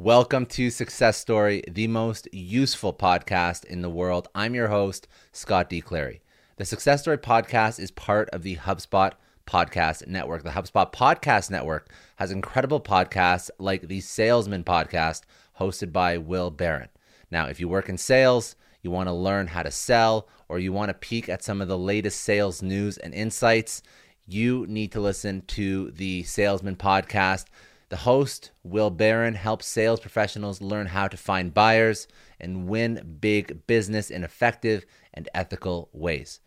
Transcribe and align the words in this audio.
Welcome 0.00 0.46
to 0.46 0.70
Success 0.70 1.16
Story, 1.16 1.64
the 1.68 1.88
most 1.88 2.28
useful 2.32 2.94
podcast 2.94 3.64
in 3.64 3.82
the 3.82 3.90
world. 3.90 4.28
I'm 4.32 4.54
your 4.54 4.68
host, 4.68 5.08
Scott 5.32 5.68
D. 5.68 5.80
Clary. 5.80 6.22
The 6.54 6.64
Success 6.64 7.00
Story 7.00 7.18
podcast 7.18 7.80
is 7.80 7.90
part 7.90 8.30
of 8.30 8.44
the 8.44 8.54
HubSpot 8.54 9.14
Podcast 9.44 10.06
Network. 10.06 10.44
The 10.44 10.50
HubSpot 10.50 10.92
Podcast 10.92 11.50
Network 11.50 11.92
has 12.14 12.30
incredible 12.30 12.80
podcasts 12.80 13.50
like 13.58 13.88
the 13.88 14.00
Salesman 14.00 14.62
Podcast, 14.62 15.22
hosted 15.58 15.92
by 15.92 16.16
Will 16.16 16.52
Barron. 16.52 16.90
Now, 17.32 17.46
if 17.46 17.58
you 17.58 17.66
work 17.66 17.88
in 17.88 17.98
sales, 17.98 18.54
you 18.82 18.92
want 18.92 19.08
to 19.08 19.12
learn 19.12 19.48
how 19.48 19.64
to 19.64 19.72
sell, 19.72 20.28
or 20.48 20.60
you 20.60 20.72
want 20.72 20.90
to 20.90 20.94
peek 20.94 21.28
at 21.28 21.42
some 21.42 21.60
of 21.60 21.66
the 21.66 21.76
latest 21.76 22.20
sales 22.20 22.62
news 22.62 22.98
and 22.98 23.12
insights, 23.12 23.82
you 24.28 24.64
need 24.68 24.92
to 24.92 25.00
listen 25.00 25.42
to 25.48 25.90
the 25.90 26.22
Salesman 26.22 26.76
Podcast. 26.76 27.46
The 27.90 27.96
host, 27.96 28.50
Will 28.62 28.90
Barron, 28.90 29.34
helps 29.34 29.66
sales 29.66 30.00
professionals 30.00 30.60
learn 30.60 30.88
how 30.88 31.08
to 31.08 31.16
find 31.16 31.54
buyers 31.54 32.06
and 32.38 32.68
win 32.68 33.16
big 33.20 33.66
business 33.66 34.10
in 34.10 34.24
effective 34.24 34.84
and 35.14 35.28
ethical 35.34 35.88
ways. 35.92 36.40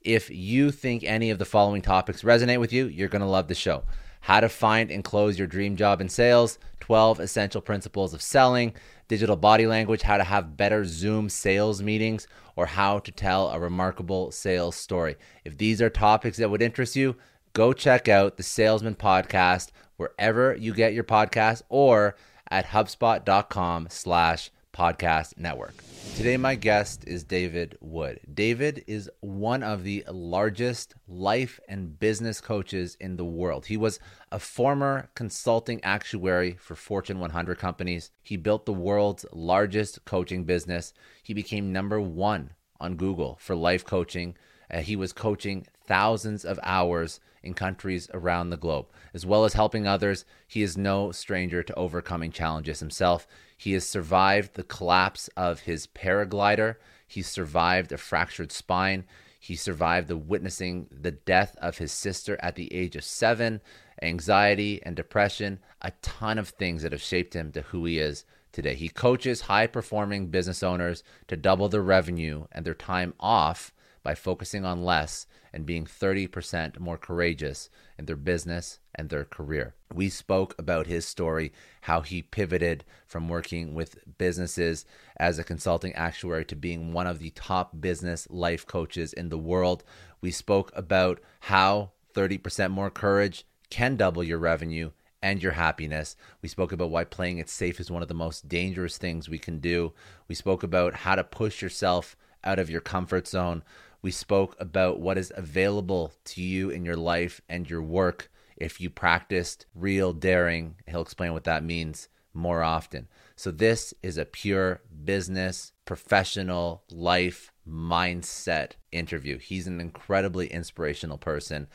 If 0.00 0.28
you 0.28 0.72
think 0.72 1.04
any 1.04 1.30
of 1.30 1.38
the 1.38 1.44
following 1.44 1.82
topics 1.82 2.22
resonate 2.22 2.58
with 2.58 2.72
you, 2.72 2.86
you're 2.86 3.08
going 3.08 3.22
to 3.22 3.28
love 3.28 3.46
the 3.46 3.54
show. 3.54 3.84
How 4.22 4.40
to 4.40 4.48
find 4.48 4.90
and 4.90 5.04
close 5.04 5.38
your 5.38 5.46
dream 5.46 5.76
job 5.76 6.00
in 6.00 6.08
sales, 6.08 6.58
12 6.80 7.20
essential 7.20 7.60
principles 7.60 8.12
of 8.12 8.20
selling, 8.20 8.74
digital 9.06 9.36
body 9.36 9.68
language, 9.68 10.02
how 10.02 10.16
to 10.16 10.24
have 10.24 10.56
better 10.56 10.84
Zoom 10.84 11.28
sales 11.28 11.80
meetings, 11.80 12.26
or 12.56 12.66
how 12.66 12.98
to 12.98 13.12
tell 13.12 13.50
a 13.50 13.60
remarkable 13.60 14.32
sales 14.32 14.74
story. 14.74 15.14
If 15.44 15.58
these 15.58 15.80
are 15.80 15.90
topics 15.90 16.38
that 16.38 16.50
would 16.50 16.62
interest 16.62 16.96
you, 16.96 17.16
go 17.52 17.72
check 17.72 18.08
out 18.08 18.36
the 18.36 18.42
Salesman 18.42 18.94
Podcast 18.94 19.70
wherever 19.96 20.54
you 20.54 20.72
get 20.74 20.94
your 20.94 21.04
podcast 21.04 21.62
or 21.68 22.16
at 22.50 22.66
hubspot.com 22.66 23.88
slash 23.90 24.50
podcast 24.72 25.36
network. 25.36 25.74
Today, 26.14 26.36
my 26.36 26.54
guest 26.54 27.04
is 27.06 27.24
David 27.24 27.76
Wood. 27.80 28.20
David 28.32 28.84
is 28.86 29.10
one 29.20 29.62
of 29.62 29.82
the 29.82 30.04
largest 30.08 30.94
life 31.08 31.58
and 31.68 31.98
business 31.98 32.40
coaches 32.40 32.96
in 33.00 33.16
the 33.16 33.24
world. 33.24 33.66
He 33.66 33.76
was 33.76 33.98
a 34.30 34.38
former 34.38 35.10
consulting 35.14 35.82
actuary 35.82 36.56
for 36.60 36.76
Fortune 36.76 37.18
100 37.18 37.58
companies. 37.58 38.10
He 38.22 38.36
built 38.36 38.66
the 38.66 38.72
world's 38.72 39.26
largest 39.32 40.04
coaching 40.04 40.44
business. 40.44 40.92
He 41.22 41.34
became 41.34 41.72
number 41.72 42.00
one 42.00 42.52
on 42.80 42.94
Google 42.96 43.36
for 43.40 43.56
life 43.56 43.84
coaching. 43.84 44.36
Uh, 44.70 44.80
he 44.80 44.96
was 44.96 45.12
coaching 45.12 45.66
thousands 45.86 46.44
of 46.44 46.60
hours 46.62 47.20
in 47.42 47.54
countries 47.54 48.08
around 48.12 48.50
the 48.50 48.56
globe. 48.56 48.86
As 49.14 49.24
well 49.24 49.44
as 49.44 49.54
helping 49.54 49.86
others, 49.86 50.24
he 50.46 50.62
is 50.62 50.76
no 50.76 51.12
stranger 51.12 51.62
to 51.62 51.74
overcoming 51.74 52.30
challenges 52.30 52.80
himself. 52.80 53.26
He 53.56 53.72
has 53.72 53.86
survived 53.86 54.54
the 54.54 54.62
collapse 54.62 55.28
of 55.36 55.60
his 55.60 55.86
paraglider, 55.86 56.76
he 57.06 57.22
survived 57.22 57.90
a 57.90 57.96
fractured 57.96 58.52
spine, 58.52 59.04
he 59.40 59.56
survived 59.56 60.08
the 60.08 60.16
witnessing 60.16 60.88
the 60.90 61.12
death 61.12 61.56
of 61.60 61.78
his 61.78 61.92
sister 61.92 62.36
at 62.40 62.56
the 62.56 62.72
age 62.74 62.96
of 62.96 63.04
seven, 63.04 63.60
anxiety 64.02 64.82
and 64.82 64.94
depression, 64.94 65.60
a 65.80 65.92
ton 66.02 66.38
of 66.38 66.50
things 66.50 66.82
that 66.82 66.92
have 66.92 67.00
shaped 67.00 67.34
him 67.34 67.52
to 67.52 67.62
who 67.62 67.84
he 67.84 67.98
is 67.98 68.24
today. 68.52 68.74
He 68.74 68.88
coaches 68.88 69.42
high 69.42 69.68
performing 69.68 70.26
business 70.26 70.62
owners 70.62 71.02
to 71.28 71.36
double 71.36 71.68
their 71.68 71.82
revenue 71.82 72.46
and 72.52 72.64
their 72.66 72.74
time 72.74 73.14
off 73.20 73.72
by 74.08 74.14
focusing 74.14 74.64
on 74.64 74.82
less 74.82 75.26
and 75.52 75.66
being 75.66 75.84
30% 75.84 76.78
more 76.78 76.96
courageous 76.96 77.68
in 77.98 78.06
their 78.06 78.16
business 78.16 78.78
and 78.94 79.10
their 79.10 79.26
career. 79.26 79.74
We 79.92 80.08
spoke 80.08 80.54
about 80.58 80.86
his 80.86 81.06
story, 81.06 81.52
how 81.82 82.00
he 82.00 82.22
pivoted 82.22 82.86
from 83.06 83.28
working 83.28 83.74
with 83.74 83.98
businesses 84.16 84.86
as 85.18 85.38
a 85.38 85.44
consulting 85.44 85.92
actuary 85.92 86.46
to 86.46 86.56
being 86.56 86.94
one 86.94 87.06
of 87.06 87.18
the 87.18 87.32
top 87.32 87.82
business 87.82 88.26
life 88.30 88.66
coaches 88.66 89.12
in 89.12 89.28
the 89.28 89.36
world. 89.36 89.84
We 90.22 90.30
spoke 90.30 90.72
about 90.74 91.20
how 91.40 91.90
30% 92.14 92.70
more 92.70 92.88
courage 92.88 93.44
can 93.68 93.96
double 93.96 94.24
your 94.24 94.38
revenue 94.38 94.92
and 95.20 95.42
your 95.42 95.52
happiness. 95.52 96.16
We 96.40 96.48
spoke 96.48 96.72
about 96.72 96.88
why 96.88 97.04
playing 97.04 97.36
it 97.36 97.50
safe 97.50 97.78
is 97.78 97.90
one 97.90 98.00
of 98.00 98.08
the 98.08 98.14
most 98.14 98.48
dangerous 98.48 98.96
things 98.96 99.28
we 99.28 99.38
can 99.38 99.58
do. 99.58 99.92
We 100.28 100.34
spoke 100.34 100.62
about 100.62 100.94
how 100.94 101.14
to 101.14 101.24
push 101.24 101.60
yourself 101.60 102.16
out 102.44 102.58
of 102.58 102.70
your 102.70 102.80
comfort 102.80 103.26
zone. 103.26 103.62
We 104.02 104.10
spoke 104.10 104.56
about 104.60 105.00
what 105.00 105.18
is 105.18 105.32
available 105.36 106.12
to 106.26 106.42
you 106.42 106.70
in 106.70 106.84
your 106.84 106.96
life 106.96 107.40
and 107.48 107.68
your 107.68 107.82
work 107.82 108.30
if 108.56 108.80
you 108.80 108.90
practiced 108.90 109.66
real 109.74 110.12
daring. 110.12 110.76
He'll 110.86 111.02
explain 111.02 111.32
what 111.32 111.44
that 111.44 111.64
means 111.64 112.08
more 112.34 112.62
often. 112.62 113.08
So, 113.36 113.50
this 113.50 113.94
is 114.02 114.18
a 114.18 114.24
pure 114.24 114.80
business, 115.04 115.72
professional 115.84 116.82
life 116.90 117.52
mindset 117.68 118.72
interview. 118.92 119.38
He's 119.38 119.66
an 119.66 119.80
incredibly 119.80 120.46
inspirational 120.48 121.18
person. 121.18 121.68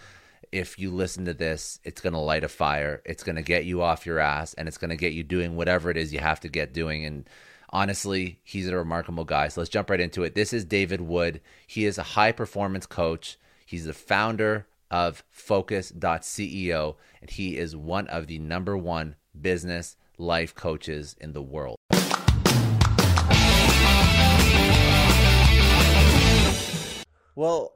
If 0.51 0.77
you 0.77 0.91
listen 0.91 1.25
to 1.25 1.33
this, 1.33 1.79
it's 1.83 2.01
going 2.01 2.13
to 2.13 2.19
light 2.19 2.43
a 2.43 2.49
fire. 2.49 3.01
It's 3.05 3.23
going 3.23 3.37
to 3.37 3.41
get 3.41 3.65
you 3.65 3.81
off 3.81 4.05
your 4.05 4.19
ass 4.19 4.53
and 4.53 4.67
it's 4.67 4.77
going 4.77 4.91
to 4.91 4.95
get 4.95 5.13
you 5.13 5.23
doing 5.23 5.55
whatever 5.55 5.89
it 5.89 5.97
is 5.97 6.13
you 6.13 6.19
have 6.19 6.39
to 6.41 6.49
get 6.49 6.73
doing. 6.73 7.05
And 7.05 7.27
honestly, 7.73 8.39
he's 8.43 8.69
a 8.69 8.77
remarkable 8.77 9.25
guy. 9.25 9.47
So 9.47 9.59
let's 9.59 9.69
jump 9.69 9.89
right 9.89 9.99
into 9.99 10.23
it. 10.23 10.35
This 10.35 10.53
is 10.53 10.63
David 10.63 11.01
Wood. 11.01 11.41
He 11.65 11.85
is 11.85 11.97
a 11.97 12.03
high 12.03 12.31
performance 12.31 12.85
coach. 12.85 13.37
He's 13.65 13.85
the 13.85 13.93
founder 13.93 14.67
of 14.91 15.23
Focus.ceo, 15.31 16.95
and 17.19 17.29
he 17.31 17.57
is 17.57 17.75
one 17.75 18.07
of 18.07 18.27
the 18.27 18.37
number 18.37 18.77
one 18.77 19.15
business 19.39 19.97
life 20.19 20.53
coaches 20.53 21.15
in 21.19 21.33
the 21.33 21.41
world. 21.41 21.77
Well, 27.35 27.73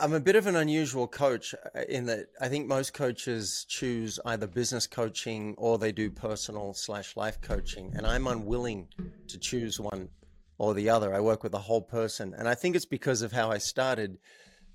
I'm 0.00 0.14
a 0.14 0.20
bit 0.20 0.36
of 0.36 0.46
an 0.46 0.56
unusual 0.56 1.06
coach 1.06 1.54
uh, 1.54 1.80
in 1.88 2.06
that 2.06 2.28
I 2.40 2.48
think 2.48 2.66
most 2.66 2.94
coaches 2.94 3.66
choose 3.68 4.18
either 4.24 4.46
business 4.46 4.86
coaching 4.86 5.54
or 5.58 5.78
they 5.78 5.92
do 5.92 6.10
personal 6.10 6.72
slash 6.72 7.16
life 7.16 7.40
coaching, 7.42 7.92
and 7.94 8.06
I'm 8.06 8.26
unwilling 8.26 8.88
to 9.28 9.38
choose 9.38 9.78
one 9.78 10.08
or 10.56 10.72
the 10.72 10.88
other. 10.88 11.12
I 11.12 11.20
work 11.20 11.42
with 11.42 11.52
a 11.54 11.58
whole 11.58 11.82
person, 11.82 12.34
and 12.36 12.48
I 12.48 12.54
think 12.54 12.76
it's 12.76 12.86
because 12.86 13.20
of 13.20 13.32
how 13.32 13.50
I 13.50 13.58
started. 13.58 14.18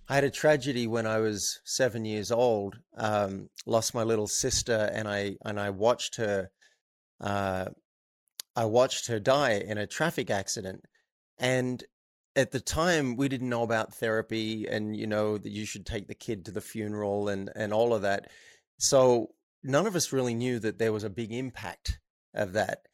I 0.08 0.16
had 0.16 0.24
a 0.24 0.30
tragedy 0.32 0.86
when 0.86 1.08
I 1.08 1.20
was 1.20 1.60
seven 1.64 2.06
years 2.06 2.32
old. 2.32 2.78
Um, 2.96 3.50
lost 3.66 3.96
my 3.96 4.04
little 4.04 4.28
sister, 4.28 4.92
and 4.94 5.08
I 5.08 5.38
and 5.44 5.60
I 5.60 5.72
watched 5.72 6.18
her. 6.18 6.52
Uh, 7.20 7.66
I 8.56 8.66
watched 8.66 9.08
her 9.08 9.20
die 9.20 9.54
in 9.54 9.80
a 9.80 9.88
traffic 9.88 10.30
accident, 10.30 10.84
and 11.40 11.84
at 12.40 12.52
the 12.52 12.60
time 12.62 13.18
we 13.18 13.28
didn't 13.28 13.50
know 13.50 13.64
about 13.64 13.94
therapy 13.94 14.66
and 14.66 14.96
you 14.96 15.06
know 15.06 15.38
that 15.38 15.52
you 15.52 15.66
should 15.66 15.86
take 15.86 16.08
the 16.08 16.16
kid 16.16 16.46
to 16.46 16.52
the 16.52 16.62
funeral 16.62 17.28
and 17.28 17.52
and 17.56 17.74
all 17.74 17.94
of 17.94 18.04
that. 18.04 18.32
So 18.78 19.34
none 19.62 19.86
of 19.86 19.96
us 19.96 20.14
really 20.14 20.34
knew 20.34 20.58
that 20.60 20.80
there 20.80 20.94
was 20.94 21.04
a 21.04 21.10
big 21.10 21.34
impact 21.34 22.00
of 22.34 22.54
that. 22.54 22.88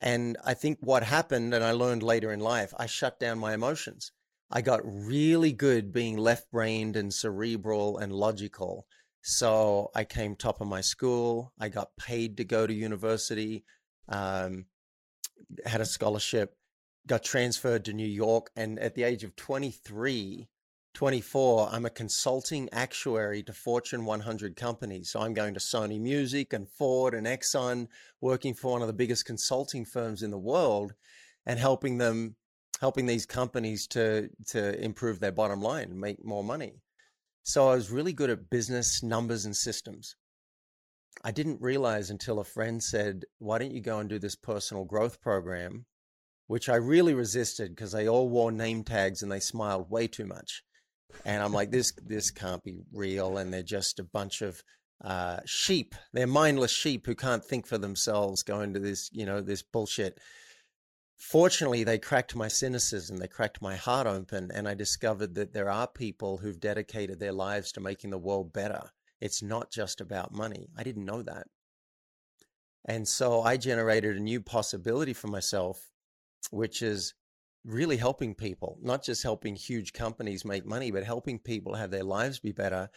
And 0.00 0.36
i 0.44 0.54
think 0.54 0.78
what 0.80 1.02
happened 1.04 1.54
and 1.54 1.64
i 1.64 1.72
learned 1.72 2.02
later 2.02 2.32
in 2.32 2.40
life 2.40 2.74
i 2.78 2.86
shut 2.86 3.18
down 3.18 3.38
my 3.38 3.54
emotions. 3.54 4.12
I 4.50 4.60
got 4.60 4.80
really 4.84 5.52
good 5.52 5.92
being 5.92 6.18
left 6.18 6.50
brained 6.50 6.96
and 6.96 7.14
cerebral 7.14 7.96
and 7.96 8.12
logical. 8.12 8.86
So 9.22 9.90
i 9.94 10.04
came 10.04 10.36
top 10.36 10.60
of 10.60 10.66
my 10.66 10.82
school. 10.82 11.52
I 11.58 11.68
got 11.70 11.96
paid 11.96 12.36
to 12.36 12.44
go 12.44 12.66
to 12.66 12.74
university. 12.74 13.64
Um, 14.08 14.66
had 15.64 15.80
a 15.80 15.86
scholarship 15.86 16.56
got 17.06 17.24
transferred 17.24 17.84
to 17.84 17.92
New 17.92 18.06
York. 18.06 18.50
And 18.56 18.78
at 18.78 18.94
the 18.94 19.02
age 19.02 19.24
of 19.24 19.36
23, 19.36 20.48
24, 20.94 21.68
I'm 21.72 21.86
a 21.86 21.90
consulting 21.90 22.68
actuary 22.72 23.42
to 23.44 23.52
Fortune 23.52 24.04
100 24.04 24.56
companies. 24.56 25.10
So 25.10 25.20
I'm 25.20 25.34
going 25.34 25.54
to 25.54 25.60
Sony 25.60 26.00
Music 26.00 26.52
and 26.52 26.68
Ford 26.68 27.14
and 27.14 27.26
Exxon, 27.26 27.88
working 28.20 28.54
for 28.54 28.72
one 28.72 28.82
of 28.82 28.88
the 28.88 28.92
biggest 28.92 29.24
consulting 29.24 29.84
firms 29.84 30.22
in 30.22 30.30
the 30.30 30.38
world 30.38 30.92
and 31.46 31.58
helping 31.58 31.98
them, 31.98 32.36
helping 32.80 33.06
these 33.06 33.26
companies 33.26 33.86
to, 33.88 34.28
to 34.48 34.82
improve 34.82 35.18
their 35.18 35.32
bottom 35.32 35.60
line 35.60 35.90
and 35.90 36.00
make 36.00 36.24
more 36.24 36.44
money. 36.44 36.82
So 37.42 37.68
I 37.68 37.74
was 37.74 37.90
really 37.90 38.12
good 38.12 38.30
at 38.30 38.50
business, 38.50 39.02
numbers, 39.02 39.44
and 39.44 39.56
systems. 39.56 40.14
I 41.24 41.32
didn't 41.32 41.60
realize 41.60 42.10
until 42.10 42.38
a 42.38 42.44
friend 42.44 42.82
said, 42.82 43.24
Why 43.38 43.58
don't 43.58 43.74
you 43.74 43.80
go 43.80 43.98
and 43.98 44.08
do 44.08 44.18
this 44.18 44.36
personal 44.36 44.84
growth 44.84 45.20
program? 45.20 45.86
Which 46.52 46.68
I 46.68 46.76
really 46.76 47.14
resisted 47.14 47.74
because 47.74 47.92
they 47.92 48.08
all 48.08 48.28
wore 48.28 48.52
name 48.52 48.84
tags 48.84 49.22
and 49.22 49.32
they 49.32 49.40
smiled 49.40 49.90
way 49.90 50.06
too 50.06 50.26
much. 50.26 50.62
And 51.24 51.42
I'm 51.42 51.52
like, 51.52 51.70
this 51.70 51.92
this 52.04 52.30
can't 52.30 52.62
be 52.62 52.80
real. 52.92 53.38
And 53.38 53.52
they're 53.52 53.62
just 53.62 53.98
a 53.98 54.04
bunch 54.04 54.42
of 54.42 54.62
uh, 55.02 55.40
sheep. 55.46 55.94
They're 56.12 56.26
mindless 56.26 56.70
sheep 56.70 57.06
who 57.06 57.14
can't 57.14 57.44
think 57.44 57.66
for 57.66 57.78
themselves, 57.78 58.42
going 58.42 58.74
to 58.74 58.80
this, 58.80 59.10
you 59.12 59.26
know, 59.26 59.40
this 59.40 59.62
bullshit. 59.62 60.18
Fortunately, 61.16 61.84
they 61.84 61.98
cracked 61.98 62.34
my 62.34 62.48
cynicism. 62.48 63.16
They 63.16 63.28
cracked 63.28 63.62
my 63.62 63.76
heart 63.76 64.06
open, 64.06 64.50
and 64.52 64.68
I 64.68 64.74
discovered 64.74 65.34
that 65.36 65.52
there 65.52 65.70
are 65.70 65.86
people 65.86 66.38
who've 66.38 66.60
dedicated 66.60 67.18
their 67.20 67.32
lives 67.32 67.72
to 67.72 67.80
making 67.80 68.10
the 68.10 68.18
world 68.18 68.52
better 68.52 68.90
it's 69.22 69.40
not 69.40 69.70
just 69.70 70.00
about 70.00 70.34
money. 70.34 70.68
I 70.76 70.82
didn't 70.82 71.04
know 71.04 71.22
that. 71.22 71.46
And 72.84 73.06
so 73.06 73.40
I 73.42 73.56
generated 73.56 74.16
a 74.16 74.20
new 74.20 74.40
possibility 74.40 75.12
for 75.12 75.28
myself, 75.28 75.91
which 76.50 76.82
is 76.82 77.14
really 77.64 77.96
helping 77.96 78.34
people, 78.34 78.78
not 78.82 79.04
just 79.04 79.22
helping 79.22 79.54
huge 79.54 79.92
companies 79.92 80.44
make 80.44 80.66
money, 80.66 80.90
but 80.90 81.04
helping 81.04 81.38
people 81.38 81.74
have 81.74 81.90
their 81.90 82.04
lives 82.04 82.40
be 82.40 82.52
better. 82.52 82.88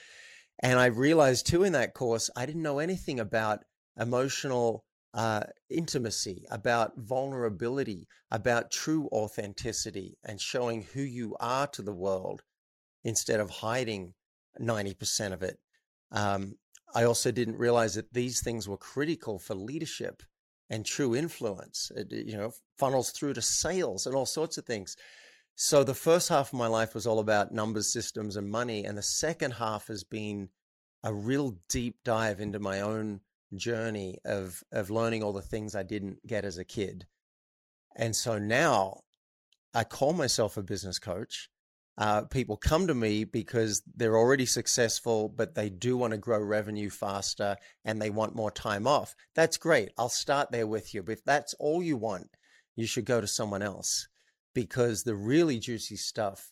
And 0.62 0.80
I 0.80 0.88
realized 0.88 1.48
too 1.48 1.64
in 1.64 1.74
that 1.74 1.94
course, 1.94 2.30
I 2.36 2.46
didn't 2.46 2.64
know 2.64 2.80
anything 2.80 3.20
about 3.20 3.60
emotional 3.98 4.86
uh, 5.14 5.44
intimacy, 5.70 6.46
about 6.52 6.94
vulnerability, 6.98 8.08
about 8.32 8.72
true 8.72 9.08
authenticity 9.12 10.18
and 10.26 10.42
showing 10.42 10.84
who 10.94 11.02
you 11.02 11.36
are 11.40 11.68
to 11.68 11.82
the 11.82 11.94
world 11.94 12.42
instead 13.04 13.40
of 13.40 13.50
hiding 13.50 14.14
90% 14.60 15.32
of 15.32 15.44
it. 15.44 15.58
Um, 16.12 16.56
I 16.94 17.04
also 17.04 17.32
didn't 17.32 17.58
realize 17.58 17.96
that 17.96 18.14
these 18.14 18.42
things 18.42 18.68
were 18.68 18.78
critical 18.78 19.40
for 19.40 19.54
leadership 19.54 20.22
and 20.70 20.86
true 20.86 21.16
influence. 21.16 21.92
It, 21.96 22.12
you 22.12 22.38
know, 22.38 22.52
funnels 22.78 23.12
through 23.12 23.34
to 23.34 23.42
sales 23.42 24.06
and 24.06 24.16
all 24.16 24.26
sorts 24.26 24.58
of 24.58 24.66
things. 24.66 24.96
So 25.56 25.84
the 25.84 25.94
first 25.94 26.30
half 26.30 26.52
of 26.52 26.60
my 26.60 26.68
life 26.68 26.94
was 26.94 27.08
all 27.08 27.20
about 27.20 27.54
numbers, 27.54 27.92
systems, 27.92 28.36
and 28.36 28.50
money, 28.50 28.84
and 28.84 28.98
the 28.98 29.04
second 29.04 29.52
half 29.52 29.88
has 29.88 30.04
been 30.04 30.50
a 31.04 31.14
real 31.14 31.58
deep 31.70 31.98
dive 32.04 32.42
into 32.42 32.60
my 32.60 32.82
own 32.82 33.22
journey 33.56 34.18
of 34.26 34.64
of 34.72 34.90
learning 34.90 35.24
all 35.24 35.32
the 35.32 35.42
things 35.42 35.76
I 35.76 35.84
didn't 35.84 36.26
get 36.28 36.44
as 36.44 36.58
a 36.58 36.66
kid. 36.66 37.06
And 37.96 38.16
so 38.16 38.38
now 38.38 39.02
I 39.74 39.84
call 39.86 40.14
myself 40.14 40.58
a 40.58 40.64
business 40.64 41.00
coach 41.00 41.50
uh, 41.98 42.24
people 42.24 42.58
come 42.58 42.88
to 42.88 42.94
me 42.94 43.24
because 43.24 43.82
they're 43.96 44.18
already 44.18 44.46
successful, 44.46 45.30
but 45.30 45.56
they 45.56 45.70
do 45.70 45.96
want 45.96 46.12
to 46.12 46.18
grow 46.18 46.40
revenue 46.40 46.90
faster 46.90 47.56
and 47.86 48.02
they 48.02 48.10
want 48.10 48.36
more 48.36 48.52
time 48.52 48.86
off. 48.86 49.16
That's 49.34 49.58
great. 49.58 49.92
I'll 49.98 50.10
start 50.10 50.52
there 50.52 50.68
with 50.68 50.94
you. 50.94 51.04
But 51.04 51.14
if 51.14 51.24
that's 51.24 51.54
all 51.56 51.82
you 51.82 51.96
want, 51.96 52.28
you 52.76 52.86
should 52.86 53.06
go 53.06 53.22
to 53.22 53.28
someone 53.28 53.62
else 53.62 54.08
because 54.54 55.04
the 55.04 55.16
really 55.16 55.60
juicy 55.60 55.96
stuff 55.96 56.52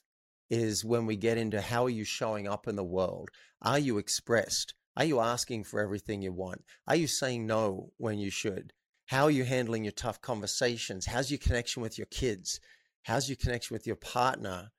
is 0.50 0.86
when 0.86 1.06
we 1.06 1.16
get 1.16 1.38
into 1.38 1.60
how 1.60 1.86
are 1.86 1.90
you 1.90 2.06
showing 2.06 2.48
up 2.48 2.68
in 2.68 2.76
the 2.76 2.84
world? 2.84 3.30
Are 3.62 3.80
you 3.80 3.98
expressed? 3.98 4.74
Are 4.96 5.06
you 5.06 5.20
asking 5.20 5.64
for 5.64 5.80
everything 5.80 6.22
you 6.22 6.32
want? 6.32 6.64
Are 6.88 6.96
you 6.96 7.08
saying 7.08 7.48
no 7.48 7.92
when 7.98 8.20
you 8.20 8.30
should? 8.30 8.72
How 9.08 9.24
are 9.24 9.32
you 9.32 9.44
handling 9.44 9.84
your 9.84 9.92
tough 9.92 10.22
conversations? 10.22 11.08
How's 11.08 11.32
your 11.32 11.40
connection 11.40 11.82
with 11.82 11.98
your 11.98 12.08
kids? 12.08 12.60
How's 13.04 13.28
your 13.28 13.36
connection 13.36 13.74
with 13.74 13.86
your 13.88 13.96
partner? 13.96 14.72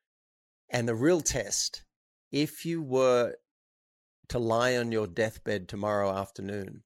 And 0.70 0.88
the 0.88 0.94
real 0.94 1.20
test, 1.20 1.84
if 2.32 2.64
you 2.64 2.82
were 2.82 3.34
to 4.28 4.38
lie 4.38 4.76
on 4.76 4.92
your 4.92 5.06
deathbed 5.06 5.68
tomorrow 5.68 6.10
afternoon, 6.10 6.82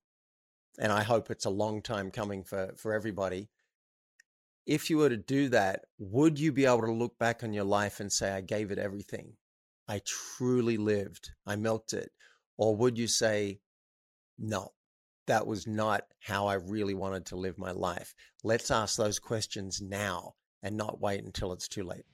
and 0.79 0.93
I 0.93 1.03
hope 1.03 1.31
it's 1.31 1.45
a 1.45 1.51
long 1.51 1.83
time 1.83 2.11
coming 2.11 2.45
for, 2.45 2.73
for 2.77 2.93
everybody, 2.93 3.49
if 4.67 4.91
you 4.91 4.99
were 4.99 5.09
to 5.09 5.17
do 5.17 5.49
that, 5.49 5.81
would 5.99 6.39
you 6.39 6.53
be 6.53 6.67
able 6.67 6.83
to 6.83 6.93
look 6.93 7.19
back 7.19 7.43
on 7.43 7.55
your 7.55 7.65
life 7.65 8.01
and 8.01 8.13
say, 8.13 8.31
I 8.31 8.43
gave 8.43 8.71
it 8.71 8.79
everything? 8.79 9.33
I 9.89 10.03
truly 10.05 10.77
lived, 10.77 11.31
I 11.47 11.57
milked 11.57 11.95
it? 11.95 12.11
Or 12.59 12.77
would 12.77 12.99
you 12.99 13.07
say, 13.07 13.61
no, 14.39 14.73
that 15.27 15.47
was 15.47 15.67
not 15.67 16.03
how 16.21 16.47
I 16.47 16.55
really 16.55 16.95
wanted 16.95 17.27
to 17.27 17.37
live 17.37 17.57
my 17.57 17.71
life? 17.71 18.15
Let's 18.45 18.71
ask 18.71 18.97
those 18.97 19.19
questions 19.19 19.81
now 19.81 20.35
and 20.63 20.77
not 20.77 21.01
wait 21.01 21.25
until 21.25 21.53
it's 21.53 21.69
too 21.69 21.85
late. 21.85 22.05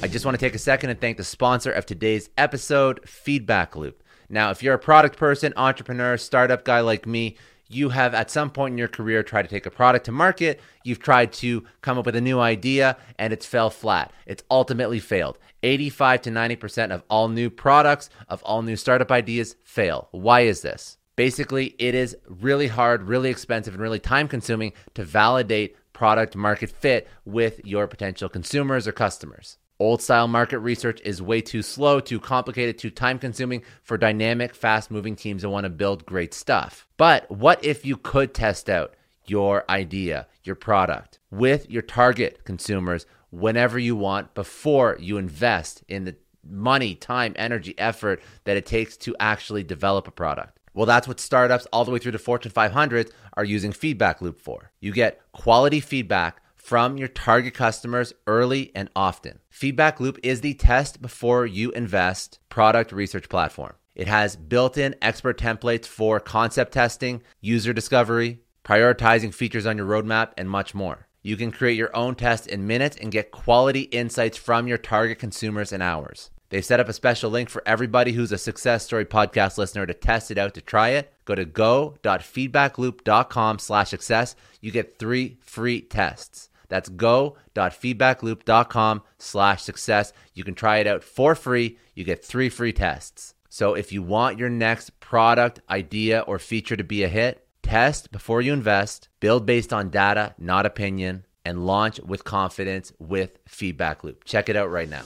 I 0.00 0.06
just 0.06 0.24
want 0.24 0.38
to 0.38 0.40
take 0.40 0.54
a 0.54 0.58
second 0.58 0.90
and 0.90 1.00
thank 1.00 1.16
the 1.16 1.24
sponsor 1.24 1.72
of 1.72 1.84
today's 1.84 2.30
episode, 2.38 3.00
Feedback 3.08 3.74
Loop. 3.74 4.02
Now, 4.28 4.50
if 4.50 4.62
you're 4.62 4.74
a 4.74 4.78
product 4.78 5.16
person, 5.16 5.52
entrepreneur, 5.56 6.16
startup 6.16 6.64
guy 6.64 6.80
like 6.80 7.04
me, 7.04 7.36
you 7.68 7.88
have 7.88 8.14
at 8.14 8.30
some 8.30 8.50
point 8.50 8.72
in 8.72 8.78
your 8.78 8.88
career 8.88 9.22
tried 9.22 9.42
to 9.42 9.48
take 9.48 9.66
a 9.66 9.70
product 9.70 10.06
to 10.06 10.12
market, 10.12 10.60
you've 10.84 11.00
tried 11.00 11.32
to 11.34 11.64
come 11.82 11.98
up 11.98 12.06
with 12.06 12.14
a 12.14 12.20
new 12.20 12.38
idea, 12.38 12.96
and 13.18 13.32
it's 13.32 13.44
fell 13.44 13.70
flat. 13.70 14.12
It's 14.24 14.44
ultimately 14.50 15.00
failed. 15.00 15.38
85 15.62 16.22
to 16.22 16.30
90% 16.30 16.92
of 16.92 17.02
all 17.10 17.28
new 17.28 17.50
products, 17.50 18.08
of 18.28 18.42
all 18.44 18.62
new 18.62 18.76
startup 18.76 19.10
ideas 19.10 19.56
fail. 19.64 20.08
Why 20.12 20.42
is 20.42 20.62
this? 20.62 20.96
Basically, 21.16 21.74
it 21.78 21.96
is 21.96 22.16
really 22.28 22.68
hard, 22.68 23.02
really 23.02 23.30
expensive, 23.30 23.74
and 23.74 23.82
really 23.82 23.98
time 23.98 24.28
consuming 24.28 24.72
to 24.94 25.04
validate 25.04 25.76
product 25.92 26.36
market 26.36 26.70
fit 26.70 27.08
with 27.24 27.60
your 27.66 27.88
potential 27.88 28.28
consumers 28.28 28.86
or 28.86 28.92
customers. 28.92 29.58
Old 29.80 30.02
style 30.02 30.26
market 30.26 30.58
research 30.58 31.00
is 31.04 31.22
way 31.22 31.40
too 31.40 31.62
slow, 31.62 32.00
too 32.00 32.18
complicated, 32.18 32.78
too 32.78 32.90
time 32.90 33.16
consuming 33.16 33.62
for 33.84 33.96
dynamic, 33.96 34.52
fast 34.52 34.90
moving 34.90 35.14
teams 35.14 35.42
that 35.42 35.50
want 35.50 35.64
to 35.64 35.70
build 35.70 36.04
great 36.04 36.34
stuff. 36.34 36.88
But 36.96 37.30
what 37.30 37.64
if 37.64 37.86
you 37.86 37.96
could 37.96 38.34
test 38.34 38.68
out 38.68 38.94
your 39.24 39.64
idea, 39.70 40.26
your 40.42 40.56
product 40.56 41.20
with 41.30 41.70
your 41.70 41.82
target 41.82 42.42
consumers 42.44 43.06
whenever 43.30 43.78
you 43.78 43.94
want 43.94 44.34
before 44.34 44.96
you 44.98 45.16
invest 45.16 45.84
in 45.86 46.04
the 46.04 46.16
money, 46.42 46.96
time, 46.96 47.34
energy, 47.36 47.74
effort 47.78 48.20
that 48.44 48.56
it 48.56 48.66
takes 48.66 48.96
to 48.96 49.14
actually 49.20 49.62
develop 49.62 50.08
a 50.08 50.10
product? 50.12 50.58
Well, 50.74 50.86
that's 50.86 51.06
what 51.06 51.20
startups 51.20 51.66
all 51.72 51.84
the 51.84 51.92
way 51.92 51.98
through 51.98 52.12
to 52.12 52.18
Fortune 52.18 52.50
500 52.50 53.12
are 53.34 53.44
using 53.44 53.70
Feedback 53.70 54.20
Loop 54.20 54.40
for. 54.40 54.72
You 54.80 54.92
get 54.92 55.20
quality 55.32 55.78
feedback 55.78 56.42
from 56.68 56.98
your 56.98 57.08
target 57.08 57.54
customers 57.54 58.12
early 58.26 58.70
and 58.74 58.90
often. 58.94 59.38
Feedback 59.48 60.00
Loop 60.00 60.18
is 60.22 60.42
the 60.42 60.52
test 60.52 61.00
before 61.00 61.46
you 61.46 61.70
invest 61.70 62.40
product 62.50 62.92
research 62.92 63.30
platform. 63.30 63.72
It 63.94 64.06
has 64.06 64.36
built 64.36 64.76
in 64.76 64.94
expert 65.00 65.38
templates 65.38 65.86
for 65.86 66.20
concept 66.20 66.72
testing, 66.72 67.22
user 67.40 67.72
discovery, 67.72 68.40
prioritizing 68.66 69.32
features 69.32 69.64
on 69.64 69.78
your 69.78 69.86
roadmap, 69.86 70.32
and 70.36 70.50
much 70.50 70.74
more. 70.74 71.06
You 71.22 71.38
can 71.38 71.52
create 71.52 71.78
your 71.78 71.96
own 71.96 72.16
test 72.16 72.46
in 72.46 72.66
minutes 72.66 72.98
and 73.00 73.10
get 73.10 73.30
quality 73.30 73.84
insights 73.84 74.36
from 74.36 74.68
your 74.68 74.76
target 74.76 75.18
consumers 75.18 75.72
in 75.72 75.80
hours. 75.80 76.28
They've 76.50 76.62
set 76.62 76.80
up 76.80 76.90
a 76.90 76.92
special 76.92 77.30
link 77.30 77.48
for 77.48 77.62
everybody 77.64 78.12
who's 78.12 78.30
a 78.30 78.36
Success 78.36 78.84
Story 78.84 79.06
podcast 79.06 79.56
listener 79.56 79.86
to 79.86 79.94
test 79.94 80.30
it 80.30 80.36
out 80.36 80.52
to 80.52 80.60
try 80.60 80.90
it. 80.90 81.14
Go 81.24 81.34
to 81.34 81.46
go.feedbackloop.com 81.46 83.58
slash 83.58 83.88
success. 83.88 84.36
You 84.60 84.70
get 84.70 84.98
three 84.98 85.38
free 85.40 85.80
tests. 85.80 86.50
That's 86.68 86.88
go.feedbackloop.com 86.88 89.02
slash 89.18 89.62
success. 89.62 90.12
You 90.34 90.44
can 90.44 90.54
try 90.54 90.78
it 90.78 90.86
out 90.86 91.02
for 91.02 91.34
free. 91.34 91.78
You 91.94 92.04
get 92.04 92.24
three 92.24 92.48
free 92.48 92.72
tests. 92.72 93.34
So 93.48 93.74
if 93.74 93.92
you 93.92 94.02
want 94.02 94.38
your 94.38 94.50
next 94.50 95.00
product, 95.00 95.60
idea, 95.70 96.20
or 96.20 96.38
feature 96.38 96.76
to 96.76 96.84
be 96.84 97.02
a 97.02 97.08
hit, 97.08 97.46
test 97.62 98.12
before 98.12 98.40
you 98.40 98.52
invest, 98.52 99.08
build 99.20 99.46
based 99.46 99.72
on 99.72 99.90
data, 99.90 100.34
not 100.38 100.66
opinion, 100.66 101.24
and 101.44 101.66
launch 101.66 101.98
with 102.00 102.24
confidence 102.24 102.92
with 102.98 103.38
Feedback 103.48 104.04
Loop. 104.04 104.24
Check 104.24 104.48
it 104.48 104.56
out 104.56 104.70
right 104.70 104.88
now. 104.88 105.04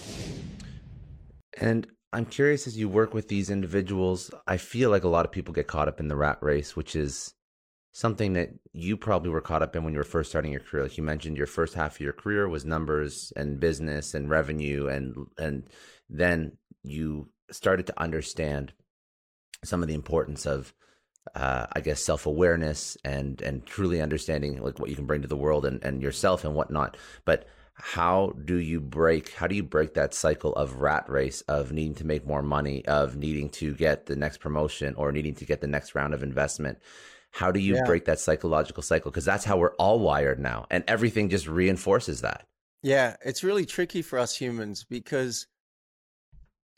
And 1.60 1.86
I'm 2.12 2.26
curious 2.26 2.66
as 2.66 2.76
you 2.76 2.88
work 2.88 3.14
with 3.14 3.28
these 3.28 3.48
individuals, 3.48 4.30
I 4.46 4.56
feel 4.56 4.90
like 4.90 5.04
a 5.04 5.08
lot 5.08 5.24
of 5.24 5.32
people 5.32 5.54
get 5.54 5.66
caught 5.66 5.88
up 5.88 6.00
in 6.00 6.08
the 6.08 6.16
rat 6.16 6.38
race, 6.42 6.76
which 6.76 6.96
is 6.96 7.34
something 7.92 8.32
that 8.32 8.48
you 8.72 8.96
probably 8.96 9.30
were 9.30 9.42
caught 9.42 9.62
up 9.62 9.76
in 9.76 9.84
when 9.84 9.92
you 9.92 9.98
were 9.98 10.04
first 10.04 10.30
starting 10.30 10.50
your 10.50 10.60
career. 10.60 10.84
Like 10.84 10.96
you 10.96 11.04
mentioned, 11.04 11.36
your 11.36 11.46
first 11.46 11.74
half 11.74 11.96
of 11.96 12.00
your 12.00 12.14
career 12.14 12.48
was 12.48 12.64
numbers 12.64 13.32
and 13.36 13.60
business 13.60 14.14
and 14.14 14.30
revenue, 14.30 14.88
and 14.88 15.14
and 15.38 15.68
then 16.08 16.56
you 16.82 17.28
started 17.50 17.86
to 17.86 18.00
understand 18.00 18.72
some 19.62 19.82
of 19.82 19.88
the 19.88 19.94
importance 19.94 20.46
of, 20.46 20.72
uh, 21.34 21.66
I 21.72 21.80
guess, 21.80 22.02
self 22.02 22.26
awareness 22.26 22.96
and 23.04 23.40
and 23.42 23.64
truly 23.66 24.00
understanding 24.00 24.62
like 24.62 24.78
what 24.78 24.88
you 24.90 24.96
can 24.96 25.06
bring 25.06 25.22
to 25.22 25.28
the 25.28 25.36
world 25.36 25.66
and 25.66 25.84
and 25.84 26.02
yourself 26.02 26.44
and 26.44 26.54
whatnot. 26.54 26.96
But 27.26 27.46
how 27.74 28.32
do 28.44 28.56
you 28.56 28.80
break 28.80 29.32
how 29.32 29.46
do 29.46 29.54
you 29.54 29.62
break 29.62 29.94
that 29.94 30.14
cycle 30.14 30.54
of 30.54 30.76
rat 30.76 31.08
race 31.08 31.40
of 31.42 31.72
needing 31.72 31.94
to 31.94 32.06
make 32.06 32.26
more 32.26 32.42
money 32.42 32.84
of 32.84 33.16
needing 33.16 33.48
to 33.48 33.74
get 33.74 34.06
the 34.06 34.14
next 34.14 34.38
promotion 34.38 34.94
or 34.94 35.10
needing 35.10 35.34
to 35.34 35.46
get 35.46 35.62
the 35.62 35.66
next 35.66 35.94
round 35.94 36.12
of 36.12 36.22
investment 36.22 36.78
how 37.32 37.50
do 37.50 37.60
you 37.60 37.74
yeah. 37.74 37.84
break 37.84 38.04
that 38.04 38.20
psychological 38.20 38.82
cycle 38.82 39.10
because 39.10 39.24
that's 39.24 39.44
how 39.44 39.56
we're 39.56 39.74
all 39.74 39.98
wired 39.98 40.38
now 40.38 40.66
and 40.70 40.84
everything 40.86 41.28
just 41.28 41.46
reinforces 41.46 42.20
that 42.20 42.46
yeah 42.82 43.16
it's 43.24 43.42
really 43.42 43.66
tricky 43.66 44.02
for 44.02 44.18
us 44.18 44.36
humans 44.36 44.84
because 44.88 45.46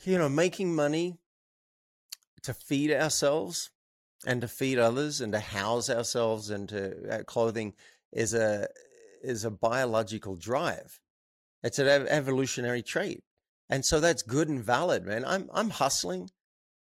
you 0.04 0.16
know 0.18 0.28
making 0.28 0.74
money 0.74 1.18
to 2.42 2.54
feed 2.54 2.90
ourselves 2.92 3.70
and 4.26 4.40
to 4.40 4.48
feed 4.48 4.78
others 4.78 5.20
and 5.20 5.32
to 5.32 5.40
house 5.40 5.90
ourselves 5.90 6.50
and 6.50 6.68
to 6.68 7.18
uh, 7.18 7.22
clothing 7.24 7.74
is 8.12 8.34
a 8.34 8.68
is 9.22 9.44
a 9.44 9.50
biological 9.50 10.36
drive. 10.36 11.00
It's 11.62 11.78
an 11.78 12.06
evolutionary 12.08 12.82
trait. 12.82 13.24
And 13.70 13.84
so 13.84 13.98
that's 13.98 14.22
good 14.22 14.48
and 14.48 14.62
valid, 14.62 15.04
man. 15.04 15.24
I'm 15.24 15.48
I'm 15.52 15.70
hustling. 15.70 16.30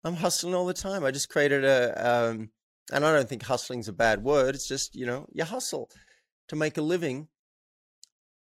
I'm 0.03 0.15
hustling 0.15 0.55
all 0.55 0.65
the 0.65 0.73
time. 0.73 1.03
I 1.03 1.11
just 1.11 1.29
created 1.29 1.63
a 1.63 2.29
um, 2.29 2.49
and 2.91 3.05
I 3.05 3.13
don't 3.13 3.27
think 3.27 3.43
hustling's 3.43 3.87
a 3.87 3.93
bad 3.93 4.23
word. 4.23 4.55
It's 4.55 4.67
just, 4.67 4.95
you 4.95 5.05
know, 5.05 5.27
you 5.33 5.43
hustle 5.43 5.89
to 6.47 6.55
make 6.55 6.77
a 6.77 6.81
living. 6.81 7.27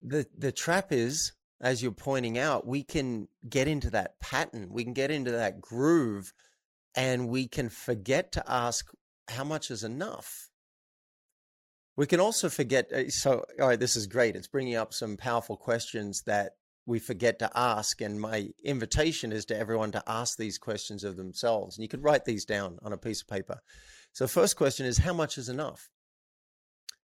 The 0.01 0.25
the 0.37 0.51
trap 0.51 0.91
is, 0.91 1.33
as 1.61 1.83
you're 1.83 1.91
pointing 1.91 2.37
out, 2.37 2.65
we 2.65 2.83
can 2.83 3.27
get 3.47 3.67
into 3.67 3.89
that 3.91 4.19
pattern. 4.19 4.69
We 4.71 4.83
can 4.83 4.93
get 4.93 5.11
into 5.11 5.31
that 5.31 5.61
groove 5.61 6.33
and 6.95 7.29
we 7.29 7.47
can 7.47 7.69
forget 7.69 8.31
to 8.33 8.43
ask 8.51 8.91
how 9.29 9.43
much 9.43 9.71
is 9.71 9.83
enough. 9.83 10.49
We 11.95 12.07
can 12.07 12.19
also 12.19 12.49
forget. 12.49 12.91
Uh, 12.91 13.09
so, 13.09 13.45
all 13.59 13.67
right, 13.67 13.79
this 13.79 13.95
is 13.95 14.07
great. 14.07 14.35
It's 14.35 14.47
bringing 14.47 14.75
up 14.75 14.93
some 14.93 15.17
powerful 15.17 15.57
questions 15.57 16.23
that 16.25 16.53
we 16.85 16.99
forget 16.99 17.39
to 17.39 17.49
ask. 17.55 18.01
And 18.01 18.19
my 18.19 18.49
invitation 18.63 19.31
is 19.31 19.45
to 19.45 19.57
everyone 19.57 19.91
to 19.91 20.03
ask 20.07 20.37
these 20.37 20.57
questions 20.57 21.03
of 21.03 21.15
themselves. 21.15 21.77
And 21.77 21.83
you 21.83 21.89
could 21.89 22.03
write 22.03 22.25
these 22.25 22.45
down 22.45 22.79
on 22.81 22.93
a 22.93 22.97
piece 22.97 23.21
of 23.21 23.27
paper. 23.27 23.59
So, 24.13 24.27
first 24.27 24.55
question 24.55 24.85
is 24.85 24.99
how 24.99 25.13
much 25.13 25.37
is 25.37 25.49
enough? 25.49 25.89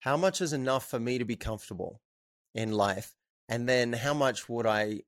How 0.00 0.16
much 0.16 0.40
is 0.40 0.52
enough 0.52 0.88
for 0.88 0.98
me 0.98 1.18
to 1.18 1.24
be 1.24 1.36
comfortable 1.36 2.00
in 2.54 2.72
life? 2.72 3.14
And 3.48 3.68
then 3.68 3.92
how 3.92 4.14
much 4.14 4.48
would 4.48 4.66
I 4.66 5.02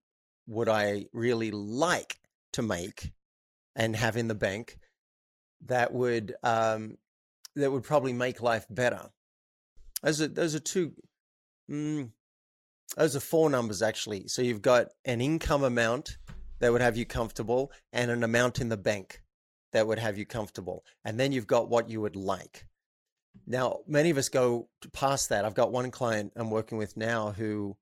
would 0.46 0.68
I 0.68 1.06
really 1.12 1.50
like 1.50 2.18
to 2.52 2.62
make 2.62 3.12
and 3.76 3.94
have 3.96 4.16
in 4.16 4.28
the 4.28 4.34
bank 4.34 4.78
that 5.66 5.92
would 5.92 6.34
um, 6.42 6.98
that 7.56 7.70
would 7.70 7.84
probably 7.84 8.12
make 8.12 8.42
life 8.42 8.66
better? 8.68 9.10
Those 10.02 10.20
are 10.20 10.28
those 10.28 10.54
are 10.54 10.60
two. 10.60 10.92
Mm, 11.70 12.10
those 12.96 13.16
are 13.16 13.20
four 13.20 13.50
numbers 13.50 13.82
actually. 13.82 14.28
So 14.28 14.42
you've 14.42 14.62
got 14.62 14.88
an 15.04 15.20
income 15.20 15.64
amount 15.64 16.18
that 16.60 16.72
would 16.72 16.80
have 16.80 16.96
you 16.96 17.06
comfortable, 17.06 17.72
and 17.92 18.10
an 18.10 18.24
amount 18.24 18.60
in 18.60 18.68
the 18.68 18.76
bank 18.76 19.22
that 19.72 19.86
would 19.86 19.98
have 19.98 20.18
you 20.18 20.26
comfortable, 20.26 20.84
and 21.04 21.18
then 21.18 21.32
you've 21.32 21.46
got 21.46 21.68
what 21.68 21.88
you 21.88 22.00
would 22.00 22.16
like. 22.16 22.66
Now, 23.46 23.80
many 23.86 24.10
of 24.10 24.18
us 24.18 24.28
go 24.28 24.68
past 24.92 25.28
that. 25.28 25.44
I've 25.44 25.54
got 25.54 25.72
one 25.72 25.90
client 25.90 26.32
I'm 26.36 26.50
working 26.50 26.78
with 26.78 26.96
now 26.96 27.32
who 27.32 27.76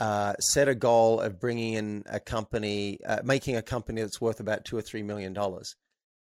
uh, 0.00 0.34
set 0.38 0.68
a 0.68 0.74
goal 0.74 1.20
of 1.20 1.40
bringing 1.40 1.74
in 1.74 2.02
a 2.06 2.20
company, 2.20 2.98
uh, 3.06 3.20
making 3.24 3.56
a 3.56 3.62
company 3.62 4.00
that's 4.02 4.20
worth 4.20 4.40
about 4.40 4.64
two 4.64 4.76
or 4.76 4.82
three 4.82 5.02
million 5.02 5.32
dollars, 5.32 5.76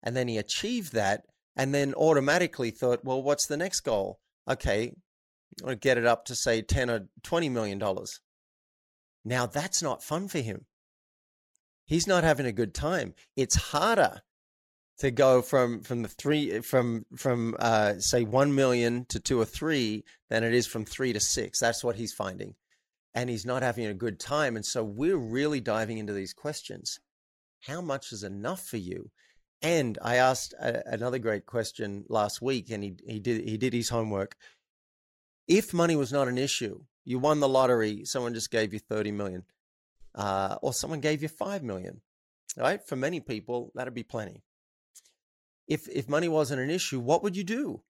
and 0.03 0.15
then 0.15 0.27
he 0.27 0.37
achieved 0.37 0.93
that 0.93 1.23
and 1.55 1.73
then 1.73 1.93
automatically 1.95 2.71
thought, 2.71 3.03
well, 3.03 3.21
what's 3.21 3.47
the 3.47 3.57
next 3.57 3.81
goal? 3.81 4.19
Okay, 4.49 4.93
I'll 5.65 5.75
get 5.75 5.97
it 5.97 6.05
up 6.05 6.25
to 6.25 6.35
say 6.35 6.61
10 6.61 6.89
or 6.89 7.09
20 7.23 7.49
million 7.49 7.77
dollars. 7.77 8.21
Now 9.25 9.45
that's 9.45 9.83
not 9.83 10.03
fun 10.03 10.27
for 10.27 10.39
him. 10.39 10.65
He's 11.89 12.05
not 12.05 12.23
having 12.23 12.45
a 12.45 12.51
good 12.51 12.75
time. 12.75 13.15
It's 13.35 13.55
harder 13.55 14.21
to 14.99 15.09
go 15.09 15.41
from 15.41 15.81
from 15.81 16.03
the 16.03 16.07
three 16.07 16.59
from 16.59 17.07
from 17.15 17.55
uh, 17.57 17.95
say 17.97 18.23
one 18.25 18.53
million 18.53 19.05
to 19.09 19.19
two 19.19 19.41
or 19.41 19.45
three 19.45 20.03
than 20.29 20.43
it 20.43 20.53
is 20.53 20.67
from 20.67 20.85
three 20.85 21.13
to 21.13 21.19
six. 21.19 21.59
That's 21.59 21.83
what 21.83 21.95
he's 21.95 22.13
finding, 22.13 22.53
and 23.15 23.27
he's 23.27 23.43
not 23.43 23.63
having 23.63 23.87
a 23.87 23.95
good 23.95 24.19
time. 24.19 24.55
And 24.55 24.63
so 24.63 24.83
we're 24.83 25.17
really 25.17 25.61
diving 25.61 25.97
into 25.97 26.13
these 26.13 26.31
questions. 26.31 26.99
How 27.61 27.81
much 27.81 28.11
is 28.11 28.23
enough 28.23 28.63
for 28.63 28.77
you? 28.77 29.09
And 29.63 29.97
I 30.03 30.17
asked 30.17 30.53
a, 30.61 30.87
another 30.87 31.17
great 31.17 31.47
question 31.47 32.05
last 32.07 32.39
week, 32.39 32.69
and 32.69 32.83
he 32.83 32.97
he 33.03 33.19
did 33.19 33.49
he 33.49 33.57
did 33.57 33.73
his 33.73 33.89
homework. 33.89 34.35
If 35.47 35.73
money 35.73 35.95
was 35.95 36.13
not 36.13 36.27
an 36.27 36.37
issue, 36.37 36.81
you 37.03 37.17
won 37.17 37.39
the 37.39 37.49
lottery, 37.49 38.05
someone 38.05 38.35
just 38.35 38.51
gave 38.51 38.73
you 38.73 38.79
thirty 38.79 39.11
million, 39.11 39.45
uh, 40.15 40.57
or 40.61 40.73
someone 40.73 40.99
gave 40.99 41.21
you 41.21 41.27
five 41.27 41.63
million, 41.63 42.01
right? 42.57 42.85
For 42.85 42.95
many 42.95 43.19
people, 43.19 43.71
that'd 43.75 43.93
be 43.93 44.03
plenty. 44.03 44.43
If 45.67 45.87
if 45.89 46.09
money 46.09 46.27
wasn't 46.27 46.61
an 46.61 46.69
issue, 46.69 46.99
what 46.99 47.23
would 47.23 47.37
you 47.37 47.43
do? 47.43 47.83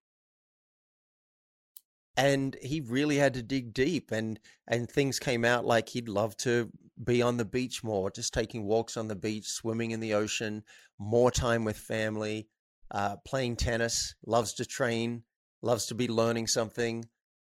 And 2.16 2.56
he 2.60 2.80
really 2.80 3.16
had 3.16 3.34
to 3.34 3.42
dig 3.42 3.72
deep, 3.72 4.10
and 4.12 4.38
and 4.66 4.90
things 4.90 5.18
came 5.18 5.44
out 5.44 5.64
like 5.64 5.88
he'd 5.88 6.08
love 6.08 6.36
to 6.38 6.70
be 7.02 7.22
on 7.22 7.38
the 7.38 7.44
beach 7.44 7.82
more, 7.82 8.10
just 8.10 8.34
taking 8.34 8.64
walks 8.64 8.96
on 8.96 9.08
the 9.08 9.16
beach, 9.16 9.46
swimming 9.46 9.90
in 9.92 10.00
the 10.00 10.14
ocean, 10.14 10.62
more 10.98 11.30
time 11.30 11.64
with 11.64 11.78
family, 11.78 12.48
uh, 12.90 13.16
playing 13.24 13.56
tennis, 13.56 14.14
loves 14.26 14.52
to 14.54 14.66
train, 14.66 15.22
loves 15.62 15.86
to 15.86 15.94
be 15.94 16.08
learning 16.08 16.46
something, 16.46 17.06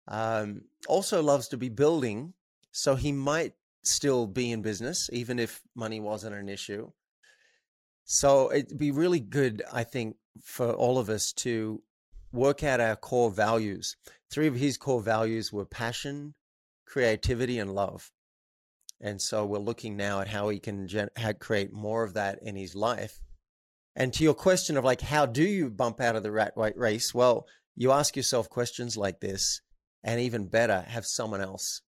um, 0.07 0.63
also 0.89 1.23
loves 1.23 1.49
to 1.49 1.57
be 1.57 1.69
building. 1.69 2.35
So 2.73 2.95
he 2.95 3.11
might 3.11 3.55
still 3.83 4.27
be 4.27 4.53
in 4.53 4.63
business, 4.63 5.09
even 5.13 5.39
if 5.39 5.61
money 5.75 6.01
wasn't 6.01 6.35
an 6.35 6.49
issue. 6.49 6.91
So 8.05 8.53
it'd 8.53 8.79
be 8.79 8.91
really 8.91 9.21
good, 9.21 9.63
I 9.73 9.85
think, 9.85 10.17
for 10.43 10.73
all 10.73 10.99
of 10.99 11.09
us 11.09 11.33
to 11.35 11.83
work 12.33 12.63
out 12.63 12.81
our 12.81 12.97
core 12.97 13.31
values. 13.31 13.97
Three 14.31 14.47
of 14.47 14.57
his 14.57 14.77
core 14.77 15.01
values 15.01 15.53
were 15.53 15.65
passion, 15.65 16.35
creativity, 16.87 17.59
and 17.59 17.75
love. 17.75 18.11
And 19.01 19.21
so 19.21 19.47
we're 19.47 19.59
looking 19.59 19.97
now 19.97 20.21
at 20.21 20.29
how 20.29 20.49
he 20.49 20.59
can 20.59 20.87
gen- 20.87 21.11
how 21.17 21.33
create 21.33 21.73
more 21.73 22.05
of 22.05 22.15
that 22.15 22.39
in 22.43 22.57
his 22.57 22.75
life. 22.75 23.21
And 23.97 24.13
to 24.15 24.25
your 24.25 24.35
question 24.35 24.77
of 24.77 24.85
like, 24.85 25.01
how 25.01 25.27
do 25.27 25.43
you 25.43 25.71
bump 25.71 26.01
out 26.01 26.17
of 26.17 26.23
the 26.23 26.31
rat 26.31 26.53
race? 26.57 27.15
Well, 27.15 27.47
you 27.75 27.93
ask 27.93 28.17
yourself 28.17 28.51
questions 28.51 28.97
like 28.97 29.21
this, 29.21 29.63
and 30.05 30.21
even 30.21 30.49
better, 30.49 30.83
have 30.83 31.07
someone 31.07 31.41
else 31.41 31.83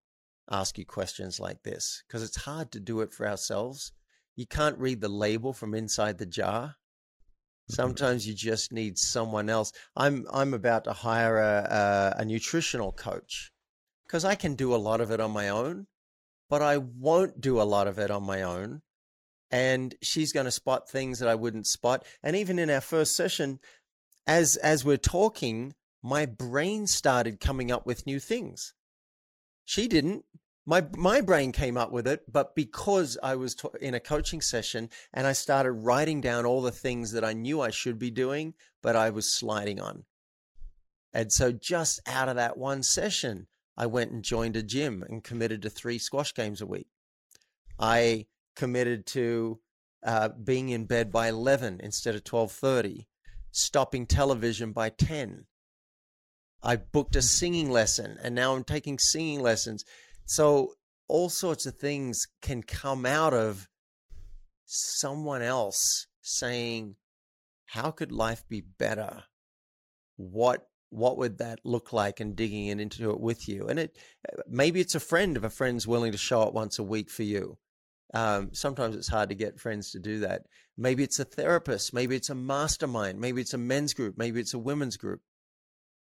ask 0.51 0.79
you 0.79 0.85
questions 0.85 1.41
like 1.41 1.63
this 1.63 2.03
because 2.07 2.23
it's 2.23 2.45
hard 2.45 2.73
to 2.73 2.81
do 2.81 3.01
it 3.01 3.13
for 3.13 3.27
ourselves. 3.29 3.93
You 4.37 4.47
can't 4.47 4.79
read 4.79 5.01
the 5.01 5.09
label 5.09 5.53
from 5.53 5.75
inside 5.75 6.19
the 6.19 6.27
jar. 6.27 6.63
Mm-hmm. 6.63 7.75
Sometimes 7.75 8.27
you 8.27 8.35
just 8.35 8.73
need 8.73 8.99
someone 8.99 9.49
else. 9.49 9.73
I'm 9.97 10.27
I'm 10.33 10.55
about 10.55 10.85
to 10.85 10.93
hire 10.93 11.39
a, 11.39 12.15
a, 12.19 12.23
a 12.23 12.25
nutritional 12.25 12.93
coach 12.93 13.53
because 14.07 14.25
I 14.25 14.35
can 14.35 14.55
do 14.55 14.75
a 14.75 14.77
lot 14.77 15.01
of 15.01 15.11
it 15.11 15.21
on 15.21 15.31
my 15.31 15.49
own 15.49 15.87
but 16.53 16.61
I 16.61 16.77
won't 16.77 17.41
do 17.41 17.63
a 17.63 17.65
lot 17.65 17.89
of 17.89 17.99
it 17.99 18.11
on 18.11 18.25
my 18.25 18.43
own. 18.43 18.83
And 19.51 19.95
she's 20.03 20.35
going 20.35 20.45
to 20.45 20.51
spot 20.51 20.87
things 20.87 21.19
that 21.19 21.29
I 21.31 21.35
wouldn't 21.35 21.67
spot. 21.67 22.05
And 22.23 22.37
even 22.37 22.59
in 22.59 22.69
our 22.69 22.83
first 22.83 23.17
session, 23.17 23.59
as 24.27 24.57
as 24.57 24.85
we're 24.85 24.99
talking, 24.99 25.73
my 26.03 26.27
brain 26.27 26.87
started 26.87 27.41
coming 27.41 27.73
up 27.73 27.87
with 27.87 28.05
new 28.05 28.21
things. 28.21 28.75
She 29.73 29.89
didn't. 29.89 30.27
My 30.67 30.87
my 30.99 31.23
brain 31.23 31.51
came 31.51 31.79
up 31.79 31.91
with 31.91 32.07
it, 32.07 32.31
but 32.31 32.55
because 32.55 33.17
I 33.23 33.37
was 33.37 33.57
in 33.81 33.95
a 33.95 34.01
coaching 34.01 34.43
session 34.43 34.91
and 35.15 35.27
I 35.27 35.33
started 35.33 35.73
writing 35.73 36.21
down 36.21 36.45
all 36.45 36.61
the 36.61 36.71
things 36.71 37.13
that 37.13 37.25
I 37.25 37.33
knew 37.33 37.63
I 37.63 37.71
should 37.71 37.99
be 37.99 38.11
doing, 38.11 38.53
but 38.83 38.97
I 38.97 39.09
was 39.09 39.33
sliding 39.33 39.81
on. 39.81 40.05
And 41.15 41.33
so 41.33 41.53
just 41.53 42.01
out 42.07 42.29
of 42.29 42.37
that 42.37 42.59
one 42.59 42.83
session, 42.83 43.47
I 43.75 43.87
went 43.87 44.11
and 44.11 44.23
joined 44.23 44.57
a 44.57 44.63
gym 44.63 45.03
and 45.09 45.25
committed 45.25 45.63
to 45.63 45.71
three 45.71 45.97
squash 45.97 46.35
games 46.35 46.61
a 46.61 46.67
week. 46.67 46.89
I 47.79 48.27
committed 48.55 49.07
to 49.07 49.59
uh, 50.05 50.29
being 50.45 50.69
in 50.69 50.85
bed 50.85 51.11
by 51.11 51.29
11 51.29 51.81
instead 51.83 52.15
of 52.15 52.25
12:30, 52.25 53.07
stopping 53.51 54.05
television 54.05 54.73
by 54.73 54.91
10. 54.91 55.47
I 56.63 56.77
booked 56.77 57.17
a 57.17 57.21
mm. 57.21 57.25
singing 57.25 57.71
lesson 57.71 58.19
and 58.23 58.35
now 58.35 58.55
I'm 58.55 58.65
taking 58.65 58.99
singing 58.99 59.41
lessons. 59.41 59.85
So 60.25 60.75
all 61.09 61.29
sorts 61.29 61.67
of 61.67 61.77
things 61.77 62.27
can 62.41 62.63
come 62.63 63.05
out 63.05 63.35
of 63.35 63.69
someone 64.67 65.43
else 65.43 66.07
saying, 66.23 66.97
How 67.67 67.91
could 67.91 68.13
life 68.13 68.45
be 68.49 68.61
better? 68.61 69.25
What 70.17 70.67
what 70.93 71.17
would 71.17 71.39
that 71.39 71.59
look 71.65 71.93
like 71.93 72.21
and 72.21 72.37
digging 72.37 72.67
into 72.67 73.11
it 73.11 73.19
with 73.19 73.49
you 73.49 73.67
and 73.67 73.79
it 73.79 73.97
maybe 74.47 74.79
it's 74.79 74.95
a 74.95 75.01
friend 75.01 75.39
if 75.39 75.43
a 75.43 75.49
friend's 75.49 75.87
willing 75.87 76.13
to 76.13 76.19
show 76.19 76.43
up 76.43 76.53
once 76.53 76.79
a 76.79 76.83
week 76.83 77.09
for 77.09 77.23
you 77.23 77.57
um, 78.13 78.51
sometimes 78.53 78.95
it's 78.95 79.09
hard 79.09 79.31
to 79.31 79.35
get 79.35 79.59
friends 79.59 79.91
to 79.91 79.99
do 79.99 80.21
that 80.21 80.43
maybe 80.77 81.03
it's 81.03 81.19
a 81.19 81.25
therapist 81.25 81.95
maybe 81.95 82.15
it's 82.15 82.29
a 82.29 82.35
mastermind 82.35 83.19
maybe 83.19 83.41
it's 83.41 83.55
a 83.55 83.59
men's 83.59 83.95
group 83.95 84.19
maybe 84.19 84.39
it's 84.39 84.53
a 84.53 84.59
women's 84.59 84.99
group 84.99 85.23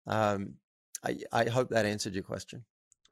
um, 0.07 0.55
I, 1.05 1.19
I 1.33 1.49
hope 1.49 1.71
that 1.71 1.87
answered 1.87 2.15
your 2.15 2.23
question 2.23 2.65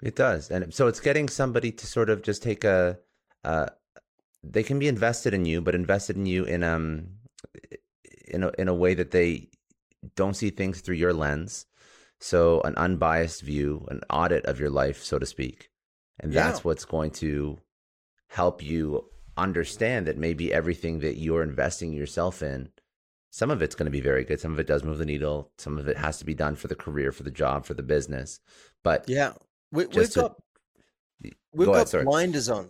It 0.02 0.16
does, 0.16 0.50
and 0.50 0.72
so 0.72 0.86
it's 0.86 1.00
getting 1.00 1.28
somebody 1.28 1.72
to 1.72 1.86
sort 1.86 2.10
of 2.10 2.22
just 2.22 2.42
take 2.42 2.64
a. 2.64 2.98
Uh, 3.44 3.66
they 4.42 4.62
can 4.62 4.78
be 4.78 4.88
invested 4.88 5.34
in 5.34 5.44
you, 5.44 5.60
but 5.60 5.74
invested 5.74 6.16
in 6.16 6.26
you 6.26 6.44
in 6.44 6.62
um 6.62 7.08
in 8.28 8.44
a 8.44 8.50
in 8.58 8.68
a 8.68 8.74
way 8.74 8.94
that 8.94 9.10
they 9.10 9.48
don't 10.14 10.34
see 10.34 10.50
things 10.50 10.80
through 10.80 10.96
your 10.96 11.12
lens. 11.12 11.66
So 12.20 12.60
an 12.62 12.74
unbiased 12.76 13.42
view, 13.42 13.86
an 13.90 14.00
audit 14.10 14.44
of 14.46 14.58
your 14.58 14.70
life, 14.70 15.02
so 15.02 15.18
to 15.18 15.26
speak, 15.26 15.70
and 16.20 16.32
that's 16.32 16.64
what's 16.64 16.84
going 16.84 17.12
to 17.12 17.58
help 18.28 18.62
you 18.62 19.08
understand 19.36 20.06
that 20.06 20.18
maybe 20.18 20.52
everything 20.52 20.98
that 21.00 21.16
you're 21.16 21.42
investing 21.42 21.92
yourself 21.92 22.42
in 22.42 22.70
some 23.30 23.50
of 23.50 23.62
it's 23.62 23.74
going 23.74 23.84
to 23.84 23.90
be 23.90 24.00
very 24.00 24.24
good 24.24 24.40
some 24.40 24.52
of 24.52 24.58
it 24.58 24.66
does 24.66 24.84
move 24.84 24.98
the 24.98 25.04
needle 25.04 25.50
some 25.58 25.78
of 25.78 25.88
it 25.88 25.96
has 25.96 26.18
to 26.18 26.24
be 26.24 26.34
done 26.34 26.56
for 26.56 26.68
the 26.68 26.74
career 26.74 27.12
for 27.12 27.22
the 27.22 27.30
job 27.30 27.64
for 27.64 27.74
the 27.74 27.82
business 27.82 28.40
but 28.82 29.04
yeah 29.08 29.32
we, 29.70 29.82
have 29.82 30.14
got 30.14 30.36
we've 31.52 31.66
go 31.66 31.74
got 31.74 31.92
ahead, 31.92 32.06
blinders 32.06 32.48
on. 32.48 32.68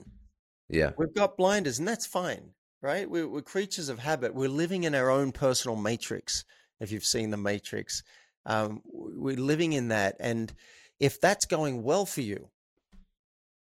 Yeah, 0.68 0.92
we've 0.98 1.14
got 1.14 1.36
blinders, 1.36 1.78
and 1.78 1.88
that's 1.88 2.06
fine, 2.06 2.50
right? 2.82 3.08
We're, 3.08 3.28
we're, 3.28 3.42
creatures 3.42 3.88
of 3.88 3.98
habit. 3.98 4.34
We're 4.34 4.48
living 4.48 4.84
in 4.84 4.94
our 4.94 5.10
own 5.10 5.32
personal 5.32 5.76
matrix. 5.76 6.44
If 6.80 6.92
you've 6.92 7.04
seen 7.04 7.30
the 7.30 7.36
Matrix, 7.36 8.02
um, 8.46 8.82
we're 8.84 9.36
living 9.36 9.72
in 9.72 9.88
that, 9.88 10.16
and 10.20 10.52
if 11.00 11.20
that's 11.20 11.46
going 11.46 11.82
well 11.82 12.06
for 12.06 12.20
you, 12.20 12.50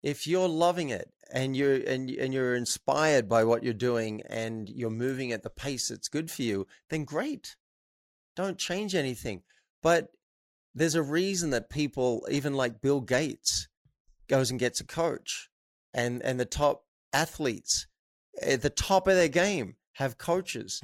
if 0.02 0.26
you're 0.26 0.48
loving 0.48 0.90
it 0.90 1.10
and 1.32 1.56
you're 1.56 1.74
and 1.74 2.10
and 2.10 2.32
you're 2.32 2.54
inspired 2.54 3.28
by 3.28 3.44
what 3.44 3.62
you're 3.62 3.72
doing 3.74 4.22
and 4.28 4.68
you're 4.68 4.90
moving 4.90 5.32
at 5.32 5.42
the 5.42 5.50
pace 5.50 5.88
that's 5.88 6.08
good 6.08 6.30
for 6.30 6.42
you, 6.42 6.66
then 6.90 7.04
great. 7.04 7.56
Don't 8.36 8.58
change 8.58 8.94
anything. 8.94 9.42
But 9.82 10.08
there's 10.74 10.94
a 10.94 11.02
reason 11.02 11.50
that 11.50 11.70
people, 11.70 12.26
even 12.30 12.54
like 12.54 12.80
Bill 12.80 13.00
Gates, 13.00 13.68
goes 14.28 14.50
and 14.50 14.60
gets 14.60 14.80
a 14.80 14.86
coach, 14.86 15.48
and 15.92 16.22
and 16.22 16.38
the 16.38 16.44
top 16.44 16.84
athletes 17.12 17.86
at 18.40 18.62
the 18.62 18.70
top 18.70 19.08
of 19.08 19.14
their 19.14 19.28
game 19.28 19.76
have 19.94 20.18
coaches 20.18 20.82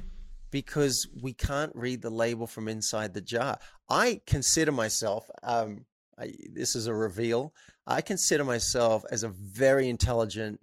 because 0.51 1.09
we 1.23 1.33
can't 1.33 1.75
read 1.75 2.03
the 2.03 2.11
label 2.11 2.47
from 2.47 2.69
inside 2.69 3.15
the 3.15 3.21
jar. 3.21 3.59
I 3.89 4.21
consider 4.27 4.73
myself, 4.73 5.29
um, 5.43 5.85
I, 6.19 6.33
this 6.53 6.75
is 6.75 6.87
a 6.87 6.95
reveal, 6.95 7.53
I 7.87 8.01
consider 8.01 8.45
myself 8.45 9.05
as 9.11 9.23
a 9.23 9.29
very 9.29 9.89
intelligent, 9.89 10.61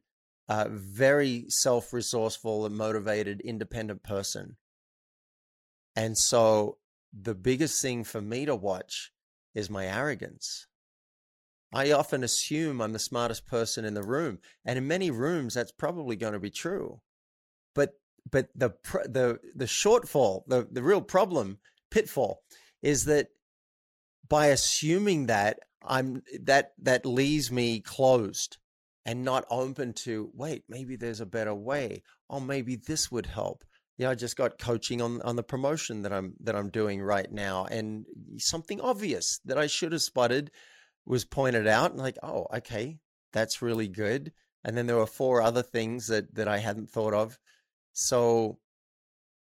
uh, 0.49 0.67
very 0.69 1.45
self 1.49 1.93
resourceful 1.93 2.65
and 2.65 2.75
motivated, 2.75 3.41
independent 3.41 4.03
person. 4.03 4.57
And 5.95 6.17
so 6.17 6.77
the 7.13 7.35
biggest 7.35 7.81
thing 7.81 8.03
for 8.03 8.21
me 8.21 8.45
to 8.45 8.55
watch 8.55 9.11
is 9.53 9.69
my 9.69 9.85
arrogance. 9.85 10.67
I 11.73 11.91
often 11.91 12.23
assume 12.23 12.81
I'm 12.81 12.93
the 12.93 12.99
smartest 12.99 13.47
person 13.47 13.85
in 13.85 13.93
the 13.93 14.03
room, 14.03 14.39
and 14.65 14.77
in 14.77 14.87
many 14.87 15.09
rooms 15.09 15.53
that's 15.53 15.71
probably 15.71 16.15
going 16.15 16.33
to 16.33 16.39
be 16.39 16.49
true. 16.49 17.01
But 17.73 17.93
but 18.29 18.49
the 18.53 18.71
the 19.05 19.39
the 19.55 19.65
shortfall, 19.65 20.43
the 20.47 20.67
the 20.69 20.83
real 20.83 21.01
problem, 21.01 21.59
pitfall, 21.89 22.43
is 22.81 23.05
that 23.05 23.29
by 24.27 24.47
assuming 24.47 25.27
that 25.27 25.59
I'm 25.83 26.23
that 26.43 26.73
that 26.81 27.05
leaves 27.05 27.51
me 27.51 27.79
closed 27.79 28.57
and 29.05 29.23
not 29.23 29.45
open 29.49 29.93
to 29.93 30.29
wait, 30.33 30.63
maybe 30.69 30.95
there's 30.95 31.21
a 31.21 31.25
better 31.25 31.55
way. 31.55 32.03
Oh, 32.29 32.39
maybe 32.39 32.75
this 32.75 33.11
would 33.11 33.25
help 33.25 33.63
yeah, 34.01 34.09
I 34.09 34.15
just 34.15 34.35
got 34.35 34.57
coaching 34.57 34.99
on 34.99 35.21
on 35.21 35.35
the 35.35 35.43
promotion 35.43 36.01
that 36.01 36.11
I'm 36.11 36.33
that 36.39 36.55
I'm 36.55 36.71
doing 36.71 37.03
right 37.03 37.31
now, 37.31 37.65
and 37.65 38.07
something 38.39 38.81
obvious 38.81 39.39
that 39.45 39.59
I 39.59 39.67
should 39.67 39.91
have 39.91 40.01
spotted 40.01 40.49
was 41.05 41.23
pointed 41.23 41.67
out, 41.67 41.91
and 41.91 41.99
like, 41.99 42.17
oh, 42.23 42.47
okay, 42.51 42.97
that's 43.31 43.61
really 43.61 43.87
good. 43.87 44.31
And 44.63 44.75
then 44.75 44.87
there 44.87 44.97
were 44.97 45.05
four 45.05 45.43
other 45.43 45.61
things 45.61 46.07
that 46.07 46.33
that 46.33 46.47
I 46.47 46.57
hadn't 46.57 46.89
thought 46.89 47.13
of. 47.13 47.37
So, 47.93 48.57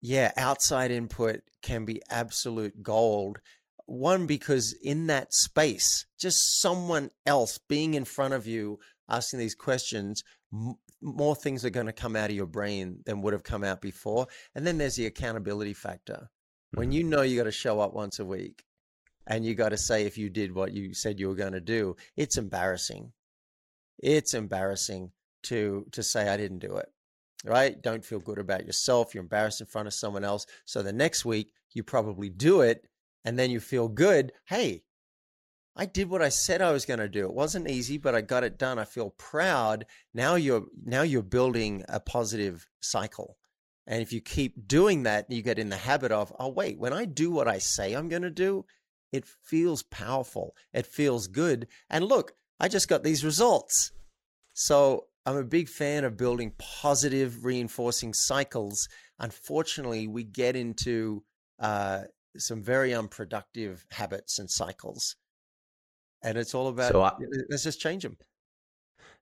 yeah, 0.01 0.31
outside 0.37 0.91
input 0.91 1.41
can 1.63 1.85
be 1.85 2.03
absolute 2.11 2.83
gold. 2.83 3.39
One 3.85 4.25
because 4.27 4.73
in 4.81 5.07
that 5.07 5.33
space, 5.33 6.05
just 6.19 6.61
someone 6.61 7.11
else 7.25 7.57
being 7.57 7.93
in 7.95 8.05
front 8.05 8.33
of 8.33 8.47
you 8.47 8.79
asking 9.09 9.39
these 9.39 9.55
questions 9.55 10.23
more 11.03 11.35
things 11.35 11.65
are 11.65 11.69
going 11.69 11.85
to 11.85 11.93
come 11.93 12.15
out 12.15 12.29
of 12.29 12.35
your 12.35 12.47
brain 12.47 12.99
than 13.05 13.21
would 13.21 13.33
have 13.33 13.43
come 13.43 13.63
out 13.63 13.81
before. 13.81 14.27
And 14.55 14.65
then 14.65 14.77
there's 14.77 14.95
the 14.95 15.05
accountability 15.05 15.73
factor. 15.73 16.29
When 16.73 16.87
mm-hmm. 16.87 16.93
you 16.93 17.03
know 17.03 17.21
you 17.21 17.37
got 17.37 17.43
to 17.43 17.51
show 17.51 17.79
up 17.79 17.93
once 17.93 18.19
a 18.19 18.25
week 18.25 18.63
and 19.27 19.45
you 19.45 19.53
got 19.53 19.69
to 19.69 19.77
say 19.77 20.05
if 20.05 20.17
you 20.17 20.29
did 20.29 20.55
what 20.55 20.73
you 20.73 20.93
said 20.93 21.19
you 21.19 21.27
were 21.27 21.35
going 21.35 21.53
to 21.53 21.61
do, 21.61 21.95
it's 22.15 22.37
embarrassing. 22.37 23.11
It's 23.99 24.33
embarrassing 24.33 25.11
to 25.43 25.85
to 25.91 26.01
say 26.01 26.29
I 26.29 26.37
didn't 26.37 26.59
do 26.59 26.77
it. 26.77 26.89
Right? 27.45 27.79
Don't 27.81 28.05
feel 28.05 28.19
good 28.19 28.39
about 28.39 28.65
yourself. 28.65 29.13
You're 29.13 29.23
embarrassed 29.23 29.59
in 29.59 29.67
front 29.67 29.87
of 29.87 29.93
someone 29.93 30.23
else. 30.23 30.45
So 30.65 30.81
the 30.81 30.93
next 30.93 31.25
week 31.25 31.51
you 31.73 31.83
probably 31.83 32.29
do 32.29 32.61
it 32.61 32.87
and 33.23 33.37
then 33.37 33.51
you 33.51 33.59
feel 33.59 33.87
good. 33.87 34.31
Hey, 34.45 34.83
I 35.75 35.85
did 35.85 36.09
what 36.09 36.21
I 36.21 36.29
said 36.29 36.61
I 36.61 36.71
was 36.71 36.85
going 36.85 36.99
to 36.99 37.09
do. 37.09 37.25
It 37.25 37.33
wasn't 37.33 37.69
easy, 37.69 37.97
but 37.97 38.13
I 38.13 38.21
got 38.21 38.43
it 38.43 38.59
done. 38.59 38.77
I 38.77 38.85
feel 38.85 39.09
proud. 39.11 39.85
Now 40.13 40.35
you're 40.35 40.65
now 40.85 41.01
you're 41.01 41.23
building 41.23 41.83
a 41.89 41.99
positive 41.99 42.67
cycle. 42.81 43.37
And 43.87 44.01
if 44.01 44.13
you 44.13 44.21
keep 44.21 44.67
doing 44.67 45.03
that, 45.03 45.29
you 45.29 45.41
get 45.41 45.59
in 45.59 45.69
the 45.69 45.75
habit 45.75 46.11
of, 46.11 46.33
oh 46.39 46.49
wait, 46.49 46.79
when 46.79 46.93
I 46.93 47.05
do 47.05 47.31
what 47.31 47.47
I 47.47 47.57
say 47.57 47.93
I'm 47.93 48.07
going 48.07 48.21
to 48.21 48.29
do, 48.29 48.65
it 49.11 49.25
feels 49.25 49.83
powerful. 49.83 50.55
It 50.73 50.85
feels 50.85 51.27
good. 51.27 51.67
And 51.89 52.05
look, 52.05 52.33
I 52.59 52.67
just 52.67 52.87
got 52.87 53.03
these 53.03 53.25
results. 53.25 53.91
So 54.53 55.07
I'm 55.25 55.37
a 55.37 55.43
big 55.43 55.69
fan 55.69 56.03
of 56.03 56.17
building 56.17 56.53
positive 56.57 57.43
reinforcing 57.43 58.13
cycles. 58.13 58.87
Unfortunately, 59.19 60.07
we 60.07 60.23
get 60.23 60.55
into 60.55 61.23
uh, 61.59 62.03
some 62.37 62.63
very 62.63 62.93
unproductive 62.93 63.85
habits 63.91 64.39
and 64.39 64.49
cycles 64.49 65.15
and 66.23 66.37
it's 66.37 66.55
all 66.55 66.67
about 66.67 66.91
so 66.91 67.01
I, 67.01 67.13
let's 67.49 67.63
just 67.63 67.79
change 67.79 68.03
them. 68.03 68.17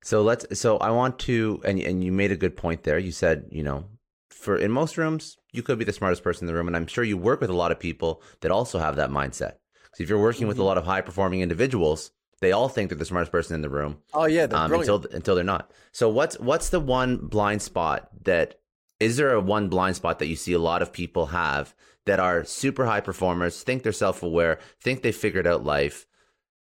So 0.04 0.22
let's. 0.22 0.60
So 0.60 0.78
I 0.78 0.92
want 0.92 1.20
to, 1.20 1.62
and 1.66 1.80
and 1.80 2.04
you 2.04 2.12
made 2.12 2.32
a 2.32 2.38
good 2.38 2.56
point 2.56 2.84
there. 2.84 2.98
You 2.98 3.12
said, 3.12 3.46
you 3.52 3.64
know, 3.64 3.86
for 4.30 4.58
in 4.58 4.72
most 4.72 4.98
rooms, 4.98 5.38
you 5.52 5.62
could 5.62 5.78
be 5.78 5.86
the 5.86 5.94
smartest 5.94 6.24
person 6.24 6.44
in 6.44 6.48
the 6.48 6.58
room, 6.58 6.68
and 6.68 6.76
I'm 6.76 6.88
sure 6.88 7.04
you 7.04 7.18
work 7.18 7.42
with 7.42 7.50
a 7.50 7.56
lot 7.56 7.72
of 7.72 7.80
people 7.80 8.22
that 8.42 8.52
also 8.52 8.80
have 8.80 8.96
that 8.96 9.10
mindset. 9.10 9.54
Because 9.84 10.00
if 10.00 10.10
you're 10.10 10.20
working 10.22 10.42
mm-hmm. 10.42 10.50
with 10.50 10.58
a 10.58 10.62
mm-hmm. 10.62 10.68
lot 10.68 10.78
of 10.78 10.86
high 10.86 11.02
performing 11.02 11.42
individuals, 11.42 12.12
they 12.40 12.52
all 12.52 12.70
think 12.70 12.90
they're 12.90 12.98
the 12.98 13.06
smartest 13.06 13.32
person 13.32 13.56
in 13.56 13.62
the 13.62 13.70
room. 13.70 13.98
Oh 14.14 14.26
yeah, 14.26 14.44
um, 14.44 14.74
until 14.74 15.06
until 15.12 15.36
they're 15.36 15.44
not. 15.44 15.72
So 15.92 16.10
what's 16.10 16.40
what's 16.40 16.70
the 16.70 16.80
one 16.80 17.18
blind 17.18 17.62
spot 17.62 18.10
that 18.24 18.56
is 19.02 19.18
there 19.18 19.34
a 19.34 19.42
one 19.42 19.68
blind 19.68 19.96
spot 19.96 20.20
that 20.20 20.28
you 20.28 20.36
see 20.36 20.54
a 20.54 20.60
lot 20.60 20.84
of 20.84 20.94
people 20.94 21.26
have 21.28 21.74
that 22.06 22.20
are 22.20 22.44
super 22.44 22.86
high 22.86 23.02
performers, 23.02 23.64
think 23.64 23.82
they're 23.82 23.92
self 23.92 24.22
aware, 24.22 24.60
think 24.80 25.02
they 25.02 25.12
figured 25.12 25.48
out 25.48 25.66
life, 25.66 26.06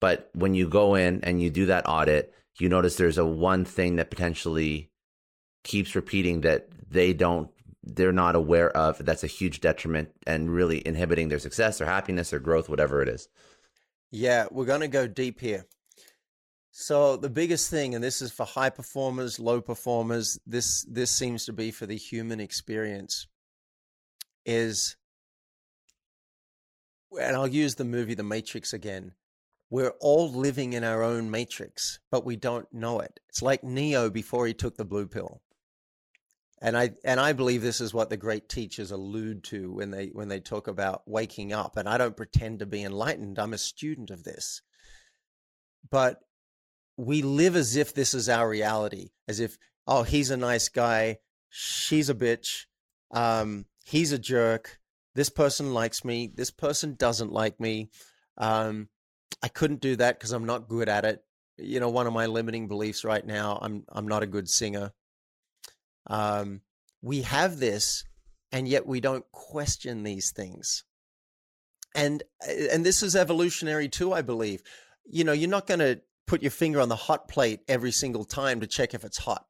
but 0.00 0.28
when 0.34 0.54
you 0.54 0.68
go 0.68 0.94
in 0.94 1.24
and 1.24 1.42
you 1.42 1.48
do 1.48 1.66
that 1.66 1.88
audit, 1.88 2.34
you 2.60 2.68
notice 2.68 2.96
there's 2.96 3.16
a 3.16 3.24
one 3.24 3.64
thing 3.64 3.96
that 3.96 4.10
potentially 4.10 4.90
keeps 5.64 5.96
repeating 5.96 6.42
that 6.42 6.68
they 6.88 7.12
don't 7.12 7.50
they're 7.88 8.12
not 8.12 8.34
aware 8.34 8.70
of 8.76 8.98
that's 9.04 9.24
a 9.24 9.28
huge 9.28 9.60
detriment 9.60 10.10
and 10.26 10.50
really 10.50 10.86
inhibiting 10.86 11.28
their 11.28 11.38
success 11.38 11.80
or 11.80 11.86
happiness 11.86 12.32
or 12.32 12.38
growth 12.38 12.68
whatever 12.68 13.00
it 13.00 13.08
is? 13.08 13.28
Yeah 14.10 14.46
we're 14.50 14.66
going 14.66 14.82
to 14.82 14.88
go 14.88 15.06
deep 15.06 15.40
here 15.40 15.64
so 16.78 17.16
the 17.16 17.30
biggest 17.30 17.70
thing 17.70 17.94
and 17.94 18.04
this 18.04 18.20
is 18.20 18.30
for 18.30 18.44
high 18.44 18.68
performers 18.70 19.38
low 19.38 19.60
performers 19.60 20.38
this 20.46 20.84
this 20.90 21.10
seems 21.10 21.46
to 21.46 21.52
be 21.52 21.70
for 21.70 21.86
the 21.86 21.96
human 21.96 22.38
experience 22.38 23.26
is 24.44 24.96
and 27.18 27.34
I'll 27.34 27.46
use 27.46 27.76
the 27.76 27.84
movie 27.84 28.14
The 28.14 28.22
Matrix 28.22 28.74
again 28.74 29.12
we're 29.70 29.94
all 30.00 30.30
living 30.30 30.74
in 30.74 30.84
our 30.84 31.02
own 31.02 31.30
matrix, 31.30 31.98
but 32.10 32.24
we 32.24 32.36
don't 32.36 32.72
know 32.72 33.00
it. 33.00 33.18
It's 33.28 33.42
like 33.42 33.64
Neo 33.64 34.10
before 34.10 34.46
he 34.46 34.54
took 34.54 34.76
the 34.76 34.84
blue 34.84 35.06
pill. 35.06 35.40
And 36.62 36.78
I 36.78 36.90
and 37.04 37.20
I 37.20 37.32
believe 37.32 37.62
this 37.62 37.80
is 37.80 37.92
what 37.92 38.08
the 38.08 38.16
great 38.16 38.48
teachers 38.48 38.90
allude 38.90 39.44
to 39.44 39.72
when 39.72 39.90
they 39.90 40.06
when 40.06 40.28
they 40.28 40.40
talk 40.40 40.68
about 40.68 41.02
waking 41.06 41.52
up. 41.52 41.76
And 41.76 41.88
I 41.88 41.98
don't 41.98 42.16
pretend 42.16 42.60
to 42.60 42.66
be 42.66 42.82
enlightened. 42.82 43.38
I'm 43.38 43.52
a 43.52 43.58
student 43.58 44.10
of 44.10 44.24
this. 44.24 44.62
But 45.90 46.20
we 46.96 47.22
live 47.22 47.56
as 47.56 47.76
if 47.76 47.94
this 47.94 48.14
is 48.14 48.28
our 48.28 48.48
reality, 48.48 49.10
as 49.28 49.40
if, 49.40 49.58
oh, 49.86 50.02
he's 50.02 50.30
a 50.30 50.36
nice 50.36 50.68
guy, 50.68 51.18
she's 51.50 52.08
a 52.08 52.14
bitch, 52.14 52.64
um, 53.10 53.66
he's 53.84 54.12
a 54.12 54.18
jerk, 54.18 54.78
this 55.14 55.30
person 55.30 55.72
likes 55.72 56.04
me, 56.04 56.30
this 56.34 56.50
person 56.50 56.94
doesn't 56.94 57.32
like 57.32 57.58
me. 57.58 57.90
Um, 58.36 58.88
I 59.42 59.48
couldn't 59.48 59.80
do 59.80 59.96
that 59.96 60.18
because 60.18 60.32
I'm 60.32 60.44
not 60.44 60.68
good 60.68 60.88
at 60.88 61.04
it. 61.04 61.24
You 61.56 61.80
know, 61.80 61.88
one 61.88 62.06
of 62.06 62.12
my 62.12 62.26
limiting 62.26 62.68
beliefs 62.68 63.04
right 63.04 63.24
now, 63.24 63.58
I'm 63.62 63.84
I'm 63.88 64.06
not 64.06 64.22
a 64.22 64.26
good 64.26 64.48
singer. 64.48 64.92
Um, 66.06 66.60
we 67.00 67.22
have 67.22 67.58
this, 67.58 68.04
and 68.52 68.68
yet 68.68 68.86
we 68.86 69.00
don't 69.00 69.24
question 69.32 70.02
these 70.02 70.32
things. 70.32 70.84
And 71.94 72.22
and 72.46 72.84
this 72.84 73.02
is 73.02 73.16
evolutionary 73.16 73.88
too, 73.88 74.12
I 74.12 74.20
believe. 74.20 74.62
You 75.06 75.24
know, 75.24 75.32
you're 75.32 75.48
not 75.48 75.66
going 75.66 75.80
to 75.80 76.00
put 76.26 76.42
your 76.42 76.50
finger 76.50 76.80
on 76.80 76.88
the 76.88 76.96
hot 76.96 77.28
plate 77.28 77.60
every 77.68 77.92
single 77.92 78.24
time 78.24 78.60
to 78.60 78.66
check 78.66 78.94
if 78.94 79.04
it's 79.04 79.18
hot. 79.18 79.46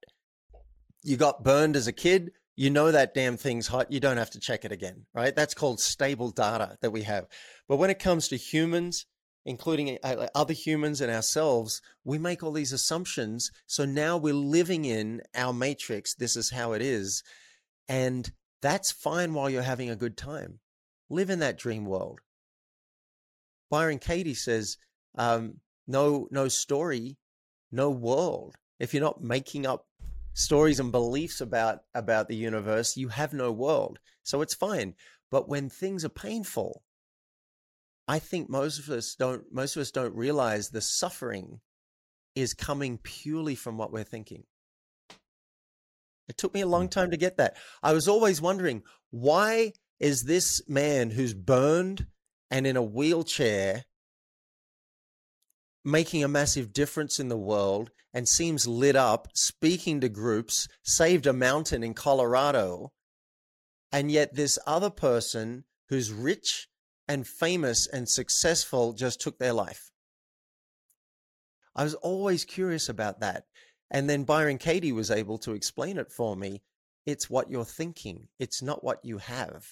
You 1.03 1.17
got 1.17 1.45
burned 1.45 1.77
as 1.77 1.87
a 1.87 1.93
kid, 1.93 2.33
you 2.57 2.71
know 2.71 2.91
that 2.91 3.13
damn 3.13 3.37
thing's 3.37 3.67
hot. 3.67 3.93
You 3.93 4.01
don't 4.01 4.17
have 4.17 4.31
to 4.31 4.41
check 4.41 4.65
it 4.65 4.73
again, 4.73 5.05
right? 5.15 5.37
That's 5.37 5.55
called 5.55 5.79
stable 5.79 6.31
data 6.31 6.79
that 6.81 6.91
we 6.91 7.03
have. 7.03 7.27
But 7.69 7.77
when 7.77 7.91
it 7.91 7.99
comes 7.99 8.29
to 8.29 8.37
humans, 8.37 9.05
including 9.45 9.99
uh, 10.03 10.29
other 10.35 10.55
humans 10.55 11.03
and 11.03 11.13
ourselves, 11.13 11.83
we 12.03 12.19
make 12.19 12.43
all 12.43 12.53
these 12.53 12.73
assumptions. 12.73 13.51
So 13.67 13.85
now 13.85 14.17
we're 14.17 14.33
living 14.35 14.87
in 14.87 15.21
our 15.35 15.53
matrix. 15.53 16.15
This 16.15 16.35
is 16.35 16.51
how 16.51 16.73
it 16.73 16.81
is. 16.81 17.23
And 17.89 18.33
that's 18.63 18.91
fine 18.91 19.35
while 19.35 19.51
you're 19.51 19.63
having 19.63 19.91
a 19.91 19.97
good 19.97 20.17
time. 20.17 20.61
Live 21.11 21.29
in 21.29 21.41
that 21.41 21.59
dream 21.59 21.85
world. 21.85 22.21
Byron 23.71 23.99
Katie 23.99 24.35
says, 24.35 24.79
um, 25.19 25.61
no, 25.87 26.29
no 26.31 26.49
story, 26.49 27.17
no 27.73 27.91
world. 27.91 28.55
If 28.79 28.93
you're 28.93 29.03
not 29.03 29.23
making 29.23 29.67
up 29.67 29.87
stories 30.35 30.81
and 30.81 30.93
beliefs 30.93 31.41
about 31.41 31.81
about 31.95 32.29
the 32.29 32.37
universe, 32.37 32.97
you 32.97 33.09
have 33.09 33.33
no 33.33 33.51
world. 33.53 33.99
So 34.23 34.43
it's 34.43 34.55
fine. 34.55 34.95
But 35.31 35.49
when 35.49 35.69
things 35.69 36.05
are 36.05 36.11
painful, 36.11 36.83
I 38.07 38.19
think 38.19 38.49
most 38.49 38.79
of 38.79 38.91
us 38.91 39.15
don't 39.15 39.45
most 39.53 39.77
of 39.77 39.83
us 39.83 39.91
don't 39.91 40.15
realize 40.15 40.69
the 40.69 40.81
suffering 40.81 41.61
is 42.35 42.55
coming 42.55 42.99
purely 42.99 43.55
from 43.55 43.79
what 43.79 43.93
we're 43.93 44.05
thinking. 44.05 44.45
It 46.29 46.37
took 46.37 46.53
me 46.53 46.61
a 46.61 46.67
long 46.67 46.89
time 46.89 47.11
to 47.13 47.17
get 47.17 47.37
that. 47.39 47.57
I 47.83 47.93
was 47.93 48.09
always 48.09 48.41
wondering 48.41 48.83
why 49.11 49.73
is 49.99 50.25
this 50.25 50.61
man 50.69 51.11
who's 51.11 51.35
burned 51.35 52.07
and 52.51 52.67
in 52.67 52.77
a 52.77 52.83
wheelchair 52.83 53.85
making 55.87 56.25
a 56.25 56.29
massive 56.29 56.73
difference 56.73 57.21
in 57.21 57.29
the 57.29 57.37
world 57.37 57.91
and 58.13 58.29
seems 58.29 58.67
lit 58.67 58.97
up, 58.97 59.29
speaking 59.35 60.01
to 60.01 60.09
groups, 60.09 60.67
saved 60.83 61.27
a 61.27 61.33
mountain 61.33 61.83
in 61.83 61.95
Colorado. 61.95 62.93
And 63.93 64.11
yet, 64.11 64.35
this 64.35 64.59
other 64.67 64.91
person 64.91 65.65
who's 65.89 66.13
rich 66.13 66.69
and 67.07 67.27
famous 67.27 67.87
and 67.87 68.09
successful 68.09 68.93
just 68.93 69.21
took 69.21 69.39
their 69.39 69.53
life. 69.53 69.91
I 71.75 71.85
was 71.85 71.95
always 71.95 72.45
curious 72.45 72.89
about 72.89 73.21
that. 73.21 73.45
And 73.91 74.11
then 74.11 74.25
Byron 74.25 74.59
Katie 74.59 74.93
was 74.93 75.11
able 75.11 75.39
to 75.39 75.53
explain 75.53 75.99
it 75.99 76.11
for 76.11 76.35
me. 76.35 76.63
It's 77.05 77.31
what 77.31 77.51
you're 77.51 77.65
thinking, 77.65 78.29
it's 78.41 78.61
not 78.61 78.83
what 78.83 78.99
you 79.05 79.19
have. 79.19 79.65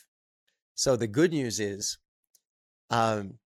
So 0.77 0.95
the 0.95 1.09
good 1.09 1.33
news 1.33 1.59
is 1.59 1.99
um, 2.91 3.39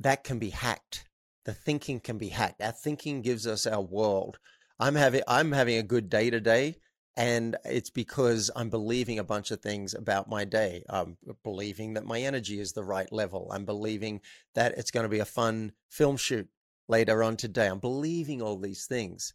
that 0.00 0.24
can 0.24 0.38
be 0.38 0.50
hacked. 0.50 1.05
The 1.46 1.54
thinking 1.54 2.00
can 2.00 2.18
be 2.18 2.30
hacked. 2.30 2.60
Our 2.60 2.72
thinking 2.72 3.22
gives 3.22 3.46
us 3.46 3.68
our 3.68 3.80
world. 3.80 4.38
I'm 4.80 4.96
having 4.96 5.22
I'm 5.28 5.52
having 5.52 5.78
a 5.78 5.82
good 5.84 6.10
day 6.10 6.28
today, 6.28 6.74
and 7.16 7.56
it's 7.64 7.88
because 7.88 8.50
I'm 8.56 8.68
believing 8.68 9.20
a 9.20 9.24
bunch 9.24 9.52
of 9.52 9.60
things 9.60 9.94
about 9.94 10.28
my 10.28 10.44
day. 10.44 10.82
I'm 10.88 11.16
believing 11.44 11.94
that 11.94 12.04
my 12.04 12.20
energy 12.20 12.58
is 12.58 12.72
the 12.72 12.82
right 12.82 13.10
level. 13.12 13.48
I'm 13.52 13.64
believing 13.64 14.22
that 14.56 14.76
it's 14.76 14.90
going 14.90 15.04
to 15.04 15.08
be 15.08 15.20
a 15.20 15.24
fun 15.24 15.70
film 15.88 16.16
shoot 16.16 16.48
later 16.88 17.22
on 17.22 17.36
today. 17.36 17.68
I'm 17.68 17.78
believing 17.78 18.42
all 18.42 18.58
these 18.58 18.86
things. 18.86 19.32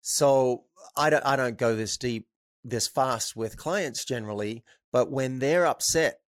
So 0.00 0.66
I 0.96 1.10
don't 1.10 1.26
I 1.26 1.34
don't 1.34 1.58
go 1.58 1.74
this 1.74 1.96
deep 1.98 2.28
this 2.62 2.86
fast 2.86 3.34
with 3.34 3.56
clients 3.56 4.04
generally, 4.04 4.62
but 4.92 5.10
when 5.10 5.40
they're 5.40 5.66
upset, 5.66 6.20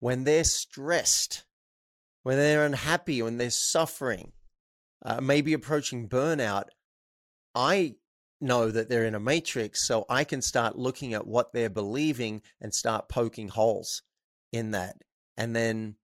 when 0.00 0.24
they're 0.24 0.42
stressed, 0.42 1.43
when 2.24 2.38
they're 2.38 2.64
unhappy, 2.64 3.22
when 3.22 3.36
they're 3.36 3.50
suffering, 3.50 4.32
uh, 5.04 5.20
maybe 5.20 5.52
approaching 5.52 6.08
burnout, 6.08 6.64
I 7.54 7.96
know 8.40 8.70
that 8.70 8.88
they're 8.88 9.04
in 9.04 9.14
a 9.14 9.20
matrix, 9.20 9.86
so 9.86 10.06
I 10.08 10.24
can 10.24 10.42
start 10.42 10.76
looking 10.76 11.14
at 11.14 11.26
what 11.26 11.52
they're 11.52 11.70
believing 11.70 12.42
and 12.60 12.74
start 12.74 13.10
poking 13.10 13.48
holes 13.48 14.02
in 14.52 14.72
that. 14.72 14.96
And 15.36 15.54
then, 15.54 15.96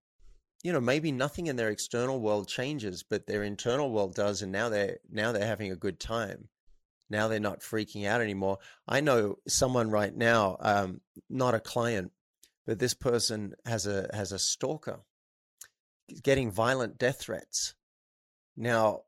you 0.63 0.71
know, 0.71 0.79
maybe 0.79 1.11
nothing 1.11 1.47
in 1.47 1.55
their 1.55 1.69
external 1.69 2.21
world 2.21 2.47
changes, 2.47 3.03
but 3.03 3.25
their 3.25 3.43
internal 3.43 3.91
world 3.91 4.13
does, 4.13 4.43
and 4.43 4.51
now 4.51 4.69
they're 4.69 4.99
now 5.09 5.31
they're 5.31 5.45
having 5.45 5.71
a 5.71 5.75
good 5.75 5.99
time. 5.99 6.49
Now 7.09 7.27
they're 7.27 7.39
not 7.39 7.61
freaking 7.61 8.05
out 8.05 8.21
anymore. 8.21 8.59
I 8.87 9.01
know 9.01 9.39
someone 9.47 9.89
right 9.89 10.15
now, 10.15 10.57
um, 10.59 11.01
not 11.29 11.55
a 11.55 11.59
client, 11.59 12.11
but 12.67 12.77
this 12.77 12.93
person 12.93 13.55
has 13.65 13.87
a 13.87 14.07
has 14.13 14.31
a 14.31 14.39
stalker 14.39 15.01
getting 16.23 16.51
violent 16.51 16.97
death 16.97 17.21
threats. 17.21 17.73
Now, 18.57 19.01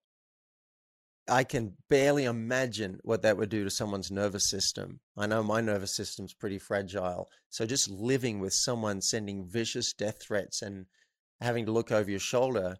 I 1.27 1.45
can 1.45 1.77
barely 1.89 2.25
imagine 2.25 2.99
what 3.03 3.21
that 3.21 3.37
would 3.37 3.49
do 3.49 3.63
to 3.63 3.69
someone's 3.69 4.11
nervous 4.11 4.49
system. 4.49 4.99
I 5.17 5.25
know 5.25 5.41
my 5.41 5.61
nervous 5.61 5.95
system's 5.95 6.33
pretty 6.33 6.59
fragile. 6.59 7.29
So 7.49 7.65
just 7.65 7.89
living 7.89 8.39
with 8.39 8.53
someone 8.53 9.01
sending 9.01 9.47
vicious 9.47 9.93
death 9.93 10.21
threats 10.21 10.61
and 10.61 10.85
having 11.39 11.65
to 11.65 11.71
look 11.71 11.91
over 11.91 12.09
your 12.09 12.19
shoulder. 12.19 12.77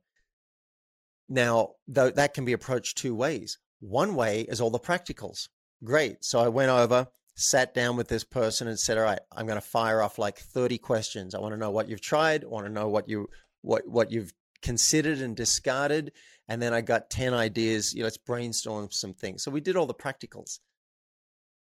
Now, 1.30 1.76
though 1.88 2.12
that 2.12 2.34
can 2.34 2.44
be 2.44 2.54
approached 2.54 2.98
two 2.98 3.16
ways. 3.16 3.58
One 3.80 4.16
way 4.16 4.42
is 4.42 4.60
all 4.60 4.70
the 4.70 4.80
practicals. 4.80 5.48
Great. 5.84 6.24
So 6.24 6.40
I 6.40 6.50
went 6.50 6.70
over, 6.70 7.08
sat 7.36 7.74
down 7.74 7.96
with 7.96 8.08
this 8.08 8.24
person 8.24 8.68
and 8.68 8.80
said, 8.80 8.98
"All 8.98 9.04
right, 9.04 9.20
I'm 9.32 9.46
going 9.46 9.60
to 9.60 9.68
fire 9.68 10.02
off 10.02 10.18
like 10.18 10.38
30 10.38 10.78
questions. 10.78 11.34
I 11.34 11.40
want 11.40 11.54
to 11.54 11.60
know 11.60 11.72
what 11.72 11.90
you've 11.90 12.02
tried. 12.02 12.44
I 12.44 12.48
want 12.48 12.66
to 12.66 12.72
know 12.72 12.88
what 12.88 13.10
you 13.10 13.30
what 13.64 13.88
what 13.88 14.12
you've 14.12 14.34
considered 14.62 15.20
and 15.20 15.36
discarded 15.36 16.12
and 16.48 16.62
then 16.62 16.74
i 16.74 16.82
got 16.82 17.10
10 17.10 17.34
ideas 17.34 17.94
you 17.94 18.00
know 18.00 18.06
let's 18.06 18.18
brainstorm 18.18 18.90
some 18.92 19.14
things. 19.14 19.44
So 19.44 19.52
we 19.52 19.62
did 19.62 19.76
all 19.76 19.88
the 19.88 19.94
practicals. 19.94 20.60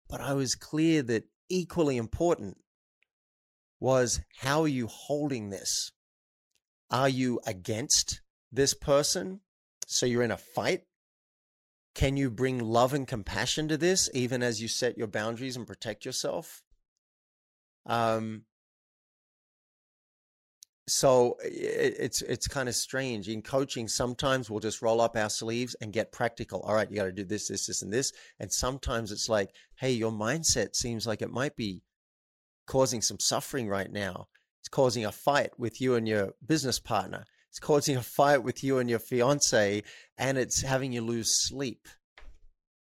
But 0.09 0.21
i 0.21 0.35
was 0.35 0.55
clear 0.55 1.03
that 1.05 1.25
equally 1.49 1.97
important 1.97 2.59
was 3.81 4.21
how 4.39 4.63
are 4.63 4.69
you 4.69 4.87
holding 4.87 5.51
this? 5.51 5.91
Are 6.91 7.09
you 7.09 7.41
against 7.47 8.21
this 8.53 8.75
person? 8.75 9.41
So 9.87 10.07
you're 10.07 10.23
in 10.23 10.31
a 10.31 10.37
fight? 10.37 10.83
Can 11.95 12.17
you 12.17 12.31
bring 12.31 12.59
love 12.59 12.95
and 12.95 13.07
compassion 13.07 13.69
to 13.69 13.77
this 13.77 14.09
even 14.15 14.43
as 14.43 14.63
you 14.63 14.69
set 14.69 14.97
your 14.97 15.09
boundaries 15.09 15.57
and 15.57 15.67
protect 15.67 16.05
yourself? 16.05 16.63
Um 17.87 18.45
so 20.89 21.37
it, 21.45 21.97
it's 21.99 22.23
it's 22.23 22.49
kind 22.49 22.69
of 22.69 22.75
strange. 22.75 23.29
In 23.29 23.43
coaching 23.43 23.89
sometimes 23.89 24.51
we'll 24.51 24.61
just 24.61 24.83
roll 24.83 25.01
up 25.01 25.17
our 25.17 25.31
sleeves 25.31 25.75
and 25.81 25.93
get 25.93 26.13
practical. 26.13 26.61
All 26.63 26.75
right 26.75 26.91
you 26.91 26.97
got 26.97 27.05
to 27.05 27.13
do 27.13 27.25
this 27.25 27.49
this 27.49 27.67
this 27.67 27.83
and 27.83 27.93
this. 27.93 28.13
And 28.41 28.53
sometimes 28.53 29.13
it's 29.13 29.29
like 29.29 29.51
hey 29.77 29.93
your 29.93 30.13
mindset 30.13 30.75
seems 30.75 31.07
like 31.07 31.23
it 31.23 31.31
might 31.31 31.57
be 31.57 31.83
causing 32.67 33.03
some 33.03 33.19
suffering 33.21 33.69
right 33.69 33.91
now. 33.91 34.29
It's 34.61 34.69
causing 34.69 35.05
a 35.05 35.13
fight 35.13 35.51
with 35.59 35.81
you 35.81 35.95
and 35.95 36.07
your 36.07 36.33
business 36.45 36.79
partner. 36.79 37.25
It's 37.51 37.59
causing 37.59 37.97
a 37.97 38.03
fight 38.03 38.43
with 38.43 38.65
you 38.65 38.79
and 38.79 38.89
your 38.89 38.99
fiance 38.99 39.83
and 40.19 40.39
it's 40.39 40.63
having 40.63 40.93
you 40.93 41.03
lose 41.03 41.47
sleep. 41.47 41.87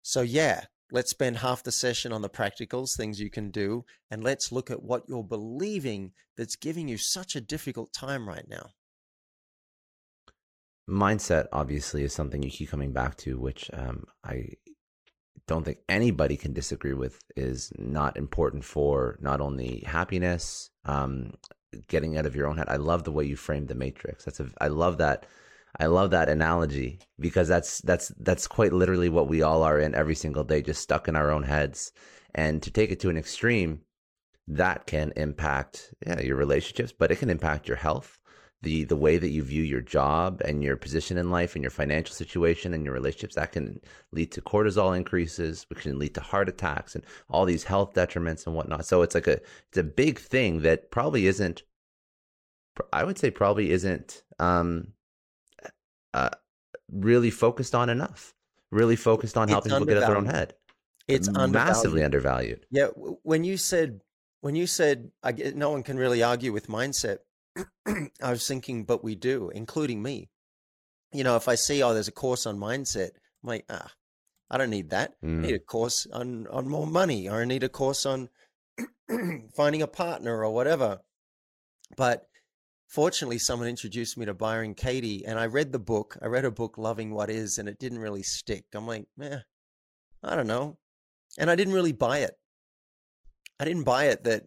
So 0.01 0.21
yeah 0.21 0.65
Let's 0.93 1.09
spend 1.09 1.37
half 1.37 1.63
the 1.63 1.71
session 1.71 2.13
on 2.13 2.21
the 2.21 2.29
practicals, 2.29 2.95
things 2.95 3.19
you 3.19 3.31
can 3.31 3.49
do, 3.49 3.83
and 4.11 4.23
let's 4.23 4.51
look 4.51 4.69
at 4.69 4.83
what 4.83 5.05
you're 5.07 5.23
believing 5.23 6.11
that's 6.37 6.55
giving 6.55 6.87
you 6.87 6.99
such 6.99 7.35
a 7.35 7.41
difficult 7.41 7.91
time 7.91 8.29
right 8.29 8.47
now. 8.47 8.69
Mindset, 10.87 11.47
obviously, 11.51 12.03
is 12.03 12.13
something 12.13 12.43
you 12.43 12.51
keep 12.51 12.69
coming 12.69 12.93
back 12.93 13.17
to, 13.17 13.39
which 13.39 13.71
um, 13.73 14.03
I 14.23 14.49
don't 15.47 15.63
think 15.63 15.79
anybody 15.89 16.37
can 16.37 16.53
disagree 16.53 16.93
with 16.93 17.19
is 17.35 17.71
not 17.79 18.15
important 18.15 18.63
for 18.63 19.17
not 19.19 19.41
only 19.41 19.83
happiness, 19.87 20.69
um, 20.85 21.33
getting 21.87 22.19
out 22.19 22.27
of 22.27 22.35
your 22.35 22.45
own 22.45 22.57
head. 22.59 22.69
I 22.69 22.75
love 22.75 23.03
the 23.03 23.11
way 23.11 23.25
you 23.25 23.35
framed 23.35 23.67
the 23.67 23.73
matrix. 23.73 24.25
That's 24.25 24.39
a, 24.39 24.47
I 24.61 24.67
love 24.67 24.99
that 24.99 25.25
I 25.79 25.87
love 25.87 26.11
that 26.11 26.29
analogy 26.29 26.99
because 27.19 27.47
that's 27.47 27.79
that's 27.81 28.09
that's 28.19 28.47
quite 28.47 28.73
literally 28.73 29.09
what 29.09 29.27
we 29.27 29.41
all 29.41 29.63
are 29.63 29.79
in 29.79 29.95
every 29.95 30.15
single 30.15 30.43
day, 30.43 30.61
just 30.61 30.81
stuck 30.81 31.07
in 31.07 31.15
our 31.15 31.31
own 31.31 31.43
heads. 31.43 31.91
And 32.35 32.61
to 32.63 32.71
take 32.71 32.91
it 32.91 32.99
to 33.01 33.09
an 33.09 33.17
extreme, 33.17 33.81
that 34.47 34.85
can 34.85 35.13
impact 35.15 35.93
yeah, 36.05 36.21
your 36.21 36.35
relationships, 36.35 36.93
but 36.97 37.11
it 37.11 37.17
can 37.17 37.29
impact 37.29 37.67
your 37.67 37.77
health, 37.77 38.19
the 38.61 38.83
the 38.83 38.95
way 38.95 39.17
that 39.17 39.29
you 39.29 39.41
view 39.41 39.63
your 39.63 39.81
job 39.81 40.41
and 40.45 40.63
your 40.63 40.77
position 40.77 41.17
in 41.17 41.31
life 41.31 41.55
and 41.55 41.63
your 41.63 41.71
financial 41.71 42.15
situation 42.15 42.73
and 42.73 42.85
your 42.85 42.93
relationships. 42.93 43.35
That 43.35 43.51
can 43.51 43.79
lead 44.11 44.31
to 44.33 44.41
cortisol 44.41 44.95
increases, 44.95 45.65
which 45.69 45.79
can 45.81 45.97
lead 45.97 46.13
to 46.15 46.21
heart 46.21 46.49
attacks 46.49 46.93
and 46.93 47.03
all 47.29 47.45
these 47.45 47.63
health 47.63 47.93
detriments 47.93 48.45
and 48.45 48.55
whatnot. 48.55 48.85
So 48.85 49.01
it's 49.01 49.15
like 49.15 49.27
a 49.27 49.39
it's 49.69 49.77
a 49.77 49.83
big 49.83 50.19
thing 50.19 50.61
that 50.61 50.91
probably 50.91 51.25
isn't. 51.25 51.63
I 52.91 53.03
would 53.03 53.17
say 53.17 53.31
probably 53.31 53.71
isn't 53.71 54.23
um, 54.39 54.93
uh, 56.13 56.29
really 56.91 57.31
focused 57.31 57.75
on 57.75 57.89
enough. 57.89 58.33
Really 58.71 58.95
focused 58.95 59.37
on 59.37 59.49
helping 59.49 59.71
people 59.71 59.85
get 59.85 59.97
out 59.97 60.07
their 60.07 60.17
own 60.17 60.25
head. 60.25 60.55
It's 61.07 61.29
massively 61.29 62.03
undervalued. 62.03 62.65
Yeah, 62.71 62.87
when 63.23 63.43
you 63.43 63.57
said 63.57 64.01
when 64.41 64.55
you 64.55 64.65
said 64.67 65.11
I, 65.21 65.31
get, 65.31 65.55
no 65.55 65.69
one 65.71 65.83
can 65.83 65.97
really 65.97 66.23
argue 66.23 66.51
with 66.51 66.67
mindset, 66.67 67.19
I 67.87 68.29
was 68.31 68.47
thinking, 68.47 68.83
but 68.83 69.03
we 69.03 69.15
do, 69.15 69.49
including 69.53 70.01
me. 70.01 70.29
you 71.13 71.23
know, 71.23 71.35
if 71.35 71.47
I 71.47 71.55
see, 71.55 71.83
oh, 71.83 71.93
there's 71.93 72.07
a 72.07 72.11
course 72.11 72.45
on 72.47 72.57
mindset, 72.57 73.11
I'm 73.43 73.49
like, 73.49 73.65
ah, 73.69 73.91
I 74.49 74.57
don't 74.57 74.71
need 74.71 74.89
that. 74.89 75.13
I 75.23 75.27
need 75.27 75.53
Mm. 75.53 75.55
a 75.55 75.59
course 75.59 76.07
on, 76.11 76.47
on 76.47 76.67
more 76.67 76.87
money 76.87 77.29
or 77.29 77.41
I 77.41 77.45
need 77.45 77.63
a 77.63 77.69
course 77.69 78.05
on 78.05 78.29
finding 79.55 79.81
a 79.83 79.87
partner 79.87 80.43
or 80.43 80.51
whatever. 80.51 81.01
But 81.95 82.27
fortunately, 82.93 83.39
someone 83.39 83.67
introduced 83.67 84.19
me 84.19 84.25
to 84.27 84.35
Byron 84.35 84.75
Katie 84.75 85.25
and 85.25 85.39
I 85.39 85.47
read 85.47 85.71
the 85.71 85.79
book. 85.79 86.15
I 86.21 86.27
read 86.27 86.45
a 86.45 86.51
book, 86.51 86.77
Loving 86.77 87.11
What 87.11 87.31
Is, 87.31 87.57
and 87.57 87.67
it 87.67 87.79
didn't 87.79 87.97
really 87.97 88.21
stick. 88.21 88.65
I'm 88.75 88.85
like, 88.85 89.07
eh, 89.19 89.39
I 90.23 90.35
don't 90.35 90.47
know. 90.47 90.77
And 91.39 91.49
I 91.49 91.55
didn't 91.55 91.73
really 91.73 91.91
buy 91.91 92.19
it. 92.19 92.35
I 93.59 93.65
didn't 93.65 93.83
buy 93.83 94.05
it 94.05 94.23
that 94.25 94.43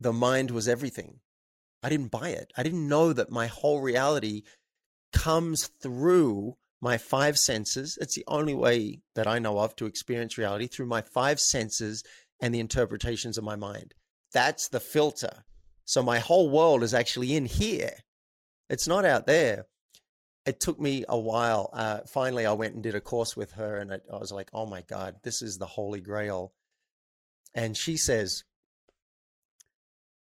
the 0.00 0.12
mind 0.12 0.50
was 0.50 0.66
everything. 0.66 1.20
I 1.84 1.88
didn't 1.88 2.10
buy 2.10 2.30
it. 2.30 2.52
I 2.56 2.64
didn't 2.64 2.88
know 2.88 3.12
that 3.12 3.30
my 3.30 3.46
whole 3.46 3.80
reality 3.80 4.42
comes 5.12 5.70
through 5.80 6.56
my 6.80 6.98
five 6.98 7.38
senses. 7.38 7.96
It's 8.00 8.16
the 8.16 8.24
only 8.26 8.54
way 8.54 9.02
that 9.14 9.28
I 9.28 9.38
know 9.38 9.60
of 9.60 9.76
to 9.76 9.86
experience 9.86 10.36
reality 10.36 10.66
through 10.66 10.86
my 10.86 11.00
five 11.00 11.38
senses 11.38 12.02
and 12.40 12.52
the 12.52 12.60
interpretations 12.60 13.38
of 13.38 13.44
my 13.44 13.56
mind. 13.56 13.94
That's 14.32 14.68
the 14.68 14.80
filter. 14.80 15.44
So 15.90 16.04
my 16.04 16.20
whole 16.20 16.48
world 16.48 16.84
is 16.84 16.94
actually 16.94 17.34
in 17.34 17.46
here. 17.46 17.94
It's 18.68 18.86
not 18.86 19.04
out 19.04 19.26
there. 19.26 19.66
It 20.46 20.60
took 20.60 20.78
me 20.78 21.04
a 21.08 21.18
while. 21.18 21.68
Uh, 21.72 22.02
finally, 22.06 22.46
I 22.46 22.52
went 22.52 22.74
and 22.74 22.82
did 22.84 22.94
a 22.94 23.00
course 23.00 23.36
with 23.36 23.50
her, 23.54 23.76
and 23.76 23.94
I, 23.94 23.98
I 24.08 24.18
was 24.18 24.30
like, 24.30 24.50
oh 24.52 24.66
my 24.66 24.82
God, 24.82 25.16
this 25.24 25.42
is 25.42 25.58
the 25.58 25.66
holy 25.66 26.00
grail. 26.00 26.52
And 27.56 27.76
she 27.76 27.96
says, 27.96 28.44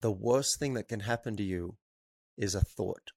the 0.02 0.10
worst 0.10 0.58
thing 0.58 0.74
that 0.74 0.88
can 0.88 1.02
happen 1.02 1.38
to 1.38 1.44
you 1.44 1.78
is 2.36 2.56
a 2.56 2.62
thought. 2.62 3.12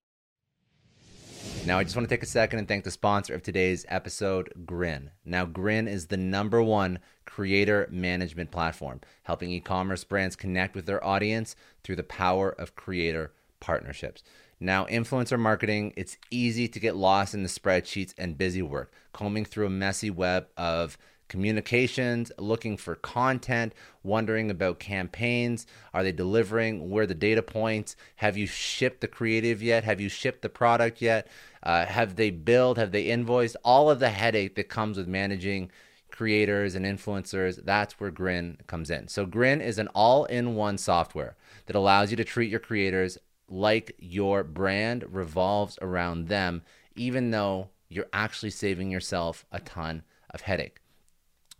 Now, 1.66 1.78
I 1.78 1.84
just 1.84 1.96
want 1.96 2.06
to 2.06 2.14
take 2.14 2.22
a 2.22 2.26
second 2.26 2.58
and 2.58 2.68
thank 2.68 2.84
the 2.84 2.90
sponsor 2.90 3.34
of 3.34 3.42
today's 3.42 3.86
episode, 3.88 4.52
Grin. 4.66 5.10
Now, 5.24 5.46
Grin 5.46 5.88
is 5.88 6.08
the 6.08 6.18
number 6.18 6.62
one 6.62 6.98
creator 7.24 7.88
management 7.90 8.50
platform, 8.50 9.00
helping 9.22 9.50
e 9.50 9.60
commerce 9.60 10.04
brands 10.04 10.36
connect 10.36 10.74
with 10.74 10.84
their 10.84 11.02
audience 11.02 11.56
through 11.82 11.96
the 11.96 12.02
power 12.02 12.50
of 12.50 12.76
creator 12.76 13.32
partnerships. 13.60 14.22
Now, 14.60 14.84
influencer 14.84 15.38
marketing, 15.38 15.94
it's 15.96 16.18
easy 16.30 16.68
to 16.68 16.78
get 16.78 16.96
lost 16.96 17.32
in 17.32 17.42
the 17.42 17.48
spreadsheets 17.48 18.12
and 18.18 18.36
busy 18.36 18.60
work, 18.60 18.92
combing 19.14 19.46
through 19.46 19.66
a 19.66 19.70
messy 19.70 20.10
web 20.10 20.48
of 20.58 20.98
communications, 21.28 22.30
looking 22.38 22.76
for 22.76 22.94
content, 22.96 23.72
wondering 24.02 24.50
about 24.50 24.78
campaigns. 24.78 25.66
Are 25.92 26.02
they 26.02 26.12
delivering? 26.12 26.90
Where 26.90 27.06
the 27.06 27.14
data 27.14 27.42
points? 27.42 27.96
Have 28.16 28.36
you 28.36 28.46
shipped 28.46 29.00
the 29.00 29.08
creative 29.08 29.62
yet? 29.62 29.84
Have 29.84 30.00
you 30.00 30.08
shipped 30.08 30.42
the 30.42 30.48
product 30.48 31.00
yet? 31.00 31.28
Uh, 31.62 31.86
have 31.86 32.16
they 32.16 32.30
billed? 32.30 32.78
Have 32.78 32.92
they 32.92 33.10
invoiced? 33.10 33.56
All 33.64 33.90
of 33.90 34.00
the 34.00 34.10
headache 34.10 34.54
that 34.56 34.68
comes 34.68 34.96
with 34.96 35.08
managing 35.08 35.70
creators 36.10 36.74
and 36.74 36.86
influencers, 36.86 37.64
that's 37.64 37.98
where 37.98 38.10
Grin 38.10 38.58
comes 38.66 38.90
in. 38.90 39.08
So, 39.08 39.26
Grin 39.26 39.60
is 39.60 39.78
an 39.78 39.88
all 39.88 40.26
in 40.26 40.54
one 40.54 40.78
software 40.78 41.36
that 41.66 41.74
allows 41.74 42.10
you 42.10 42.16
to 42.18 42.24
treat 42.24 42.50
your 42.50 42.60
creators 42.60 43.18
like 43.48 43.94
your 43.98 44.44
brand 44.44 45.04
revolves 45.10 45.78
around 45.82 46.28
them, 46.28 46.62
even 46.94 47.30
though 47.30 47.70
you're 47.88 48.06
actually 48.12 48.50
saving 48.50 48.90
yourself 48.90 49.44
a 49.50 49.60
ton 49.60 50.02
of 50.30 50.42
headache. 50.42 50.80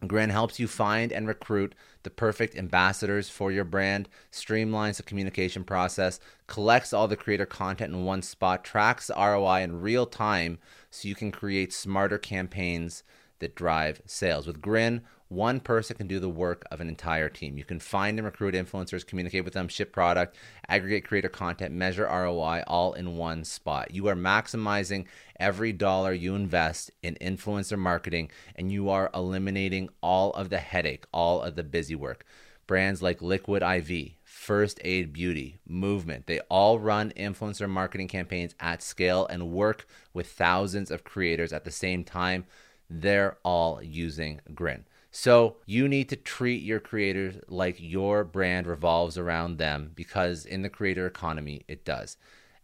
Grin 0.09 0.31
helps 0.31 0.59
you 0.59 0.67
find 0.67 1.13
and 1.13 1.27
recruit 1.27 1.75
the 2.03 2.11
perfect 2.11 2.57
ambassadors 2.57 3.29
for 3.31 3.51
your 3.51 3.65
brand, 3.65 4.09
streamlines 4.31 4.97
the 4.97 5.03
communication 5.03 5.65
process, 5.65 6.21
collects 6.47 6.93
all 6.93 7.09
the 7.09 7.17
creator 7.17 7.47
content 7.47 7.93
in 7.93 8.05
one 8.05 8.23
spot, 8.23 8.65
tracks 8.65 9.07
the 9.07 9.15
ROI 9.15 9.63
in 9.63 9.81
real 9.81 10.07
time 10.07 10.59
so 10.91 11.09
you 11.09 11.15
can 11.15 11.31
create 11.33 11.73
smarter 11.73 12.19
campaigns 12.19 13.03
that 13.39 13.55
drive 13.55 14.01
sales. 14.07 14.47
With 14.47 14.61
Grin, 14.61 15.03
one 15.35 15.61
person 15.61 15.97
can 15.97 16.07
do 16.07 16.21
the 16.21 16.29
work 16.29 16.65
of 16.71 16.81
an 16.81 16.89
entire 16.89 17.29
team. 17.29 17.59
You 17.59 17.65
can 17.65 17.81
find 17.81 18.19
and 18.19 18.25
recruit 18.25 18.55
influencers, 18.55 19.07
communicate 19.07 19.45
with 19.45 19.55
them, 19.55 19.69
ship 19.69 19.93
product, 19.93 20.37
aggregate 20.69 21.07
creator 21.07 21.29
content, 21.29 21.75
measure 21.75 22.05
ROI 22.05 22.63
all 22.67 22.93
in 22.93 23.17
one 23.17 23.45
spot. 23.45 23.91
You 23.91 24.07
are 24.07 24.15
maximizing 24.15 25.07
every 25.39 25.73
dollar 25.73 26.13
you 26.13 26.35
invest 26.35 26.91
in 27.03 27.17
influencer 27.17 27.79
marketing 27.79 28.31
and 28.55 28.71
you 28.71 28.89
are 28.89 29.11
eliminating 29.13 29.89
all 30.01 30.31
of 30.33 30.51
the 30.51 30.59
headache, 30.59 31.05
all 31.13 31.43
of 31.43 31.57
the 31.57 31.65
busy 31.65 31.95
work. 31.95 32.25
Brands 32.67 33.03
like 33.03 33.21
Liquid 33.21 33.63
IV, 33.63 34.13
First 34.23 34.81
Aid 34.85 35.13
Beauty, 35.13 35.59
Movement, 35.67 36.27
they 36.27 36.41
all 36.49 36.79
run 36.79 37.13
influencer 37.17 37.69
marketing 37.69 38.09
campaigns 38.09 38.55
at 38.59 38.83
scale 38.83 39.27
and 39.27 39.51
work 39.51 39.87
with 40.15 40.29
thousands 40.29 40.91
of 40.91 41.05
creators 41.05 41.53
at 41.53 41.65
the 41.65 41.71
same 41.71 42.05
time. 42.05 42.47
They're 42.89 43.37
all 43.43 43.83
using 43.83 44.41
Grin. 44.55 44.85
So 45.17 45.59
you 45.65 45.87
need 45.87 46.09
to 46.09 46.17
treat 46.17 46.65
your 46.65 46.81
creators 46.81 47.37
like 47.47 47.77
your 47.79 48.25
brand 48.25 48.67
revolves 48.67 49.17
around 49.17 49.59
them 49.59 49.93
because 49.95 50.45
in 50.45 50.63
the 50.63 50.69
creator 50.69 51.07
economy, 51.07 51.63
it 51.69 51.85
does. 51.85 52.17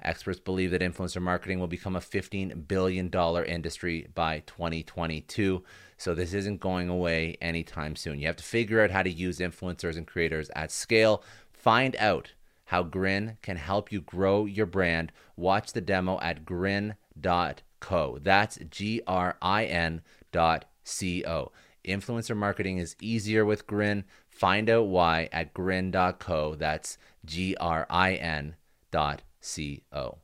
Experts 0.02 0.40
believe 0.40 0.72
that 0.72 0.80
influencer 0.80 1.22
marketing 1.22 1.60
will 1.60 1.68
become 1.68 1.94
a 1.94 2.00
$15 2.00 2.66
billion 2.66 3.08
industry 3.46 4.08
by 4.16 4.40
2022. 4.46 5.62
So 5.96 6.12
this 6.12 6.34
isn't 6.34 6.58
going 6.58 6.88
away 6.88 7.36
anytime 7.40 7.94
soon. 7.94 8.18
You 8.18 8.26
have 8.26 8.34
to 8.34 8.42
figure 8.42 8.82
out 8.82 8.90
how 8.90 9.04
to 9.04 9.10
use 9.10 9.38
influencers 9.38 9.96
and 9.96 10.04
creators 10.04 10.50
at 10.56 10.72
scale. 10.72 11.22
Find 11.52 11.94
out 12.00 12.32
how 12.64 12.82
Grin 12.82 13.38
can 13.42 13.58
help 13.58 13.92
you 13.92 14.00
grow 14.00 14.46
your 14.46 14.66
brand. 14.66 15.12
Watch 15.36 15.72
the 15.72 15.80
demo 15.80 16.18
at 16.18 16.44
grin.co. 16.44 18.18
That's 18.20 18.58
G 18.68 19.02
R 19.06 19.36
I 19.40 19.64
N 19.66 20.02
dot 20.32 20.64
C 20.82 21.24
O. 21.24 21.52
Influencer 21.84 22.36
marketing 22.36 22.78
is 22.78 22.96
easier 23.00 23.44
with 23.44 23.66
Grin. 23.66 24.04
Find 24.28 24.68
out 24.68 24.86
why 24.86 25.28
at 25.32 25.54
grin.co. 25.54 26.54
That's 26.54 26.98
G 27.24 27.56
R 27.60 27.86
I 27.88 28.14
N 28.14 28.56
dot 28.90 29.22
C 29.40 29.82
O. 29.92 30.18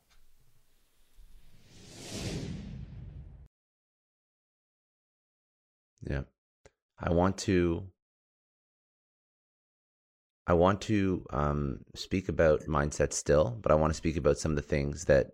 Yeah. 6.09 6.23
I 6.99 7.11
want 7.13 7.37
to 7.39 7.89
I 10.47 10.55
want 10.55 10.81
to 10.83 11.27
um, 11.31 11.81
speak 11.95 12.29
about 12.29 12.63
mindset 12.63 13.13
still, 13.13 13.59
but 13.61 13.73
I 13.73 13.75
want 13.75 13.93
to 13.93 13.97
speak 13.97 14.17
about 14.17 14.39
some 14.39 14.53
of 14.53 14.57
the 14.57 14.63
things 14.63 15.07
that 15.07 15.33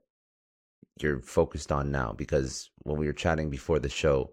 you're 1.01 1.21
focused 1.21 1.71
on 1.71 1.91
now 1.91 2.13
because 2.17 2.71
when 2.85 2.99
we 2.99 3.07
were 3.07 3.13
chatting 3.13 3.51
before 3.51 3.79
the 3.79 3.91
show, 3.91 4.33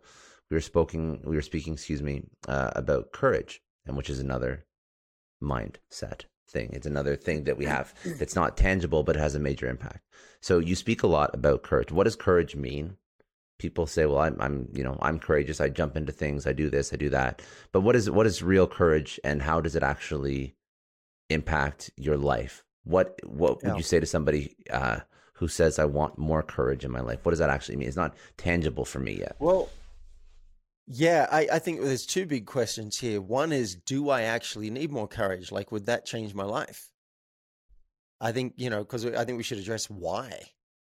we 0.50 0.56
were 0.56 0.62
speaking 0.62 1.22
we 1.24 1.36
were 1.36 1.42
speaking, 1.42 1.74
excuse 1.74 2.02
me, 2.02 2.24
uh, 2.48 2.72
about 2.76 3.12
courage, 3.12 3.62
and 3.86 3.96
which 3.96 4.10
is 4.10 4.20
another 4.20 4.66
mindset 5.42 6.26
thing. 6.50 6.70
It's 6.74 6.88
another 6.88 7.16
thing 7.16 7.44
that 7.44 7.58
we 7.58 7.66
have 7.66 7.94
that's 8.18 8.36
not 8.36 8.58
tangible 8.58 9.04
but 9.04 9.16
it 9.16 9.20
has 9.20 9.36
a 9.36 9.40
major 9.40 9.68
impact. 9.70 10.04
So 10.42 10.60
you 10.60 10.76
speak 10.76 11.04
a 11.04 11.08
lot 11.08 11.34
about 11.34 11.64
courage. 11.64 11.92
What 11.92 12.06
does 12.06 12.16
courage 12.16 12.56
mean? 12.56 12.98
People 13.60 13.86
say, 13.88 14.06
"Well, 14.06 14.20
I'm, 14.20 14.38
I'm, 14.40 14.70
you 14.74 14.84
know, 14.86 14.98
I'm 15.02 15.20
courageous. 15.20 15.60
I 15.60 15.68
jump 15.68 15.98
into 15.98 16.14
things. 16.14 16.48
I 16.48 16.54
do 16.54 16.70
this. 16.70 16.94
I 16.94 16.96
do 16.96 17.10
that." 17.10 17.42
But 17.74 17.82
what 17.82 17.96
is 17.96 18.10
what 18.10 18.26
is 18.26 18.42
real 18.42 18.68
courage, 18.68 19.20
and 19.24 19.42
how 19.42 19.60
does 19.60 19.76
it 19.76 19.84
actually 19.84 20.56
impact 21.30 21.92
your 21.98 22.18
life? 22.18 22.64
What 22.86 23.20
what 23.26 23.62
would 23.62 23.72
Yeah. 23.72 23.76
you 23.76 23.84
say 23.84 24.00
to 24.00 24.06
somebody 24.06 24.56
uh, 24.72 25.02
who 25.34 25.50
says, 25.50 25.78
"I 25.78 25.84
want 25.86 26.18
more 26.18 26.42
courage 26.42 26.86
in 26.86 26.92
my 26.92 27.02
life"? 27.02 27.20
What 27.26 27.32
does 27.32 27.40
that 27.40 27.50
actually 27.50 27.76
mean? 27.76 27.90
It's 27.90 27.98
not 27.98 28.16
tangible 28.38 28.86
for 28.86 29.00
me 29.00 29.20
yet. 29.20 29.36
Well, 29.40 29.68
yeah, 30.92 31.28
I, 31.32 31.48
I 31.54 31.60
think 31.60 31.82
there's 31.82 32.08
two 32.08 32.26
big 32.26 32.48
questions 32.48 32.98
here. 32.98 33.22
One 33.22 33.52
is, 33.52 33.76
do 33.76 34.10
I 34.10 34.24
actually 34.24 34.72
need 34.72 34.92
more 34.92 35.08
courage? 35.08 35.52
Like, 35.52 35.72
would 35.72 35.86
that 35.86 36.08
change 36.08 36.34
my 36.34 36.46
life? 36.46 36.90
I 38.20 38.32
think, 38.32 38.56
you 38.58 38.72
know, 38.72 38.80
because 38.80 39.06
I 39.06 39.24
think 39.24 39.38
we 39.38 39.44
should 39.44 39.60
address 39.60 39.88
why. 39.88 40.42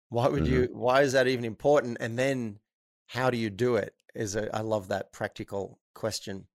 Why 0.09 0.27
would 0.27 0.49
you, 0.49 0.69
why 0.73 1.03
is 1.03 1.13
that 1.13 1.29
even 1.29 1.45
important? 1.45 1.99
And 2.01 2.19
then 2.19 2.59
how 3.07 3.31
do 3.31 3.39
you 3.39 3.49
do 3.49 3.77
it? 3.77 3.95
Is 4.13 4.35
a, 4.35 4.55
I 4.55 4.63
love 4.63 4.89
that 4.89 5.13
practical 5.13 5.79
question. 5.95 6.49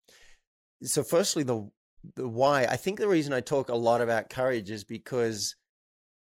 So, 0.82 1.04
firstly, 1.04 1.42
the, 1.42 1.70
the 2.16 2.26
why, 2.26 2.64
I 2.64 2.76
think 2.76 2.98
the 2.98 3.06
reason 3.06 3.34
I 3.34 3.40
talk 3.40 3.68
a 3.68 3.76
lot 3.76 4.00
about 4.00 4.30
courage 4.30 4.70
is 4.70 4.84
because 4.84 5.54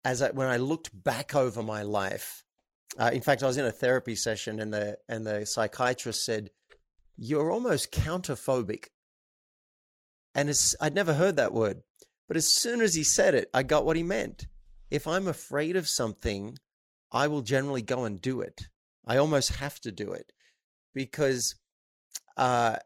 as 0.05 0.23
I, 0.23 0.31
when 0.31 0.49
I 0.49 0.57
looked 0.57 0.91
back 1.05 1.35
over 1.35 1.63
my 1.63 1.83
life, 1.83 2.45
uh, 2.99 3.11
in 3.13 3.21
fact, 3.21 3.43
I 3.43 3.47
was 3.47 3.59
in 3.59 3.67
a 3.67 3.71
therapy 3.71 4.17
session 4.17 4.59
and 4.59 4.73
the, 4.73 4.97
and 5.07 5.27
the 5.27 5.45
psychiatrist 5.45 6.25
said, 6.25 6.51
you're 7.21 7.53
almost 7.53 7.93
counterphobic. 7.93 8.87
And 10.35 10.51
I'd 10.81 10.95
never 10.95 11.13
heard 11.13 11.37
that 11.37 11.53
word. 11.53 11.83
But 12.27 12.39
as 12.39 12.53
soon 12.53 12.81
as 12.81 12.95
he 12.95 13.05
said 13.05 13.35
it, 13.35 13.51
I 13.53 13.63
got 13.63 13.85
what 13.85 13.97
he 13.97 14.03
meant. 14.03 14.47
If 14.91 15.07
I'm 15.07 15.29
afraid 15.29 15.77
of 15.77 15.87
something, 15.87 16.57
I 17.13 17.29
will 17.29 17.43
generally 17.43 17.83
go 17.83 18.05
and 18.05 18.21
do 18.21 18.41
it. 18.41 18.69
I 19.07 19.19
almost 19.19 19.57
have 19.57 19.79
to 19.81 19.93
do 19.93 20.13
it 20.13 20.33
because 20.95 21.57
uh, 22.37 22.77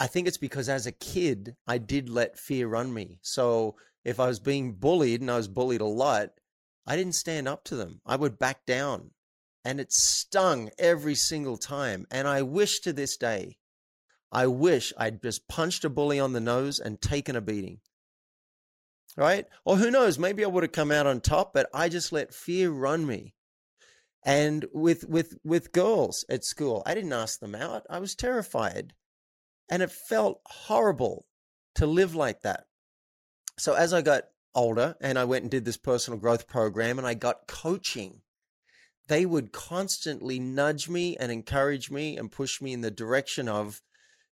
I 0.00 0.06
think 0.06 0.28
it's 0.28 0.38
because 0.38 0.68
as 0.68 0.86
a 0.86 0.92
kid, 0.92 1.54
I 1.66 1.76
did 1.76 2.08
let 2.08 2.38
fear 2.38 2.68
run 2.68 2.94
me. 2.94 3.18
So 3.20 3.76
if 4.04 4.18
I 4.18 4.28
was 4.28 4.40
being 4.40 4.74
bullied 4.74 5.20
and 5.20 5.30
I 5.30 5.36
was 5.36 5.48
bullied 5.48 5.82
a 5.82 5.86
lot, 5.86 6.30
I 6.86 6.96
didn't 6.96 7.16
stand 7.16 7.48
up 7.48 7.64
to 7.64 7.76
them. 7.76 8.00
I 8.06 8.16
would 8.16 8.38
back 8.38 8.64
down. 8.64 9.10
And 9.64 9.80
it 9.80 9.92
stung 9.92 10.70
every 10.78 11.14
single 11.14 11.56
time. 11.56 12.06
And 12.10 12.26
I 12.26 12.42
wish 12.42 12.80
to 12.80 12.92
this 12.92 13.16
day, 13.16 13.58
I 14.30 14.46
wish 14.46 14.92
I'd 14.96 15.22
just 15.22 15.46
punched 15.48 15.84
a 15.84 15.90
bully 15.90 16.18
on 16.18 16.32
the 16.32 16.40
nose 16.40 16.80
and 16.80 17.00
taken 17.00 17.36
a 17.36 17.40
beating. 17.40 17.80
Right? 19.16 19.46
Or 19.64 19.76
who 19.76 19.90
knows, 19.90 20.18
maybe 20.18 20.42
I 20.42 20.48
would 20.48 20.62
have 20.62 20.72
come 20.72 20.90
out 20.90 21.06
on 21.06 21.20
top, 21.20 21.52
but 21.52 21.68
I 21.74 21.90
just 21.90 22.12
let 22.12 22.32
fear 22.32 22.70
run 22.70 23.06
me. 23.06 23.34
And 24.24 24.64
with 24.72 25.04
with 25.08 25.36
with 25.44 25.72
girls 25.72 26.24
at 26.28 26.44
school, 26.44 26.82
I 26.86 26.94
didn't 26.94 27.12
ask 27.12 27.40
them 27.40 27.54
out. 27.54 27.84
I 27.90 27.98
was 27.98 28.14
terrified. 28.14 28.94
And 29.68 29.82
it 29.82 29.90
felt 29.90 30.40
horrible 30.46 31.26
to 31.74 31.86
live 31.86 32.14
like 32.14 32.42
that. 32.42 32.64
So 33.58 33.74
as 33.74 33.92
I 33.92 34.02
got 34.02 34.24
older 34.54 34.96
and 35.00 35.18
I 35.18 35.24
went 35.24 35.42
and 35.42 35.50
did 35.50 35.64
this 35.64 35.76
personal 35.76 36.18
growth 36.18 36.46
program 36.46 36.98
and 36.98 37.06
I 37.06 37.14
got 37.14 37.46
coaching, 37.46 38.20
they 39.08 39.26
would 39.26 39.52
constantly 39.52 40.38
nudge 40.38 40.88
me 40.88 41.16
and 41.16 41.32
encourage 41.32 41.90
me 41.90 42.16
and 42.16 42.30
push 42.30 42.60
me 42.60 42.72
in 42.72 42.80
the 42.80 42.90
direction 42.90 43.48
of 43.48 43.80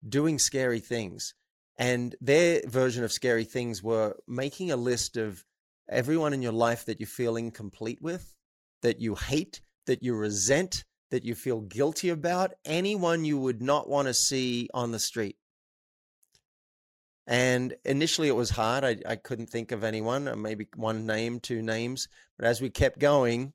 doing 0.07 0.39
scary 0.39 0.79
things. 0.79 1.33
And 1.77 2.15
their 2.21 2.61
version 2.65 3.03
of 3.03 3.11
scary 3.11 3.43
things 3.43 3.83
were 3.83 4.15
making 4.27 4.71
a 4.71 4.77
list 4.77 5.17
of 5.17 5.43
everyone 5.89 6.33
in 6.33 6.41
your 6.41 6.53
life 6.53 6.85
that 6.85 6.99
you 6.99 7.05
feel 7.05 7.35
incomplete 7.35 8.01
with, 8.01 8.33
that 8.81 8.99
you 8.99 9.15
hate, 9.15 9.61
that 9.85 10.01
you 10.01 10.15
resent, 10.15 10.83
that 11.11 11.23
you 11.23 11.35
feel 11.35 11.61
guilty 11.61 12.09
about, 12.09 12.53
anyone 12.63 13.25
you 13.25 13.37
would 13.37 13.61
not 13.61 13.87
want 13.87 14.07
to 14.07 14.13
see 14.13 14.69
on 14.73 14.91
the 14.91 14.99
street. 14.99 15.37
And 17.27 17.75
initially 17.83 18.27
it 18.27 18.35
was 18.35 18.51
hard. 18.51 18.83
I, 18.83 18.97
I 19.05 19.15
couldn't 19.15 19.49
think 19.49 19.71
of 19.71 19.83
anyone, 19.83 20.41
maybe 20.41 20.67
one 20.75 21.05
name, 21.05 21.39
two 21.39 21.61
names. 21.61 22.07
But 22.37 22.47
as 22.47 22.61
we 22.61 22.69
kept 22.69 22.99
going, 22.99 23.53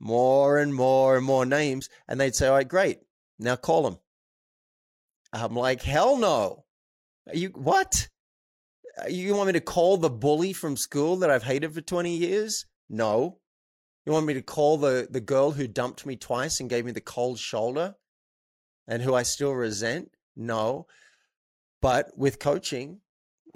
more 0.00 0.58
and 0.58 0.74
more 0.74 1.16
and 1.16 1.24
more 1.24 1.46
names. 1.46 1.88
And 2.08 2.20
they'd 2.20 2.34
say, 2.34 2.48
all 2.48 2.54
right, 2.54 2.68
great. 2.68 2.98
Now 3.38 3.56
call 3.56 3.82
them. 3.82 3.98
I'm 5.32 5.54
like, 5.54 5.82
hell 5.82 6.16
no. 6.16 6.64
You 7.32 7.48
what? 7.50 8.08
Uh, 9.02 9.08
you 9.08 9.34
want 9.34 9.48
me 9.48 9.52
to 9.54 9.60
call 9.60 9.96
the 9.96 10.10
bully 10.10 10.52
from 10.52 10.76
school 10.76 11.16
that 11.16 11.30
I've 11.30 11.42
hated 11.42 11.74
for 11.74 11.80
20 11.80 12.16
years? 12.16 12.66
No. 12.88 13.38
You 14.06 14.12
want 14.12 14.26
me 14.26 14.34
to 14.34 14.42
call 14.42 14.78
the, 14.78 15.08
the 15.10 15.20
girl 15.20 15.50
who 15.50 15.66
dumped 15.66 16.06
me 16.06 16.16
twice 16.16 16.60
and 16.60 16.70
gave 16.70 16.84
me 16.84 16.92
the 16.92 17.00
cold 17.00 17.38
shoulder 17.38 17.94
and 18.86 19.02
who 19.02 19.14
I 19.14 19.24
still 19.24 19.52
resent? 19.52 20.10
No. 20.36 20.86
But 21.82 22.16
with 22.16 22.38
coaching, 22.38 23.00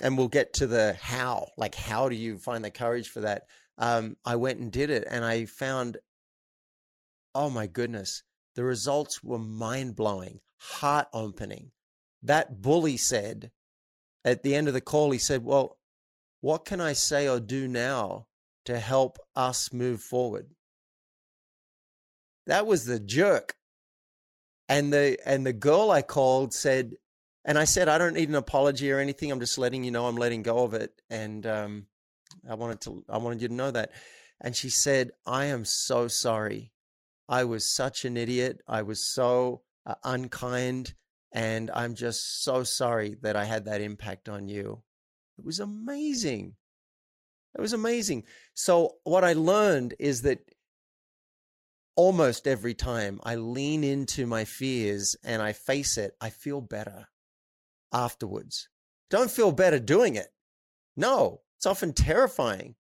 and 0.02 0.16
we'll 0.16 0.28
get 0.28 0.54
to 0.54 0.66
the 0.66 0.96
how, 1.00 1.48
like 1.56 1.74
how 1.74 2.08
do 2.08 2.16
you 2.16 2.38
find 2.38 2.64
the 2.64 2.70
courage 2.70 3.08
for 3.08 3.20
that? 3.20 3.44
Um, 3.78 4.16
I 4.24 4.36
went 4.36 4.58
and 4.58 4.70
did 4.70 4.90
it, 4.90 5.06
and 5.10 5.24
I 5.24 5.46
found, 5.46 5.96
oh 7.34 7.50
my 7.50 7.66
goodness, 7.66 8.22
the 8.54 8.64
results 8.64 9.22
were 9.22 9.38
mind 9.38 9.96
blowing, 9.96 10.40
heart 10.58 11.08
opening. 11.12 11.70
That 12.22 12.60
bully 12.60 12.96
said 12.96 13.50
at 14.24 14.42
the 14.42 14.54
end 14.54 14.68
of 14.68 14.74
the 14.74 14.80
call, 14.80 15.10
he 15.10 15.18
said, 15.18 15.44
Well, 15.44 15.78
what 16.40 16.64
can 16.64 16.80
I 16.80 16.92
say 16.92 17.28
or 17.28 17.40
do 17.40 17.68
now 17.68 18.26
to 18.64 18.78
help 18.78 19.18
us 19.34 19.72
move 19.72 20.02
forward? 20.02 20.50
That 22.46 22.66
was 22.66 22.84
the 22.84 23.00
jerk. 23.00 23.54
And 24.68 24.92
the 24.92 25.18
and 25.26 25.44
the 25.44 25.52
girl 25.52 25.90
I 25.90 26.02
called 26.02 26.54
said, 26.54 26.92
and 27.44 27.58
I 27.58 27.64
said, 27.64 27.88
I 27.88 27.98
don't 27.98 28.14
need 28.14 28.28
an 28.28 28.34
apology 28.34 28.92
or 28.92 28.98
anything. 28.98 29.32
I'm 29.32 29.40
just 29.40 29.58
letting 29.58 29.82
you 29.82 29.90
know 29.90 30.06
I'm 30.06 30.16
letting 30.16 30.42
go 30.42 30.62
of 30.64 30.74
it. 30.74 30.92
And 31.08 31.44
um, 31.46 31.86
I 32.48 32.54
wanted 32.54 32.80
to, 32.82 33.04
I 33.08 33.18
wanted 33.18 33.42
you 33.42 33.48
to 33.48 33.54
know 33.54 33.70
that. 33.70 33.90
And 34.40 34.54
she 34.54 34.68
said, 34.68 35.10
I 35.26 35.46
am 35.46 35.64
so 35.64 36.06
sorry. 36.08 36.72
I 37.30 37.44
was 37.44 37.64
such 37.64 38.04
an 38.04 38.16
idiot. 38.16 38.60
I 38.66 38.82
was 38.82 39.06
so 39.06 39.62
uh, 39.86 39.94
unkind. 40.02 40.94
And 41.32 41.70
I'm 41.70 41.94
just 41.94 42.42
so 42.42 42.64
sorry 42.64 43.16
that 43.22 43.36
I 43.36 43.44
had 43.44 43.66
that 43.66 43.80
impact 43.80 44.28
on 44.28 44.48
you. 44.48 44.82
It 45.38 45.44
was 45.44 45.60
amazing. 45.60 46.56
It 47.56 47.60
was 47.60 47.72
amazing. 47.72 48.24
So, 48.54 48.96
what 49.04 49.22
I 49.22 49.32
learned 49.34 49.94
is 50.00 50.22
that 50.22 50.40
almost 51.96 52.48
every 52.48 52.74
time 52.74 53.20
I 53.22 53.36
lean 53.36 53.84
into 53.84 54.26
my 54.26 54.44
fears 54.44 55.16
and 55.22 55.40
I 55.40 55.52
face 55.52 55.98
it, 55.98 56.14
I 56.20 56.30
feel 56.30 56.60
better 56.60 57.08
afterwards. 57.92 58.68
Don't 59.08 59.30
feel 59.30 59.52
better 59.52 59.78
doing 59.78 60.16
it. 60.16 60.28
No, 60.96 61.42
it's 61.58 61.66
often 61.66 61.92
terrifying. 61.92 62.74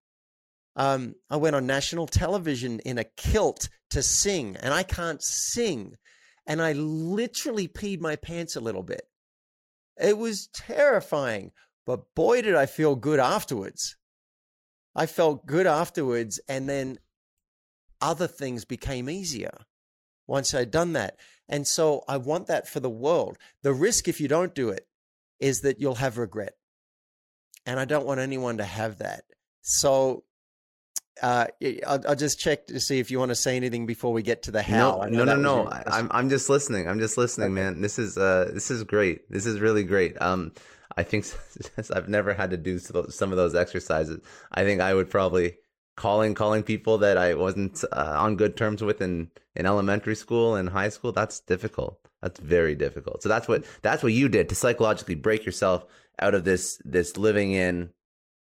Um, 0.76 1.14
I 1.28 1.36
went 1.36 1.56
on 1.56 1.66
national 1.66 2.06
television 2.06 2.80
in 2.80 2.98
a 2.98 3.04
kilt 3.04 3.68
to 3.90 4.02
sing, 4.02 4.56
and 4.60 4.72
I 4.72 4.82
can't 4.82 5.22
sing. 5.22 5.96
And 6.46 6.60
I 6.60 6.72
literally 6.72 7.68
peed 7.68 8.00
my 8.00 8.16
pants 8.16 8.56
a 8.56 8.60
little 8.60 8.82
bit. 8.82 9.02
It 9.96 10.16
was 10.16 10.48
terrifying, 10.48 11.52
but 11.86 12.14
boy, 12.14 12.42
did 12.42 12.54
I 12.54 12.66
feel 12.66 12.96
good 12.96 13.20
afterwards. 13.20 13.96
I 14.94 15.06
felt 15.06 15.46
good 15.46 15.66
afterwards, 15.66 16.40
and 16.48 16.68
then 16.68 16.98
other 18.00 18.26
things 18.26 18.64
became 18.64 19.10
easier 19.10 19.52
once 20.26 20.54
I'd 20.54 20.70
done 20.70 20.94
that. 20.94 21.16
And 21.48 21.66
so 21.66 22.02
I 22.08 22.16
want 22.16 22.46
that 22.46 22.68
for 22.68 22.80
the 22.80 22.90
world. 22.90 23.36
The 23.62 23.72
risk, 23.74 24.08
if 24.08 24.20
you 24.20 24.28
don't 24.28 24.54
do 24.54 24.70
it, 24.70 24.86
is 25.38 25.60
that 25.60 25.80
you'll 25.80 25.96
have 25.96 26.18
regret. 26.18 26.54
And 27.66 27.78
I 27.78 27.84
don't 27.84 28.06
want 28.06 28.20
anyone 28.20 28.58
to 28.58 28.64
have 28.64 28.98
that. 28.98 29.24
So 29.62 30.24
uh, 31.22 31.46
I'll, 31.86 32.00
I'll, 32.08 32.16
just 32.16 32.38
check 32.38 32.66
to 32.68 32.80
see 32.80 32.98
if 32.98 33.10
you 33.10 33.18
want 33.18 33.30
to 33.30 33.34
say 33.34 33.56
anything 33.56 33.86
before 33.86 34.12
we 34.12 34.22
get 34.22 34.42
to 34.44 34.50
the 34.50 34.62
how. 34.62 35.02
No, 35.08 35.24
no, 35.24 35.24
no, 35.24 35.36
no. 35.36 35.68
I'm 35.86 36.08
I'm 36.12 36.28
just 36.28 36.48
listening. 36.48 36.88
I'm 36.88 36.98
just 36.98 37.18
listening, 37.18 37.52
okay. 37.52 37.62
man. 37.62 37.80
This 37.80 37.98
is 37.98 38.16
uh 38.16 38.50
this 38.52 38.70
is 38.70 38.84
great. 38.84 39.30
This 39.30 39.46
is 39.46 39.60
really 39.60 39.84
great. 39.84 40.20
Um, 40.20 40.52
I 40.96 41.02
think 41.02 41.26
I've 41.94 42.08
never 42.08 42.34
had 42.34 42.50
to 42.50 42.56
do 42.56 42.78
some 42.78 43.30
of 43.30 43.36
those 43.36 43.54
exercises. 43.54 44.20
I 44.52 44.64
think 44.64 44.80
I 44.80 44.94
would 44.94 45.10
probably 45.10 45.56
calling 45.96 46.34
calling 46.34 46.62
people 46.62 46.98
that 46.98 47.18
I 47.18 47.34
wasn't 47.34 47.84
uh, 47.92 48.14
on 48.16 48.36
good 48.36 48.56
terms 48.56 48.82
with 48.82 49.02
in 49.02 49.30
in 49.54 49.66
elementary 49.66 50.14
school 50.14 50.54
and 50.54 50.68
high 50.68 50.88
school. 50.88 51.12
That's 51.12 51.40
difficult. 51.40 51.98
That's 52.22 52.40
very 52.40 52.74
difficult. 52.74 53.22
So 53.22 53.28
that's 53.28 53.48
what 53.48 53.64
that's 53.82 54.02
what 54.02 54.12
you 54.12 54.28
did 54.28 54.48
to 54.48 54.54
psychologically 54.54 55.14
break 55.14 55.44
yourself 55.44 55.84
out 56.18 56.34
of 56.34 56.44
this 56.44 56.80
this 56.84 57.16
living 57.16 57.52
in 57.52 57.90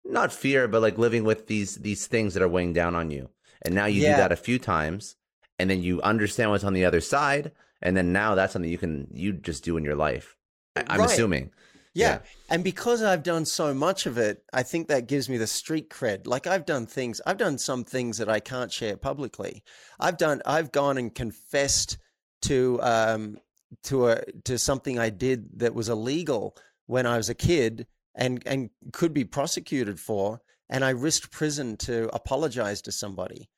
not 0.06 0.32
fear, 0.32 0.68
but 0.68 0.82
like 0.82 0.98
living 0.98 1.24
with 1.24 1.48
these 1.48 1.76
these 1.76 2.08
things 2.08 2.34
that 2.34 2.44
are 2.44 2.48
weighing 2.48 2.74
down 2.74 2.96
on 2.96 3.12
you. 3.12 3.30
And 3.62 3.74
now 3.74 3.86
you 3.86 4.02
yeah. 4.02 4.16
do 4.16 4.22
that 4.22 4.32
a 4.32 4.38
few 4.38 4.60
times, 4.60 5.16
and 5.58 5.70
then 5.70 5.82
you 5.82 6.02
understand 6.02 6.52
what's 6.52 6.64
on 6.64 6.74
the 6.74 6.86
other 6.86 7.02
side, 7.02 7.52
and 7.82 7.98
then 7.98 8.14
now 8.14 8.36
that's 8.36 8.54
something 8.54 8.72
you 8.72 8.78
can 8.78 9.08
you 9.12 9.34
just 9.34 9.64
do 9.64 9.78
in 9.78 9.84
your 9.84 9.96
life. 9.96 10.36
I, 10.76 10.82
am 10.90 11.00
right. 11.00 11.10
assuming. 11.10 11.52
Yeah. 11.94 12.08
yeah. 12.08 12.20
And 12.50 12.64
because 12.64 13.02
I've 13.02 13.24
done 13.24 13.46
so 13.46 13.74
much 13.74 14.06
of 14.06 14.18
it, 14.18 14.44
I 14.54 14.64
think 14.64 14.90
that 14.90 15.08
gives 15.08 15.30
me 15.30 15.38
the 15.38 15.48
street 15.48 15.90
cred. 15.90 16.28
Like 16.28 16.46
I've 16.46 16.66
done 16.66 16.86
things, 16.86 17.22
I've 17.26 17.38
done 17.38 17.58
some 17.58 17.84
things 17.84 18.18
that 18.18 18.30
I 18.30 18.40
can't 18.40 18.72
share 18.72 18.98
publicly. 18.98 19.64
I've 20.00 20.18
done, 20.18 20.42
I've 20.46 20.72
gone 20.72 20.98
and 20.98 21.14
confessed 21.14 21.98
to 22.44 22.80
um, 22.84 23.38
to 23.84 24.10
a 24.10 24.24
to 24.44 24.58
something 24.58 25.00
I 25.00 25.10
did 25.10 25.60
that 25.60 25.74
was 25.74 25.90
illegal 25.90 26.56
when 26.86 27.06
I 27.06 27.18
was 27.18 27.30
a 27.30 27.36
kid 27.36 27.88
and 28.16 28.42
and 28.46 28.70
could 28.94 29.14
be 29.14 29.26
prosecuted 29.26 30.00
for, 30.00 30.42
and 30.70 30.84
I 30.84 30.92
risked 30.92 31.32
prison 31.32 31.78
to 31.78 32.10
apologize 32.16 32.82
to 32.84 32.92
somebody. 32.92 33.50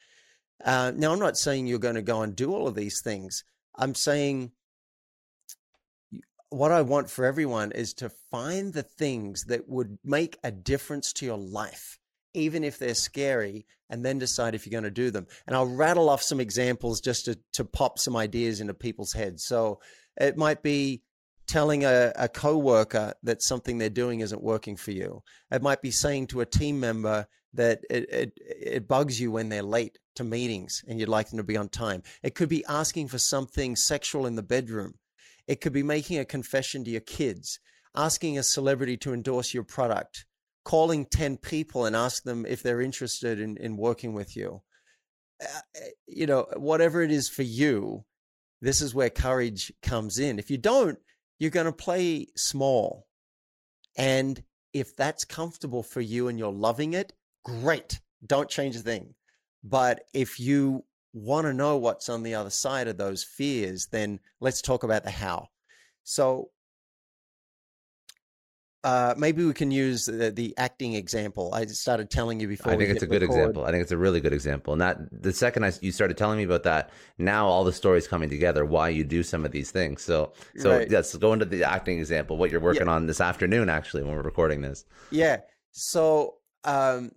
Uh, 0.63 0.91
now, 0.96 1.13
I'm 1.13 1.20
not 1.20 1.38
saying 1.38 1.67
you're 1.67 1.80
going 1.80 1.96
to 1.96 2.02
go 2.02 2.22
and 2.22 2.36
do 2.36 2.54
all 2.54 2.67
of 2.67 2.76
these 2.76 3.02
things. 3.02 3.43
I'm 3.76 3.93
saying 3.93 4.52
what 6.50 6.72
I 6.72 6.82
want 6.82 7.10
for 7.10 7.26
everyone 7.26 7.72
is 7.74 7.93
to 7.96 8.10
find 8.32 8.74
the 8.74 8.84
things 8.84 9.46
that 9.46 9.67
would 9.67 10.00
make 10.04 10.38
a 10.43 10.52
difference 10.52 11.13
to 11.13 11.26
your 11.26 11.38
life, 11.38 12.00
even 12.34 12.63
if 12.63 12.80
they're 12.80 12.96
scary, 12.96 13.65
and 13.89 14.04
then 14.04 14.17
decide 14.17 14.56
if 14.56 14.65
you're 14.65 14.72
going 14.72 14.84
to 14.84 14.91
do 14.91 15.12
them. 15.12 15.28
And 15.46 15.56
I'll 15.56 15.65
rattle 15.65 16.10
off 16.10 16.23
some 16.23 16.40
examples 16.40 17.02
just 17.02 17.25
to, 17.25 17.38
to 17.54 17.65
pop 17.65 18.00
some 18.00 18.15
ideas 18.15 18.60
into 18.60 18.73
people's 18.73 19.13
heads. 19.13 19.46
So, 19.46 19.79
it 20.19 20.36
might 20.36 20.63
be 20.63 21.04
telling 21.48 21.85
a, 21.85 22.12
a 22.15 22.27
coworker 22.27 23.13
that 23.23 23.41
something 23.41 23.77
they're 23.77 23.89
doing 23.89 24.19
isn't 24.19 24.43
working 24.43 24.75
for 24.75 24.91
you. 24.91 25.23
It 25.52 25.62
might 25.62 25.81
be 25.81 25.91
saying 25.91 26.27
to 26.27 26.41
a 26.41 26.45
team 26.45 26.79
member 26.79 27.27
that 27.54 27.81
it, 27.89 28.10
it, 28.10 28.33
it 28.41 28.87
bugs 28.87 29.19
you 29.19 29.31
when 29.31 29.50
they're 29.50 29.63
late 29.63 29.98
to 30.15 30.23
meetings 30.23 30.83
and 30.87 31.00
you'd 31.00 31.10
like 31.10 31.29
them 31.29 31.37
to 31.37 31.43
be 31.43 31.58
on 31.58 31.69
time. 31.69 32.04
It 32.21 32.35
could 32.35 32.50
be 32.50 32.65
asking 32.67 33.08
for 33.08 33.17
something 33.17 33.75
sexual 33.75 34.25
in 34.25 34.35
the 34.35 34.43
bedroom. 34.43 34.95
It 35.48 35.62
could 35.62 35.73
be 35.73 35.83
making 35.83 36.19
a 36.19 36.25
confession 36.25 36.83
to 36.83 36.91
your 36.91 37.02
kids, 37.02 37.60
asking 37.95 38.37
a 38.37 38.43
celebrity 38.43 38.98
to 38.98 39.13
endorse 39.13 39.54
your 39.54 39.63
product, 39.63 40.25
calling 40.65 41.06
10 41.06 41.37
people 41.37 41.85
and 41.85 41.95
ask 41.95 42.23
them 42.23 42.45
if 42.45 42.62
they're 42.62 42.81
interested 42.81 43.39
in, 43.39 43.56
in 43.58 43.77
working 43.77 44.13
with 44.13 44.35
you. 44.35 44.62
Uh, 45.41 45.79
you 46.08 46.25
know, 46.25 46.48
whatever 46.58 47.02
it 47.02 47.12
is 47.12 47.29
for 47.29 47.43
you, 47.43 48.04
this 48.62 48.81
is 48.81 48.93
where 48.93 49.10
courage 49.10 49.71
comes 49.81 50.19
in. 50.19 50.39
If 50.39 50.50
you 50.50 50.58
don't, 50.58 50.98
you're 51.40 51.52
going 51.52 51.65
to 51.65 51.71
play 51.71 52.27
small. 52.35 53.08
And 53.98 54.42
if 54.73 54.96
that's 54.96 55.25
comfortable 55.25 55.83
for 55.83 56.02
you 56.02 56.27
and 56.27 56.38
you're 56.38 56.52
loving 56.52 56.94
it, 56.94 57.13
great. 57.44 58.00
Don't 58.25 58.50
change 58.50 58.75
a 58.75 58.79
thing. 58.79 59.15
But 59.63 60.04
if 60.13 60.40
you 60.40 60.85
want 61.13 61.48
to 61.48 61.54
know 61.54 61.77
what's 61.77 62.10
on 62.10 62.23
the 62.23 62.35
other 62.35 62.50
side 62.50 62.88
of 62.88 62.98
those 62.98 63.23
fears, 63.23 63.88
then 63.92 64.19
let's 64.40 64.62
talk 64.62 64.83
about 64.83 65.04
the 65.04 65.12
how. 65.12 65.48
So 66.04 66.52
uh, 68.88 69.13
maybe 69.17 69.44
we 69.44 69.54
can 69.54 69.69
use 69.69 70.06
the, 70.06 70.31
the, 70.31 70.54
acting 70.58 70.94
example. 70.94 71.54
I 71.54 71.65
started 71.65 72.10
telling 72.10 72.40
you 72.40 72.48
before. 72.48 72.71
I 72.71 72.77
think 72.77 72.90
it's 72.90 73.04
a 73.04 73.06
good 73.06 73.21
record. 73.21 73.35
example. 73.35 73.65
I 73.65 73.71
think 73.71 73.81
it's 73.81 73.92
a 73.92 73.98
really 73.98 74.21
good 74.21 74.31
example. 74.31 74.71
And 74.71 74.81
that 74.81 74.98
the 75.12 75.33
second 75.33 75.65
I, 75.65 75.73
you 75.81 75.92
started 75.92 76.15
telling 76.15 76.38
me 76.38 76.46
about 76.46 76.63
that, 76.63 76.92
now 77.17 77.48
all 77.48 77.65
the 77.65 77.73
stories 77.73 78.08
coming 78.08 78.29
together, 78.29 78.63
why 78.63 78.88
you 78.88 79.04
do 79.04 79.23
some 79.23 79.44
of 79.44 79.52
these 79.52 79.71
things. 79.71 80.04
So, 80.04 80.31
so 80.56 80.77
right. 80.77 80.90
yes, 80.90 81.13
go 81.17 81.33
into 81.33 81.44
the 81.44 81.65
acting 81.65 82.00
example. 82.00 82.38
What 82.38 82.50
you're 82.50 82.62
working 82.62 82.88
yeah. 82.88 82.94
on 82.94 83.08
this 83.08 83.19
afternoon, 83.19 83.67
actually, 83.67 84.04
when 84.04 84.15
we're 84.15 84.21
recording 84.21 84.62
this. 84.62 84.85
Yeah. 85.12 85.42
So, 85.73 86.35
um, 86.63 87.12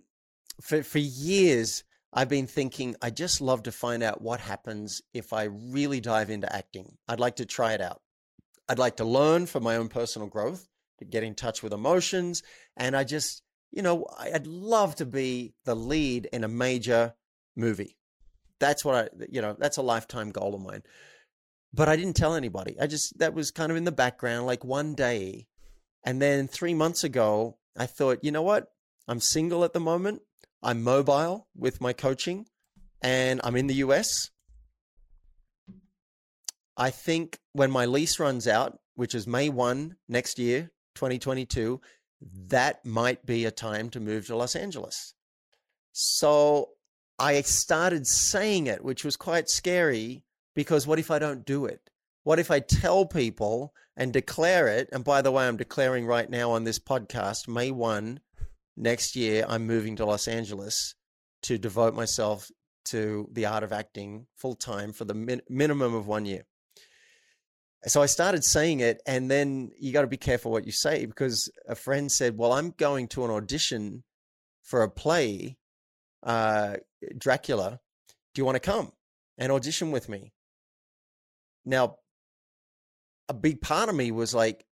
for 0.59 0.83
for 0.83 0.99
years, 0.99 1.85
I've 2.11 2.27
been 2.27 2.47
thinking. 2.47 2.97
I 3.01 3.11
just 3.11 3.39
love 3.39 3.63
to 3.63 3.71
find 3.71 4.03
out 4.03 4.21
what 4.21 4.41
happens 4.41 5.01
if 5.13 5.31
I 5.31 5.43
really 5.43 6.01
dive 6.01 6.31
into 6.31 6.53
acting. 6.53 6.97
I'd 7.07 7.21
like 7.21 7.37
to 7.37 7.45
try 7.45 7.71
it 7.71 7.79
out. 7.79 8.01
I'd 8.67 8.77
like 8.79 8.97
to 8.97 9.05
learn 9.05 9.45
for 9.45 9.61
my 9.61 9.77
own 9.77 9.87
personal 9.87 10.27
growth 10.27 10.67
to 11.01 11.05
get 11.05 11.23
in 11.23 11.35
touch 11.35 11.61
with 11.61 11.73
emotions. 11.73 12.43
And 12.77 12.95
I 12.95 13.03
just, 13.03 13.41
you 13.71 13.81
know, 13.81 14.05
I'd 14.17 14.47
love 14.47 14.95
to 14.95 15.05
be 15.05 15.53
the 15.65 15.75
lead 15.75 16.29
in 16.31 16.43
a 16.43 16.47
major 16.47 17.15
movie. 17.55 17.97
That's 18.59 18.85
what 18.85 18.95
I, 18.95 19.25
you 19.29 19.41
know, 19.41 19.55
that's 19.57 19.77
a 19.77 19.81
lifetime 19.81 20.31
goal 20.31 20.53
of 20.53 20.61
mine. 20.61 20.83
But 21.73 21.89
I 21.89 21.95
didn't 21.95 22.15
tell 22.15 22.35
anybody. 22.35 22.77
I 22.79 22.87
just, 22.87 23.17
that 23.19 23.33
was 23.33 23.49
kind 23.49 23.71
of 23.71 23.77
in 23.77 23.83
the 23.85 23.91
background, 23.91 24.45
like 24.45 24.63
one 24.63 24.93
day. 24.93 25.47
And 26.03 26.21
then 26.21 26.47
three 26.47 26.73
months 26.73 27.03
ago, 27.03 27.57
I 27.77 27.87
thought, 27.87 28.23
you 28.23 28.31
know 28.31 28.41
what? 28.41 28.67
I'm 29.07 29.19
single 29.19 29.63
at 29.63 29.73
the 29.73 29.79
moment. 29.79 30.21
I'm 30.61 30.83
mobile 30.83 31.47
with 31.55 31.81
my 31.81 31.93
coaching 31.93 32.45
and 33.01 33.41
I'm 33.43 33.55
in 33.55 33.67
the 33.67 33.75
US. 33.75 34.29
I 36.77 36.91
think 36.91 37.39
when 37.53 37.71
my 37.71 37.85
lease 37.85 38.19
runs 38.19 38.47
out, 38.47 38.79
which 38.95 39.15
is 39.15 39.25
May 39.25 39.49
1 39.49 39.95
next 40.07 40.37
year, 40.37 40.71
2022, 40.95 41.81
that 42.47 42.85
might 42.85 43.25
be 43.25 43.45
a 43.45 43.51
time 43.51 43.89
to 43.89 43.99
move 43.99 44.27
to 44.27 44.35
Los 44.35 44.55
Angeles. 44.55 45.13
So 45.91 46.69
I 47.17 47.41
started 47.41 48.07
saying 48.07 48.67
it, 48.67 48.83
which 48.83 49.03
was 49.03 49.17
quite 49.17 49.49
scary 49.49 50.23
because 50.55 50.85
what 50.85 50.99
if 50.99 51.11
I 51.11 51.19
don't 51.19 51.45
do 51.45 51.65
it? 51.65 51.89
What 52.23 52.39
if 52.39 52.51
I 52.51 52.59
tell 52.59 53.05
people 53.05 53.73
and 53.97 54.13
declare 54.13 54.67
it? 54.67 54.89
And 54.91 55.03
by 55.03 55.21
the 55.21 55.31
way, 55.31 55.47
I'm 55.47 55.57
declaring 55.57 56.05
right 56.05 56.29
now 56.29 56.51
on 56.51 56.63
this 56.63 56.79
podcast, 56.79 57.47
May 57.47 57.71
1 57.71 58.19
next 58.77 59.15
year, 59.15 59.45
I'm 59.47 59.65
moving 59.65 59.95
to 59.97 60.05
Los 60.05 60.27
Angeles 60.27 60.95
to 61.43 61.57
devote 61.57 61.95
myself 61.95 62.51
to 62.85 63.27
the 63.31 63.45
art 63.45 63.63
of 63.63 63.71
acting 63.71 64.27
full 64.35 64.55
time 64.55 64.93
for 64.93 65.05
the 65.05 65.13
min- 65.13 65.41
minimum 65.49 65.93
of 65.93 66.07
one 66.07 66.25
year 66.25 66.45
so 67.87 68.01
I 68.01 68.05
started 68.05 68.43
saying 68.43 68.79
it, 68.79 69.01
and 69.07 69.29
then 69.29 69.71
you 69.79 69.91
got 69.91 70.01
to 70.01 70.07
be 70.07 70.17
careful 70.17 70.51
what 70.51 70.65
you 70.65 70.71
say 70.71 71.05
because 71.05 71.51
a 71.67 71.75
friend 71.75 72.11
said, 72.11 72.37
"Well, 72.37 72.53
I'm 72.53 72.71
going 72.71 73.07
to 73.09 73.25
an 73.25 73.31
audition 73.31 74.03
for 74.61 74.83
a 74.83 74.89
play, 74.89 75.57
uh, 76.23 76.77
Dracula. 77.17 77.79
Do 78.33 78.39
you 78.41 78.45
want 78.45 78.55
to 78.55 78.59
come 78.59 78.91
and 79.37 79.51
audition 79.51 79.91
with 79.91 80.09
me?" 80.09 80.31
Now, 81.65 81.97
a 83.27 83.33
big 83.33 83.61
part 83.61 83.89
of 83.89 83.95
me 83.95 84.11
was 84.11 84.35
like, 84.35 84.65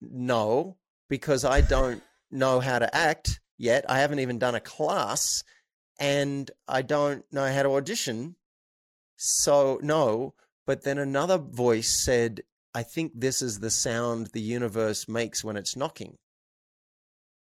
"No," 0.00 0.76
because 1.08 1.44
I 1.44 1.60
don't 1.60 2.02
know 2.30 2.58
how 2.58 2.80
to 2.80 2.92
act 2.94 3.40
yet. 3.56 3.88
I 3.88 4.00
haven't 4.00 4.18
even 4.18 4.40
done 4.40 4.56
a 4.56 4.60
class, 4.60 5.44
and 6.00 6.50
I 6.66 6.82
don't 6.82 7.24
know 7.32 7.46
how 7.52 7.62
to 7.62 7.70
audition. 7.70 8.34
So 9.16 9.78
no 9.80 10.34
but 10.66 10.84
then 10.84 10.98
another 10.98 11.38
voice 11.38 12.04
said, 12.04 12.42
I 12.74 12.82
think 12.82 13.12
this 13.14 13.42
is 13.42 13.60
the 13.60 13.70
sound 13.70 14.28
the 14.32 14.40
universe 14.40 15.08
makes 15.08 15.44
when 15.44 15.56
it's 15.56 15.76
knocking. 15.76 16.16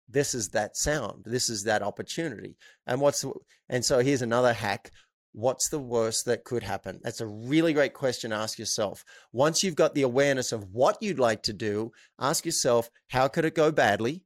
This 0.08 0.34
is 0.34 0.50
that 0.50 0.78
sound. 0.78 1.24
This 1.26 1.50
is 1.50 1.64
that 1.64 1.82
opportunity. 1.82 2.56
And 2.86 3.02
what's 3.02 3.26
and 3.68 3.84
so 3.84 4.00
here's 4.00 4.22
another 4.22 4.54
hack. 4.54 4.92
What's 5.34 5.70
the 5.70 5.80
worst 5.80 6.26
that 6.26 6.46
could 6.46 6.64
happen? 6.64 7.00
That's 7.04 7.22
a 7.22 7.28
really 7.28 7.74
great 7.74 7.94
question 7.94 8.32
to 8.32 8.38
ask 8.38 8.58
yourself. 8.58 9.04
Once 9.32 9.64
you've 9.64 9.76
got 9.76 9.94
the 9.94 10.02
awareness 10.04 10.52
of 10.52 10.72
what 10.72 10.98
you'd 11.02 11.20
like 11.20 11.44
to 11.44 11.54
do, 11.54 11.92
ask 12.20 12.46
yourself, 12.46 12.90
how 13.10 13.28
could 13.28 13.46
it 13.46 13.54
go 13.54 13.72
badly? 13.72 14.24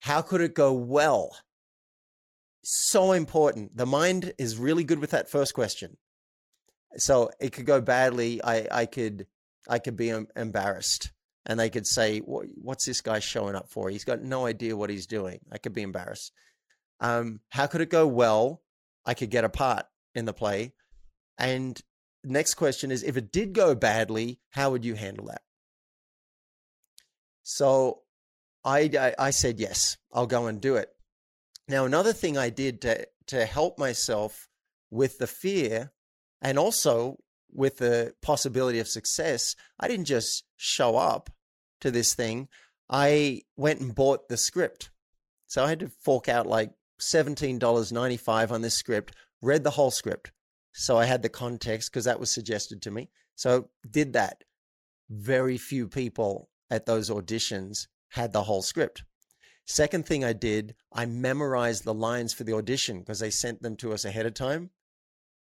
How 0.00 0.22
could 0.22 0.40
it 0.40 0.54
go 0.54 0.72
well? 0.72 1.36
So 2.62 3.12
important. 3.12 3.76
The 3.76 3.86
mind 3.86 4.32
is 4.38 4.56
really 4.56 4.84
good 4.84 4.98
with 4.98 5.10
that 5.10 5.30
first 5.30 5.54
question 5.54 5.96
so 6.96 7.30
it 7.40 7.52
could 7.52 7.66
go 7.66 7.80
badly. 7.80 8.42
I 8.42 8.66
I 8.70 8.86
could 8.86 9.26
I 9.68 9.78
could 9.78 9.96
be 9.96 10.10
embarrassed, 10.36 11.12
and 11.46 11.58
they 11.58 11.70
could 11.70 11.86
say, 11.86 12.18
"What's 12.18 12.86
this 12.86 13.00
guy 13.00 13.18
showing 13.18 13.54
up 13.54 13.68
for? 13.68 13.90
He's 13.90 14.04
got 14.04 14.22
no 14.22 14.46
idea 14.46 14.76
what 14.76 14.90
he's 14.90 15.06
doing." 15.06 15.40
I 15.52 15.58
could 15.58 15.72
be 15.72 15.82
embarrassed. 15.82 16.32
Um, 17.00 17.40
how 17.48 17.66
could 17.66 17.80
it 17.80 17.90
go 17.90 18.06
well? 18.06 18.62
I 19.06 19.14
could 19.14 19.30
get 19.30 19.44
a 19.44 19.48
part 19.48 19.86
in 20.14 20.24
the 20.26 20.32
play. 20.32 20.74
And 21.38 21.80
next 22.22 22.54
question 22.54 22.90
is, 22.90 23.02
if 23.02 23.16
it 23.16 23.32
did 23.32 23.54
go 23.54 23.74
badly, 23.74 24.40
how 24.50 24.70
would 24.70 24.84
you 24.84 24.94
handle 24.94 25.26
that? 25.26 25.42
So 27.42 28.02
I, 28.64 28.90
I, 28.98 29.14
I 29.18 29.30
said 29.30 29.58
yes, 29.58 29.96
I'll 30.12 30.26
go 30.26 30.46
and 30.46 30.60
do 30.60 30.76
it. 30.76 30.90
Now 31.68 31.84
another 31.84 32.12
thing 32.12 32.36
I 32.36 32.50
did 32.50 32.82
to 32.82 33.06
to 33.26 33.46
help 33.46 33.78
myself 33.78 34.48
with 34.90 35.18
the 35.18 35.26
fear 35.26 35.92
and 36.40 36.58
also 36.58 37.18
with 37.52 37.78
the 37.78 38.14
possibility 38.22 38.78
of 38.78 38.88
success, 38.88 39.56
I 39.78 39.88
didn't 39.88 40.06
just 40.06 40.44
show 40.56 40.96
up 40.96 41.30
to 41.80 41.90
this 41.90 42.14
thing. 42.14 42.48
I 42.88 43.42
went 43.56 43.80
and 43.80 43.94
bought 43.94 44.28
the 44.28 44.36
script. 44.36 44.90
So 45.46 45.64
I 45.64 45.68
had 45.68 45.80
to 45.80 45.88
fork 45.88 46.28
out 46.28 46.46
like 46.46 46.72
$17.95 47.00 48.50
on 48.50 48.62
this 48.62 48.74
script, 48.74 49.14
read 49.42 49.64
the 49.64 49.70
whole 49.70 49.90
script. 49.90 50.32
So 50.72 50.96
I 50.96 51.04
had 51.04 51.22
the 51.22 51.28
context 51.28 51.90
because 51.90 52.04
that 52.04 52.20
was 52.20 52.30
suggested 52.30 52.82
to 52.82 52.90
me. 52.90 53.10
So 53.34 53.70
did 53.90 54.12
that. 54.12 54.44
Very 55.08 55.58
few 55.58 55.88
people 55.88 56.48
at 56.70 56.86
those 56.86 57.10
auditions 57.10 57.88
had 58.10 58.32
the 58.32 58.44
whole 58.44 58.62
script. 58.62 59.04
Second 59.66 60.06
thing 60.06 60.24
I 60.24 60.32
did, 60.32 60.74
I 60.92 61.06
memorized 61.06 61.84
the 61.84 61.94
lines 61.94 62.32
for 62.32 62.44
the 62.44 62.54
audition 62.54 63.00
because 63.00 63.20
they 63.20 63.30
sent 63.30 63.62
them 63.62 63.76
to 63.76 63.92
us 63.92 64.04
ahead 64.04 64.26
of 64.26 64.34
time. 64.34 64.70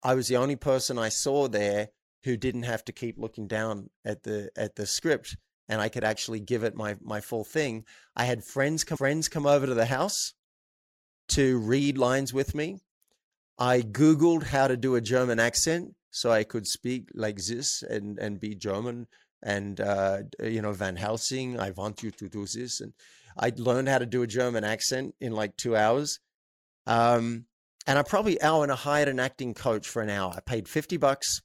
I 0.04 0.16
was 0.16 0.28
the 0.28 0.38
only 0.38 0.56
person 0.56 1.00
I 1.00 1.10
saw 1.10 1.48
there 1.48 1.90
who 2.24 2.38
didn't 2.38 2.64
have 2.64 2.84
to 2.86 2.92
keep 2.92 3.18
looking 3.18 3.48
down 3.48 3.90
at 4.06 4.24
the 4.24 4.50
at 4.56 4.76
the 4.76 4.86
script 4.86 5.38
and 5.70 5.80
I 5.82 5.90
could 5.90 6.04
actually 6.04 6.40
give 6.40 6.64
it 6.64 6.76
my 6.76 6.96
my 7.02 7.22
full 7.22 7.44
thing. 7.44 7.86
I 8.16 8.26
had 8.26 8.44
friends 8.44 8.84
come 8.84 8.98
friends 8.98 9.30
come 9.30 9.46
over 9.46 9.66
to 9.66 9.74
the 9.74 9.86
house 9.86 10.34
to 11.30 11.58
read 11.58 11.98
lines 11.98 12.34
with 12.34 12.54
me. 12.54 12.82
I 13.58 13.82
googled 13.82 14.44
how 14.44 14.68
to 14.68 14.78
do 14.78 14.96
a 14.96 15.02
German 15.02 15.40
accent 15.40 15.96
so 16.12 16.32
I 16.32 16.44
could 16.44 16.68
speak 16.68 17.10
like 17.14 17.38
this 17.38 17.82
and 17.82 18.20
and 18.20 18.40
be 18.40 18.56
German 18.56 19.08
and 19.42 19.80
uh, 19.80 20.20
you 20.42 20.62
know 20.62 20.74
Van 20.74 20.96
Helsing, 20.96 21.60
I 21.60 21.72
want 21.72 22.04
you 22.04 22.12
to 22.12 22.30
do 22.30 22.46
this 22.46 22.82
and 22.82 22.94
I 23.38 23.52
learned 23.56 23.90
how 23.90 23.98
to 23.98 24.06
do 24.06 24.22
a 24.22 24.28
German 24.28 24.64
accent 24.64 25.16
in 25.20 25.34
like 25.34 25.58
2 25.58 25.76
hours. 25.76 26.20
Um, 26.86 27.46
and 27.86 28.00
I 28.00 28.04
probably 28.04 28.42
hour 28.42 28.64
and 28.64 28.72
I 28.72 28.76
hired 28.76 29.10
an 29.10 29.20
acting 29.20 29.54
coach 29.54 29.88
for 29.88 30.02
an 30.02 30.10
hour. 30.10 30.34
I 30.36 30.40
paid 30.40 30.68
50 30.68 30.98
bucks 30.98 31.42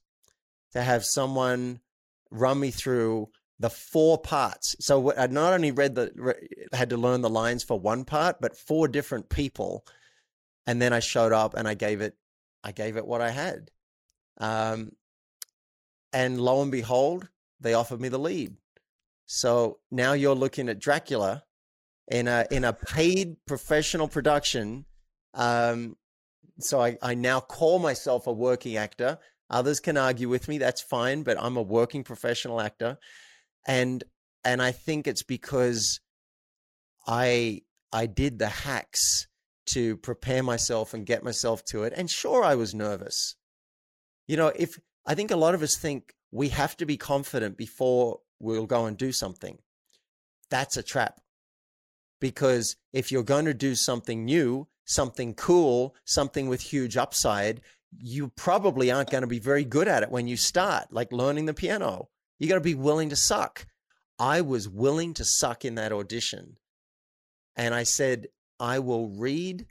to 0.71 0.81
have 0.81 1.03
someone 1.03 1.79
run 2.31 2.59
me 2.59 2.71
through 2.71 3.29
the 3.59 3.69
four 3.69 4.17
parts. 4.17 4.75
So 4.79 5.13
I 5.15 5.27
not 5.27 5.53
only 5.53 5.71
read 5.71 5.95
the 5.95 6.35
had 6.71 6.91
to 6.91 6.97
learn 6.97 7.21
the 7.21 7.29
lines 7.29 7.63
for 7.63 7.77
one 7.79 8.05
part, 8.05 8.37
but 8.39 8.57
four 8.57 8.87
different 8.87 9.29
people. 9.29 9.85
And 10.65 10.81
then 10.81 10.93
I 10.93 10.99
showed 10.99 11.33
up 11.33 11.55
and 11.55 11.67
I 11.67 11.73
gave 11.73 11.99
it 11.99 12.15
I 12.63 12.71
gave 12.71 12.95
it 12.95 13.05
what 13.05 13.21
I 13.21 13.31
had. 13.31 13.71
Um, 14.37 14.93
and 16.13 16.39
lo 16.39 16.61
and 16.61 16.71
behold, 16.71 17.27
they 17.59 17.73
offered 17.73 17.99
me 17.99 18.09
the 18.09 18.17
lead. 18.17 18.55
So 19.25 19.79
now 19.91 20.13
you're 20.13 20.35
looking 20.35 20.69
at 20.69 20.79
Dracula 20.79 21.43
in 22.07 22.27
a 22.27 22.47
in 22.49 22.63
a 22.63 22.73
paid 22.73 23.35
professional 23.45 24.07
production 24.07 24.85
um, 25.33 25.95
so 26.59 26.81
I, 26.81 26.97
I 27.01 27.15
now 27.15 27.39
call 27.39 27.79
myself 27.79 28.27
a 28.27 28.31
working 28.31 28.77
actor. 28.77 29.19
Others 29.49 29.79
can 29.79 29.97
argue 29.97 30.29
with 30.29 30.47
me, 30.47 30.57
that's 30.57 30.81
fine, 30.81 31.23
but 31.23 31.37
I'm 31.41 31.57
a 31.57 31.61
working 31.61 32.03
professional 32.03 32.61
actor. 32.61 32.97
And 33.67 34.03
and 34.43 34.61
I 34.61 34.71
think 34.71 35.07
it's 35.07 35.23
because 35.23 35.99
I 37.07 37.61
I 37.91 38.05
did 38.05 38.39
the 38.39 38.47
hacks 38.47 39.27
to 39.67 39.97
prepare 39.97 40.43
myself 40.43 40.93
and 40.93 41.05
get 41.05 41.23
myself 41.23 41.63
to 41.65 41.83
it. 41.83 41.93
And 41.95 42.09
sure 42.09 42.43
I 42.43 42.55
was 42.55 42.73
nervous. 42.73 43.35
You 44.27 44.37
know, 44.37 44.51
if 44.55 44.79
I 45.05 45.15
think 45.15 45.31
a 45.31 45.35
lot 45.35 45.55
of 45.55 45.61
us 45.61 45.75
think 45.75 46.13
we 46.31 46.49
have 46.49 46.77
to 46.77 46.85
be 46.85 46.97
confident 46.97 47.57
before 47.57 48.19
we'll 48.39 48.65
go 48.65 48.85
and 48.85 48.97
do 48.97 49.11
something. 49.11 49.57
That's 50.49 50.77
a 50.77 50.83
trap. 50.83 51.19
Because 52.19 52.75
if 52.93 53.11
you're 53.11 53.23
going 53.23 53.45
to 53.45 53.53
do 53.53 53.75
something 53.75 54.25
new, 54.25 54.67
something 54.89 55.35
cool, 55.35 55.95
something 56.03 56.49
with 56.49 56.61
huge 56.61 56.97
upside, 56.97 57.61
you 57.95 58.29
probably 58.29 58.91
aren't 58.91 59.11
going 59.11 59.21
to 59.21 59.27
be 59.27 59.39
very 59.39 59.63
good 59.63 59.87
at 59.87 60.01
it 60.03 60.11
when 60.11 60.27
you 60.27 60.35
start, 60.35 60.91
like 60.91 61.13
learning 61.13 61.45
the 61.45 61.53
piano. 61.53 62.09
You 62.39 62.49
got 62.49 62.55
to 62.55 62.61
be 62.61 62.75
willing 62.75 63.09
to 63.09 63.15
suck. 63.15 63.67
I 64.17 64.41
was 64.41 64.67
willing 64.67 65.13
to 65.13 65.23
suck 65.23 65.63
in 65.63 65.75
that 65.75 65.91
audition. 65.91 66.57
And 67.55 67.75
I 67.75 67.83
said, 67.83 68.27
I 68.59 68.79
will 68.79 69.09
read. 69.09 69.67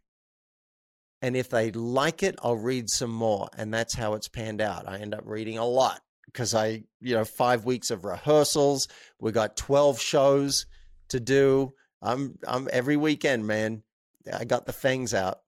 And 1.21 1.37
if 1.37 1.51
they 1.51 1.73
like 1.73 2.23
it, 2.23 2.37
I'll 2.43 2.57
read 2.57 2.89
some 2.89 3.11
more. 3.11 3.49
And 3.57 3.75
that's 3.75 3.95
how 3.95 4.15
it's 4.15 4.29
panned 4.29 4.61
out. 4.61 4.89
I 4.89 4.99
end 4.99 5.15
up 5.15 5.25
reading 5.25 5.59
a 5.59 5.67
lot 5.67 6.01
because 6.27 6.55
I, 6.55 6.85
you 7.01 7.15
know, 7.15 7.25
five 7.25 7.65
weeks 7.65 7.91
of 7.91 8.05
rehearsals. 8.05 8.87
We 9.19 9.33
got 9.33 9.57
12 9.57 10.01
shows 10.01 10.67
to 11.09 11.19
do. 11.19 11.73
I'm, 12.01 12.39
I'm 12.47 12.69
every 12.73 12.97
weekend, 12.97 13.47
man. 13.47 13.83
I 14.37 14.45
got 14.45 14.67
the 14.67 14.73
fangs 14.73 15.15
out. 15.15 15.41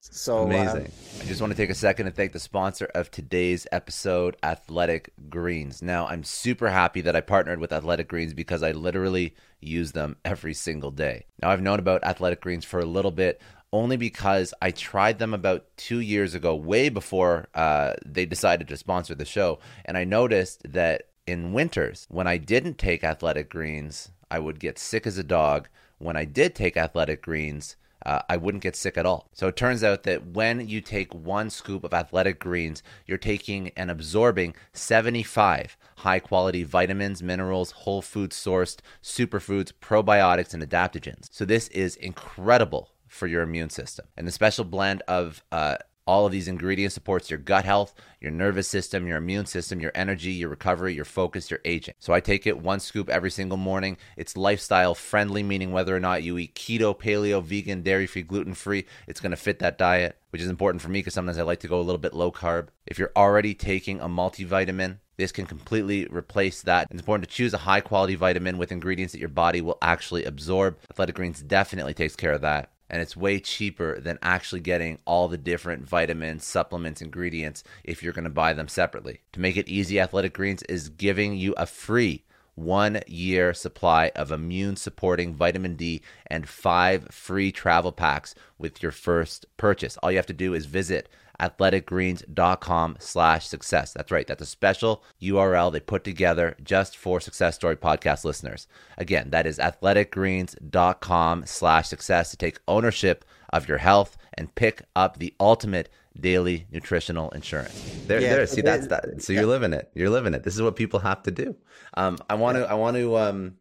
So 0.00 0.38
uh, 0.38 0.42
amazing. 0.42 0.86
Uh, 0.86 1.22
I 1.22 1.24
just 1.24 1.40
want 1.40 1.52
to 1.52 1.56
take 1.56 1.70
a 1.70 1.74
second 1.74 2.06
to 2.06 2.12
thank 2.12 2.32
the 2.32 2.38
sponsor 2.38 2.86
of 2.94 3.10
today's 3.10 3.66
episode, 3.72 4.36
Athletic 4.42 5.12
Greens. 5.28 5.82
Now, 5.82 6.06
I'm 6.06 6.22
super 6.22 6.68
happy 6.68 7.00
that 7.00 7.16
I 7.16 7.20
partnered 7.20 7.58
with 7.58 7.72
Athletic 7.72 8.08
Greens 8.08 8.34
because 8.34 8.62
I 8.62 8.72
literally 8.72 9.34
use 9.60 9.92
them 9.92 10.16
every 10.24 10.54
single 10.54 10.90
day. 10.90 11.26
Now, 11.42 11.50
I've 11.50 11.62
known 11.62 11.78
about 11.78 12.04
Athletic 12.04 12.40
Greens 12.40 12.64
for 12.64 12.78
a 12.78 12.84
little 12.84 13.10
bit 13.10 13.40
only 13.72 13.96
because 13.96 14.54
I 14.62 14.70
tried 14.70 15.18
them 15.18 15.34
about 15.34 15.66
two 15.76 16.00
years 16.00 16.34
ago, 16.34 16.54
way 16.54 16.88
before 16.88 17.48
uh, 17.54 17.94
they 18.04 18.24
decided 18.24 18.68
to 18.68 18.76
sponsor 18.76 19.14
the 19.14 19.24
show. 19.24 19.58
And 19.84 19.98
I 19.98 20.04
noticed 20.04 20.72
that 20.72 21.08
in 21.26 21.52
winters, 21.52 22.06
when 22.08 22.26
I 22.26 22.36
didn't 22.36 22.78
take 22.78 23.02
Athletic 23.02 23.50
Greens, 23.50 24.10
I 24.30 24.38
would 24.38 24.60
get 24.60 24.78
sick 24.78 25.06
as 25.06 25.18
a 25.18 25.24
dog. 25.24 25.68
When 25.98 26.16
I 26.16 26.24
did 26.24 26.54
take 26.54 26.76
Athletic 26.76 27.22
Greens, 27.22 27.76
uh, 28.06 28.22
I 28.28 28.36
wouldn't 28.36 28.62
get 28.62 28.76
sick 28.76 28.96
at 28.96 29.04
all. 29.04 29.28
So 29.32 29.48
it 29.48 29.56
turns 29.56 29.82
out 29.82 30.04
that 30.04 30.24
when 30.28 30.68
you 30.68 30.80
take 30.80 31.12
one 31.12 31.50
scoop 31.50 31.82
of 31.82 31.92
athletic 31.92 32.38
greens, 32.38 32.82
you're 33.04 33.18
taking 33.18 33.70
and 33.70 33.90
absorbing 33.90 34.54
75 34.72 35.76
high 35.98 36.20
quality 36.20 36.62
vitamins, 36.62 37.20
minerals, 37.20 37.72
whole 37.72 38.02
food 38.02 38.30
sourced, 38.30 38.78
superfoods, 39.02 39.72
probiotics, 39.82 40.54
and 40.54 40.62
adaptogens. 40.62 41.26
So 41.32 41.44
this 41.44 41.66
is 41.68 41.96
incredible 41.96 42.90
for 43.08 43.26
your 43.26 43.42
immune 43.42 43.70
system. 43.70 44.06
And 44.16 44.26
the 44.26 44.32
special 44.32 44.64
blend 44.64 45.02
of 45.08 45.42
uh, 45.50 45.78
all 46.06 46.26
of 46.26 46.32
these 46.32 46.48
ingredients 46.48 46.94
supports 46.94 47.30
your 47.30 47.38
gut 47.38 47.64
health, 47.64 47.94
your 48.20 48.30
nervous 48.30 48.68
system, 48.68 49.06
your 49.06 49.16
immune 49.18 49.46
system, 49.46 49.80
your 49.80 49.92
energy, 49.94 50.32
your 50.32 50.48
recovery, 50.48 50.94
your 50.94 51.04
focus, 51.04 51.50
your 51.50 51.60
aging. 51.64 51.94
So 51.98 52.12
I 52.12 52.20
take 52.20 52.46
it 52.46 52.58
one 52.58 52.80
scoop 52.80 53.08
every 53.08 53.30
single 53.30 53.58
morning. 53.58 53.96
It's 54.16 54.36
lifestyle 54.36 54.94
friendly, 54.94 55.42
meaning 55.42 55.72
whether 55.72 55.94
or 55.94 56.00
not 56.00 56.22
you 56.22 56.38
eat 56.38 56.54
keto, 56.54 56.96
paleo, 56.96 57.42
vegan, 57.42 57.82
dairy 57.82 58.06
free, 58.06 58.22
gluten 58.22 58.54
free, 58.54 58.86
it's 59.06 59.20
going 59.20 59.30
to 59.30 59.36
fit 59.36 59.58
that 59.58 59.78
diet, 59.78 60.18
which 60.30 60.42
is 60.42 60.48
important 60.48 60.82
for 60.82 60.88
me 60.88 61.00
because 61.00 61.14
sometimes 61.14 61.38
I 61.38 61.42
like 61.42 61.60
to 61.60 61.68
go 61.68 61.78
a 61.78 61.82
little 61.82 61.98
bit 61.98 62.14
low 62.14 62.30
carb. 62.30 62.68
If 62.86 62.98
you're 62.98 63.12
already 63.16 63.54
taking 63.54 64.00
a 64.00 64.08
multivitamin, 64.08 64.98
this 65.16 65.32
can 65.32 65.46
completely 65.46 66.06
replace 66.06 66.62
that. 66.62 66.88
It's 66.90 67.00
important 67.00 67.28
to 67.28 67.34
choose 67.34 67.54
a 67.54 67.58
high 67.58 67.80
quality 67.80 68.14
vitamin 68.14 68.58
with 68.58 68.70
ingredients 68.70 69.12
that 69.12 69.20
your 69.20 69.30
body 69.30 69.60
will 69.60 69.78
actually 69.80 70.24
absorb. 70.24 70.78
Athletic 70.90 71.16
Greens 71.16 71.42
definitely 71.42 71.94
takes 71.94 72.14
care 72.14 72.32
of 72.32 72.42
that 72.42 72.70
and 72.88 73.02
it's 73.02 73.16
way 73.16 73.38
cheaper 73.40 74.00
than 74.00 74.18
actually 74.22 74.60
getting 74.60 74.98
all 75.04 75.28
the 75.28 75.38
different 75.38 75.86
vitamins, 75.86 76.44
supplements, 76.44 77.02
ingredients 77.02 77.64
if 77.84 78.02
you're 78.02 78.12
going 78.12 78.24
to 78.24 78.30
buy 78.30 78.52
them 78.52 78.68
separately. 78.68 79.20
To 79.32 79.40
make 79.40 79.56
it 79.56 79.68
easy, 79.68 80.00
Athletic 80.00 80.34
Greens 80.34 80.62
is 80.64 80.88
giving 80.88 81.36
you 81.36 81.54
a 81.56 81.66
free 81.66 82.24
one 82.56 83.00
year 83.06 83.52
supply 83.52 84.10
of 84.16 84.32
immune 84.32 84.76
supporting 84.76 85.34
vitamin 85.34 85.76
D 85.76 86.00
and 86.26 86.48
five 86.48 87.08
free 87.10 87.52
travel 87.52 87.92
packs 87.92 88.34
with 88.58 88.82
your 88.82 88.92
first 88.92 89.46
purchase. 89.58 89.96
All 89.98 90.10
you 90.10 90.16
have 90.16 90.26
to 90.26 90.32
do 90.32 90.54
is 90.54 90.66
visit 90.66 91.08
athleticgreens.com 91.40 92.96
slash 92.98 93.46
success. 93.46 93.92
That's 93.92 94.10
right. 94.10 94.26
That's 94.26 94.42
a 94.42 94.46
special 94.46 95.04
URL 95.22 95.72
they 95.72 95.80
put 95.80 96.04
together 96.04 96.56
just 96.62 96.96
for 96.96 97.20
Success 97.20 97.54
Story 97.54 97.76
podcast 97.76 98.24
listeners. 98.24 98.66
Again, 98.98 99.30
that 99.30 99.46
is 99.46 99.58
athleticgreens.com 99.58 101.44
slash 101.46 101.88
success 101.88 102.30
to 102.30 102.36
take 102.36 102.58
ownership 102.68 103.24
of 103.50 103.68
your 103.68 103.78
health 103.78 104.16
and 104.34 104.54
pick 104.54 104.82
up 104.94 105.18
the 105.18 105.34
ultimate 105.40 105.88
daily 106.18 106.66
nutritional 106.70 107.30
insurance. 107.30 107.74
There, 108.06 108.20
yeah, 108.20 108.36
there. 108.36 108.46
See, 108.46 108.62
that's 108.62 108.86
that. 108.88 109.22
So 109.22 109.32
you're 109.32 109.46
living 109.46 109.72
it. 109.72 109.90
You're 109.94 110.10
living 110.10 110.34
it. 110.34 110.42
This 110.42 110.54
is 110.54 110.62
what 110.62 110.76
people 110.76 111.00
have 111.00 111.22
to 111.24 111.30
do. 111.30 111.56
Um, 111.94 112.18
I 112.28 112.34
want 112.34 112.56
to, 112.56 112.68
I 112.68 112.74
want 112.74 112.96
to, 112.96 113.16
um, 113.16 113.56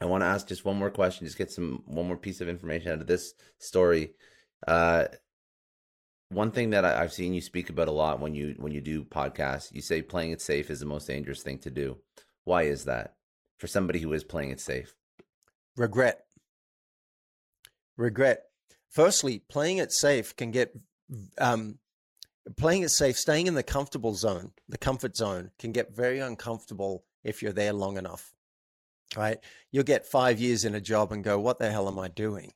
I 0.00 0.04
want 0.04 0.22
to 0.22 0.26
ask 0.26 0.48
just 0.48 0.64
one 0.64 0.76
more 0.76 0.90
question. 0.90 1.26
Just 1.26 1.38
get 1.38 1.50
some 1.50 1.82
one 1.86 2.06
more 2.06 2.16
piece 2.16 2.40
of 2.40 2.48
information 2.48 2.92
out 2.92 3.00
of 3.00 3.06
this 3.06 3.34
story. 3.58 4.12
Uh, 4.66 5.06
one 6.32 6.50
thing 6.50 6.70
that 6.70 6.84
I, 6.84 7.02
have 7.02 7.12
seen 7.12 7.34
you 7.34 7.40
speak 7.40 7.70
about 7.70 7.88
a 7.88 7.92
lot 7.92 8.20
when 8.20 8.34
you 8.34 8.54
when 8.58 8.72
you 8.72 8.80
do 8.80 9.04
podcasts, 9.04 9.72
you 9.72 9.82
say 9.82 10.02
playing 10.02 10.30
it 10.32 10.40
safe 10.40 10.70
is 10.70 10.80
the 10.80 10.86
most 10.86 11.06
dangerous 11.06 11.42
thing 11.42 11.58
to 11.60 11.70
do. 11.70 11.98
Why 12.44 12.62
is 12.62 12.84
that 12.84 13.14
for 13.58 13.66
somebody 13.66 14.00
who 14.00 14.12
is 14.12 14.24
playing 14.24 14.50
it 14.50 14.60
safe? 14.60 14.94
Regret. 15.76 16.24
Regret. 17.96 18.44
Firstly, 18.90 19.38
playing 19.48 19.78
it 19.78 19.92
safe 19.92 20.34
can 20.34 20.50
get 20.50 20.74
um, 21.38 21.78
playing 22.56 22.82
it 22.82 22.90
safe, 22.90 23.18
staying 23.18 23.46
in 23.46 23.54
the 23.54 23.62
comfortable 23.62 24.14
zone, 24.14 24.52
the 24.68 24.78
comfort 24.78 25.16
zone, 25.16 25.50
can 25.58 25.72
get 25.72 25.94
very 25.94 26.18
uncomfortable 26.18 27.04
if 27.24 27.42
you're 27.42 27.52
there 27.52 27.72
long 27.72 27.96
enough. 27.96 28.32
Right? 29.16 29.38
You'll 29.70 29.84
get 29.84 30.06
five 30.06 30.40
years 30.40 30.64
in 30.64 30.74
a 30.74 30.80
job 30.80 31.12
and 31.12 31.22
go, 31.22 31.38
"What 31.38 31.58
the 31.58 31.70
hell 31.70 31.88
am 31.88 31.98
I 31.98 32.08
doing?" 32.08 32.52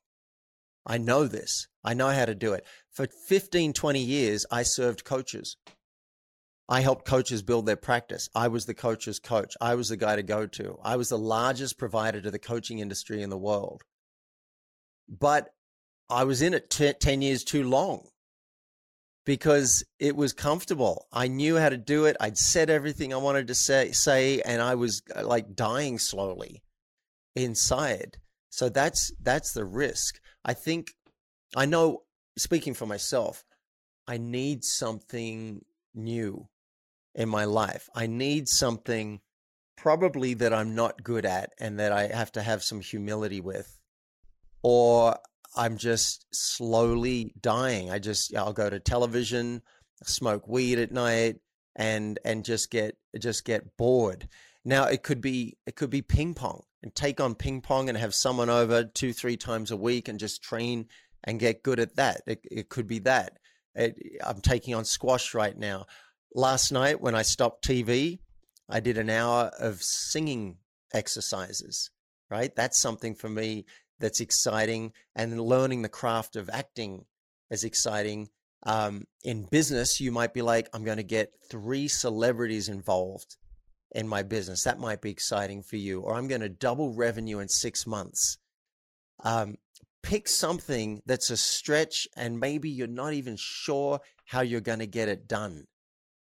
I 0.87 0.99
know 0.99 1.27
this. 1.27 1.67
I 1.85 1.95
know 1.95 2.09
how 2.09 2.25
to 2.25 2.35
do 2.35 2.53
it. 2.53 2.65
For 2.93 3.07
15, 3.29 3.73
20 3.73 4.01
years, 4.01 4.47
I 4.51 4.63
served 4.63 5.05
coaches. 5.05 5.57
I 6.69 6.81
helped 6.81 7.07
coaches 7.07 7.43
build 7.43 7.67
their 7.67 7.77
practice. 7.77 8.29
I 8.35 8.49
was 8.49 8.67
the 8.67 8.75
coach's 8.75 9.19
coach. 9.19 9.55
I 9.61 9.75
was 9.75 9.89
the 9.89 9.97
guy 9.97 10.17
to 10.17 10.23
go 10.23 10.47
to. 10.47 10.79
I 10.83 10.97
was 10.97 11.09
the 11.09 11.19
largest 11.19 11.79
provider 11.79 12.21
to 12.21 12.31
the 12.31 12.39
coaching 12.39 12.79
industry 12.79 13.23
in 13.23 13.31
the 13.31 13.39
world. 13.39 13.83
But 15.09 15.51
I 16.09 16.25
was 16.25 16.43
in 16.43 16.55
it 16.55 16.71
t- 16.71 16.93
10 16.93 17.23
years 17.23 17.45
too 17.45 17.63
long 17.63 18.09
because 19.25 19.85
it 19.99 20.17
was 20.17 20.33
comfortable. 20.33 21.07
I 21.13 21.29
knew 21.29 21.57
how 21.57 21.69
to 21.69 21.77
do 21.77 22.07
it. 22.07 22.17
I'd 22.21 22.39
said 22.39 22.71
everything 22.71 23.13
I 23.13 23.19
wanted 23.19 23.49
to 23.49 23.55
say, 23.55 23.93
say 23.93 24.41
and 24.41 24.63
I 24.63 24.77
was 24.77 25.03
uh, 25.15 25.27
like 25.27 25.55
dying 25.55 25.99
slowly 25.99 26.63
inside. 27.35 28.19
So 28.51 28.69
that's 28.69 29.13
that's 29.21 29.53
the 29.53 29.65
risk. 29.65 30.21
I 30.47 30.55
think 30.55 30.95
I 31.57 31.67
know 31.67 32.05
speaking 32.39 32.73
for 32.73 32.87
myself, 32.87 33.45
I 34.07 34.17
need 34.17 34.65
something 34.65 35.65
new 35.95 36.49
in 37.15 37.29
my 37.29 37.45
life. 37.45 37.91
I 37.95 38.07
need 38.07 38.49
something 38.49 39.21
probably 39.77 40.35
that 40.35 40.55
I'm 40.55 40.75
not 40.75 41.03
good 41.03 41.27
at 41.27 41.53
and 41.59 41.81
that 41.81 41.93
I 41.93 42.07
have 42.07 42.31
to 42.33 42.43
have 42.43 42.63
some 42.63 42.81
humility 42.81 43.41
with. 43.41 43.79
Or 44.63 45.19
I'm 45.57 45.77
just 45.79 46.27
slowly 46.33 47.35
dying. 47.41 47.91
I 47.91 47.99
just 47.99 48.35
I'll 48.35 48.53
go 48.53 48.71
to 48.71 48.79
television, 48.79 49.63
smoke 50.05 50.47
weed 50.47 50.79
at 50.79 50.93
night 50.93 51.37
and 51.75 52.19
and 52.25 52.45
just 52.45 52.71
get 52.71 52.97
just 53.19 53.45
get 53.45 53.77
bored. 53.77 54.29
Now 54.65 54.85
it 54.85 55.03
could 55.03 55.21
be 55.21 55.57
it 55.67 55.75
could 55.75 55.91
be 55.91 56.03
ping 56.03 56.35
pong 56.35 56.63
and 56.87 56.95
take 56.95 57.21
on 57.21 57.35
ping 57.35 57.61
pong 57.61 57.89
and 57.89 57.99
have 57.99 58.15
someone 58.15 58.49
over 58.49 58.85
two 58.85 59.13
three 59.13 59.37
times 59.37 59.73
a 59.73 59.77
week 59.77 60.07
and 60.07 60.21
just 60.21 60.41
train 60.41 60.87
and 61.25 61.41
get 61.41 61.65
good 61.65 61.81
at 61.81 61.97
that. 61.97 62.21
It, 62.29 62.47
it 62.49 62.69
could 62.69 62.87
be 62.87 63.01
that. 63.01 63.41
It, 63.75 63.97
I'm 64.25 64.41
taking 64.41 64.73
on 64.73 64.85
squash 64.85 65.35
right 65.35 65.59
now. 65.59 65.87
Last 66.33 66.71
night 66.71 67.01
when 67.01 67.17
I 67.17 67.23
stopped 67.23 67.67
TV, 67.67 68.21
I 68.69 68.79
did 68.79 68.99
an 68.99 69.11
hour 69.11 69.51
of 69.59 69.83
singing 69.83 70.59
exercises. 70.95 71.91
Right, 72.31 72.55
that's 72.55 72.81
something 72.81 73.17
for 73.17 73.29
me 73.29 73.67
that's 73.99 74.21
exciting, 74.21 74.93
and 75.17 75.41
learning 75.41 75.83
the 75.83 75.89
craft 75.89 76.37
of 76.37 76.49
acting 76.51 77.05
is 77.51 77.65
exciting. 77.65 78.29
Um, 78.63 79.07
in 79.25 79.49
business, 79.51 80.01
you 80.01 80.13
might 80.13 80.35
be 80.35 80.43
like, 80.43 80.69
I'm 80.73 80.85
going 80.85 80.99
to 80.99 81.03
get 81.03 81.33
three 81.51 81.89
celebrities 81.89 82.69
involved 82.69 83.37
in 83.93 84.09
my 84.09 84.23
business. 84.23 84.65
That 84.65 84.79
might 84.79 85.01
be 85.01 85.11
exciting 85.11 85.63
for 85.63 85.77
you. 85.77 86.01
Or 86.01 86.15
I'm 86.15 86.29
going 86.29 86.41
to 86.41 86.49
double 86.49 86.93
revenue 86.93 87.39
in 87.39 87.49
six 87.49 87.87
months. 87.87 88.39
Um, 89.25 89.57
pick 90.03 90.29
something 90.29 91.03
that's 91.07 91.31
a 91.31 91.37
stretch 91.37 92.07
and 92.17 92.39
maybe 92.39 92.71
you're 92.71 92.87
not 92.87 93.13
even 93.13 93.37
sure 93.37 94.01
how 94.25 94.41
you're 94.41 94.61
going 94.61 94.79
to 94.79 94.87
get 94.87 95.09
it 95.09 95.27
done. 95.27 95.65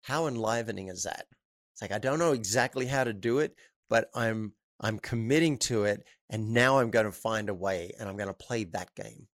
How 0.02 0.26
enlivening 0.26 0.88
is 0.88 1.02
that? 1.02 1.26
It's 1.72 1.82
like 1.82 1.92
I 1.92 1.98
don't 1.98 2.18
know 2.18 2.32
exactly 2.32 2.86
how 2.86 3.04
to 3.04 3.12
do 3.12 3.40
it, 3.40 3.54
but 3.90 4.08
I'm 4.14 4.54
I'm 4.80 4.98
committing 4.98 5.58
to 5.58 5.84
it 5.84 6.04
and 6.30 6.54
now 6.54 6.78
I'm 6.78 6.90
going 6.90 7.06
to 7.06 7.12
find 7.12 7.48
a 7.48 7.54
way 7.54 7.92
and 7.98 8.08
I'm 8.08 8.16
going 8.16 8.28
to 8.28 8.34
play 8.34 8.64
that 8.64 8.94
game. 8.94 9.26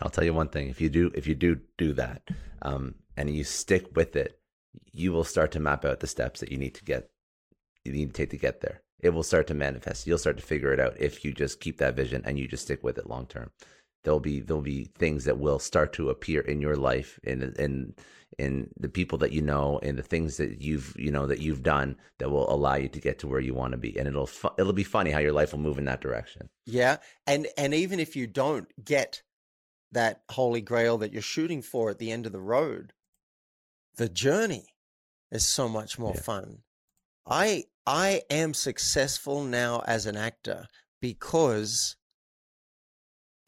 I'll 0.00 0.10
tell 0.10 0.24
you 0.24 0.34
one 0.34 0.48
thing, 0.48 0.68
if 0.68 0.80
you 0.80 0.88
do 0.88 1.10
if 1.14 1.26
you 1.26 1.34
do 1.34 1.58
do 1.78 1.92
that 1.94 2.22
um, 2.62 2.94
and 3.16 3.34
you 3.34 3.44
stick 3.44 3.96
with 3.96 4.14
it, 4.14 4.38
you 4.92 5.12
will 5.12 5.24
start 5.24 5.52
to 5.52 5.60
map 5.60 5.84
out 5.84 6.00
the 6.00 6.06
steps 6.06 6.40
that 6.40 6.52
you 6.52 6.58
need 6.58 6.74
to 6.74 6.84
get 6.84 7.10
you 7.86 7.92
need 7.92 8.08
to 8.08 8.12
take 8.12 8.30
to 8.30 8.36
get 8.36 8.60
there. 8.60 8.82
It 9.00 9.10
will 9.10 9.22
start 9.22 9.46
to 9.48 9.54
manifest. 9.54 10.06
You'll 10.06 10.18
start 10.18 10.36
to 10.38 10.42
figure 10.42 10.72
it 10.72 10.80
out 10.80 10.94
if 10.98 11.24
you 11.24 11.32
just 11.32 11.60
keep 11.60 11.78
that 11.78 11.94
vision 11.96 12.22
and 12.24 12.38
you 12.38 12.48
just 12.48 12.64
stick 12.64 12.82
with 12.82 12.98
it 12.98 13.08
long 13.08 13.26
term. 13.26 13.50
there'll 14.06 14.20
be 14.20 14.40
there'll 14.40 14.62
be 14.62 14.84
things 14.96 15.24
that 15.24 15.38
will 15.38 15.58
start 15.58 15.92
to 15.92 16.10
appear 16.10 16.40
in 16.40 16.60
your 16.60 16.76
life 16.76 17.18
and 17.24 17.42
in 17.58 17.92
in 18.38 18.68
the 18.78 18.88
people 18.88 19.18
that 19.18 19.32
you 19.32 19.42
know 19.42 19.80
and 19.82 19.98
the 19.98 20.02
things 20.02 20.36
that 20.36 20.62
you've 20.62 20.94
you 20.96 21.10
know 21.10 21.26
that 21.26 21.40
you've 21.40 21.62
done 21.62 21.96
that 22.18 22.30
will 22.30 22.48
allow 22.52 22.76
you 22.76 22.88
to 22.88 23.00
get 23.00 23.18
to 23.18 23.26
where 23.26 23.40
you 23.40 23.52
want 23.52 23.72
to 23.72 23.76
be 23.78 23.98
and 23.98 24.06
it'll 24.06 24.26
fu- 24.26 24.50
it'll 24.58 24.72
be 24.72 24.84
funny 24.84 25.10
how 25.10 25.18
your 25.18 25.32
life 25.32 25.52
will 25.52 25.58
move 25.58 25.78
in 25.78 25.84
that 25.84 26.00
direction 26.00 26.48
yeah 26.66 26.96
and 27.26 27.48
and 27.58 27.74
even 27.74 27.98
if 27.98 28.14
you 28.14 28.26
don't 28.26 28.68
get 28.84 29.22
that 29.92 30.22
holy 30.30 30.60
grail 30.60 30.98
that 30.98 31.12
you're 31.12 31.22
shooting 31.22 31.62
for 31.62 31.90
at 31.90 31.98
the 31.98 32.12
end 32.12 32.26
of 32.26 32.32
the 32.32 32.40
road 32.40 32.92
the 33.96 34.08
journey 34.08 34.66
is 35.32 35.44
so 35.44 35.68
much 35.68 35.98
more 35.98 36.14
yeah. 36.14 36.20
fun 36.20 36.58
i 37.26 37.64
i 37.86 38.22
am 38.30 38.54
successful 38.54 39.42
now 39.42 39.82
as 39.86 40.06
an 40.06 40.16
actor 40.16 40.66
because 41.00 41.96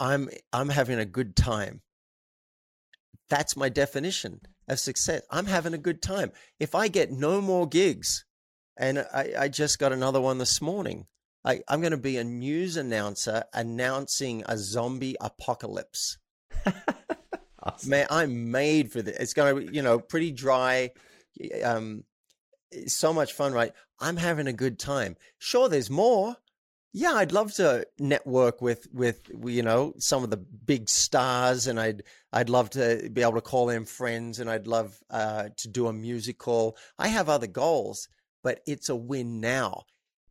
i'm 0.01 0.29
i'm 0.53 0.69
having 0.69 0.99
a 0.99 1.05
good 1.05 1.37
time 1.37 1.81
that's 3.29 3.57
my 3.57 3.69
definition 3.69 4.41
of 4.69 4.79
success. 4.79 5.23
I'm 5.31 5.47
having 5.47 5.75
a 5.75 5.79
good 5.79 6.03
time. 6.03 6.33
If 6.59 6.75
I 6.75 6.89
get 6.89 7.11
no 7.11 7.41
more 7.41 7.67
gigs, 7.67 8.25
and 8.77 9.01
I, 9.13 9.33
I 9.39 9.49
just 9.49 9.79
got 9.79 9.93
another 9.93 10.21
one 10.21 10.39
this 10.39 10.61
morning, 10.61 11.07
I, 11.45 11.61
I'm 11.69 11.81
going 11.81 11.93
to 11.93 11.97
be 11.97 12.17
a 12.17 12.25
news 12.25 12.77
announcer 12.77 13.45
announcing 13.53 14.45
a 14.47 14.57
zombie 14.57 15.17
apocalypse. 15.21 16.19
awesome. 17.63 17.91
Man, 17.91 18.07
I'm 18.11 18.51
made 18.51 18.93
for 18.93 19.03
this. 19.03 19.17
It's 19.17 19.35
going 19.35 19.55
to 19.55 19.61
be, 19.71 19.77
you 19.77 19.83
know, 19.83 19.99
pretty 19.99 20.31
dry. 20.31 20.91
Um, 21.65 22.05
so 22.87 23.13
much 23.13 23.33
fun, 23.33 23.53
right? 23.53 23.73
I'm 24.01 24.17
having 24.17 24.47
a 24.47 24.53
good 24.53 24.79
time. 24.79 25.17
Sure, 25.39 25.69
there's 25.69 25.91
more 25.91 26.37
yeah, 26.93 27.13
I'd 27.13 27.33
love 27.33 27.53
to 27.55 27.87
network 27.99 28.63
with 28.63 28.89
with 28.93 29.31
you 29.45 29.63
know 29.63 29.95
some 29.99 30.25
of 30.25 30.31
the 30.31 30.39
big 30.39 30.89
stars, 30.89 31.67
and 31.67 31.79
I'd 31.79 32.03
I'd 32.33 32.49
love 32.49 32.71
to 32.71 33.11
be 33.13 33.23
able 33.23 33.35
to 33.35 33.41
call 33.41 33.67
them 33.67 33.85
friends, 33.85 34.41
and 34.41 34.51
I'd 34.51 34.67
love 34.67 34.99
uh, 35.11 35.51
to 35.59 35.69
do 35.69 35.87
a 35.87 35.93
musical. 35.93 36.77
I 36.99 37.09
have 37.09 37.29
other 37.29 37.47
goals, 37.47 38.09
but 38.43 38.61
it's 38.67 38.89
a 38.89 38.97
win 38.97 39.41
now. 39.41 39.85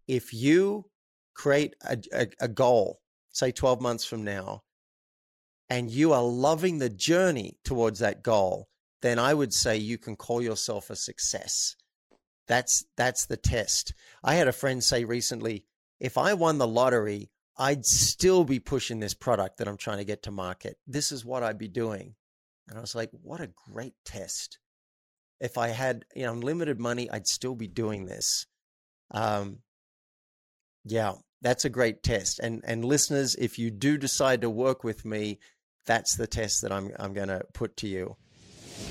If 0.07 0.33
you 0.33 0.85
create 1.35 1.75
a, 1.83 1.97
a, 2.11 2.27
a 2.41 2.47
goal, 2.47 3.01
say 3.29 3.51
twelve 3.51 3.79
months 3.79 4.05
from 4.05 4.23
now, 4.23 4.63
and 5.69 5.91
you 5.91 6.11
are 6.11 6.23
loving 6.23 6.79
the 6.79 6.89
journey 6.89 7.59
towards 7.63 7.99
that 7.99 8.23
goal, 8.23 8.67
then 9.03 9.19
I 9.19 9.35
would 9.35 9.53
say 9.53 9.77
you 9.77 9.99
can 9.99 10.15
call 10.15 10.41
yourself 10.41 10.89
a 10.89 10.95
success. 10.95 11.75
That's 12.47 12.85
that's 12.95 13.25
the 13.25 13.37
test. 13.37 13.93
I 14.23 14.35
had 14.35 14.47
a 14.47 14.53
friend 14.53 14.83
say 14.83 15.03
recently 15.03 15.65
if 15.99 16.17
I 16.17 16.33
won 16.33 16.57
the 16.57 16.67
lottery, 16.67 17.29
I'd 17.57 17.85
still 17.85 18.43
be 18.43 18.59
pushing 18.59 18.99
this 18.99 19.13
product 19.13 19.57
that 19.57 19.67
I'm 19.67 19.77
trying 19.77 19.97
to 19.97 20.05
get 20.05 20.23
to 20.23 20.31
market. 20.31 20.77
This 20.85 21.11
is 21.11 21.25
what 21.25 21.43
I'd 21.43 21.57
be 21.57 21.67
doing. 21.67 22.15
And 22.67 22.77
I 22.77 22.81
was 22.81 22.95
like, 22.95 23.09
what 23.11 23.41
a 23.41 23.51
great 23.71 23.93
test. 24.05 24.59
If 25.39 25.57
I 25.57 25.69
had 25.69 26.05
you 26.15 26.23
know, 26.23 26.33
unlimited 26.33 26.79
money, 26.79 27.09
I'd 27.09 27.27
still 27.27 27.55
be 27.55 27.67
doing 27.67 28.05
this. 28.05 28.45
Um, 29.11 29.59
yeah, 30.83 31.13
that's 31.41 31.65
a 31.65 31.69
great 31.69 32.03
test. 32.03 32.39
And 32.39 32.61
and 32.65 32.83
listeners, 32.83 33.35
if 33.35 33.57
you 33.57 33.71
do 33.71 33.97
decide 33.97 34.41
to 34.41 34.49
work 34.49 34.83
with 34.83 35.05
me, 35.05 35.39
that's 35.85 36.15
the 36.15 36.27
test 36.27 36.61
that 36.61 36.71
I'm 36.71 36.91
I'm 36.99 37.13
going 37.13 37.27
to 37.29 37.43
put 37.53 37.77
to 37.77 37.87
you. 37.87 38.17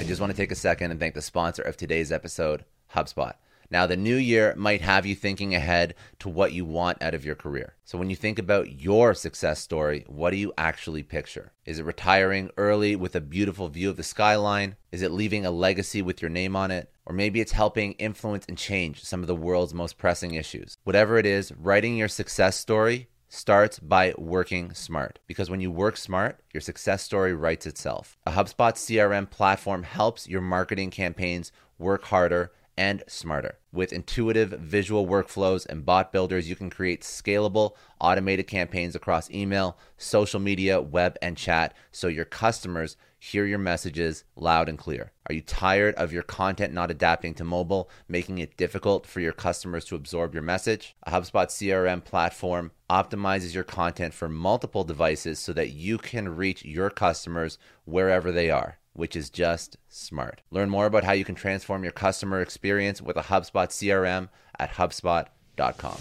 I 0.00 0.04
just 0.04 0.20
want 0.20 0.30
to 0.32 0.36
take 0.36 0.52
a 0.52 0.56
second 0.56 0.90
and 0.90 0.98
thank 0.98 1.14
the 1.14 1.22
sponsor 1.22 1.62
of 1.62 1.76
today's 1.76 2.10
episode, 2.10 2.64
HubSpot. 2.94 3.34
Now, 3.70 3.86
the 3.86 3.96
new 3.96 4.16
year 4.16 4.54
might 4.56 4.80
have 4.80 5.06
you 5.06 5.14
thinking 5.14 5.54
ahead 5.54 5.94
to 6.20 6.28
what 6.28 6.52
you 6.52 6.64
want 6.64 7.02
out 7.02 7.14
of 7.14 7.24
your 7.24 7.34
career. 7.34 7.74
So, 7.84 7.98
when 7.98 8.10
you 8.10 8.16
think 8.16 8.38
about 8.38 8.80
your 8.80 9.14
success 9.14 9.60
story, 9.60 10.04
what 10.06 10.30
do 10.30 10.36
you 10.36 10.52
actually 10.56 11.02
picture? 11.02 11.52
Is 11.64 11.78
it 11.78 11.84
retiring 11.84 12.50
early 12.56 12.96
with 12.96 13.16
a 13.16 13.20
beautiful 13.20 13.68
view 13.68 13.90
of 13.90 13.96
the 13.96 14.02
skyline? 14.02 14.76
Is 14.92 15.02
it 15.02 15.10
leaving 15.10 15.44
a 15.44 15.50
legacy 15.50 16.02
with 16.02 16.22
your 16.22 16.30
name 16.30 16.54
on 16.54 16.70
it? 16.70 16.90
Or 17.04 17.14
maybe 17.14 17.40
it's 17.40 17.52
helping 17.52 17.92
influence 17.92 18.44
and 18.48 18.58
change 18.58 19.04
some 19.04 19.20
of 19.20 19.26
the 19.26 19.34
world's 19.34 19.74
most 19.74 19.98
pressing 19.98 20.34
issues. 20.34 20.76
Whatever 20.84 21.18
it 21.18 21.26
is, 21.26 21.52
writing 21.52 21.96
your 21.96 22.08
success 22.08 22.56
story 22.56 23.08
starts 23.28 23.78
by 23.78 24.14
working 24.16 24.72
smart. 24.72 25.18
Because 25.26 25.50
when 25.50 25.60
you 25.60 25.70
work 25.70 25.96
smart, 25.96 26.40
your 26.52 26.60
success 26.60 27.02
story 27.02 27.34
writes 27.34 27.66
itself. 27.66 28.16
A 28.26 28.32
HubSpot 28.32 28.72
CRM 28.72 29.28
platform 29.28 29.82
helps 29.82 30.28
your 30.28 30.40
marketing 30.40 30.90
campaigns 30.90 31.52
work 31.78 32.04
harder 32.04 32.52
and 32.76 33.02
smarter. 33.06 33.58
With 33.72 33.92
intuitive 33.92 34.50
visual 34.50 35.06
workflows 35.06 35.66
and 35.66 35.84
bot 35.84 36.12
builders, 36.12 36.48
you 36.48 36.56
can 36.56 36.70
create 36.70 37.02
scalable, 37.02 37.72
automated 38.00 38.46
campaigns 38.46 38.94
across 38.94 39.30
email, 39.30 39.78
social 39.96 40.40
media, 40.40 40.80
web, 40.80 41.16
and 41.22 41.36
chat 41.36 41.74
so 41.90 42.08
your 42.08 42.24
customers 42.24 42.96
hear 43.18 43.46
your 43.46 43.58
messages 43.58 44.24
loud 44.36 44.68
and 44.68 44.78
clear. 44.78 45.12
Are 45.28 45.34
you 45.34 45.40
tired 45.40 45.94
of 45.96 46.12
your 46.12 46.22
content 46.22 46.72
not 46.72 46.90
adapting 46.90 47.34
to 47.34 47.44
mobile, 47.44 47.90
making 48.08 48.38
it 48.38 48.56
difficult 48.56 49.06
for 49.06 49.20
your 49.20 49.32
customers 49.32 49.84
to 49.86 49.96
absorb 49.96 50.34
your 50.34 50.42
message? 50.42 50.94
A 51.04 51.10
HubSpot 51.10 51.46
CRM 51.46 52.04
platform 52.04 52.72
optimizes 52.90 53.54
your 53.54 53.64
content 53.64 54.14
for 54.14 54.28
multiple 54.28 54.84
devices 54.84 55.38
so 55.38 55.52
that 55.54 55.70
you 55.70 55.98
can 55.98 56.36
reach 56.36 56.64
your 56.64 56.90
customers 56.90 57.58
wherever 57.84 58.30
they 58.30 58.50
are 58.50 58.78
which 58.96 59.14
is 59.14 59.30
just 59.30 59.76
smart. 59.88 60.40
Learn 60.50 60.70
more 60.70 60.86
about 60.86 61.04
how 61.04 61.12
you 61.12 61.24
can 61.24 61.34
transform 61.34 61.82
your 61.82 61.92
customer 61.92 62.40
experience 62.40 63.02
with 63.02 63.16
a 63.16 63.22
HubSpot 63.22 63.68
CRM 63.68 64.28
at 64.58 64.72
HubSpot.com. 64.72 65.98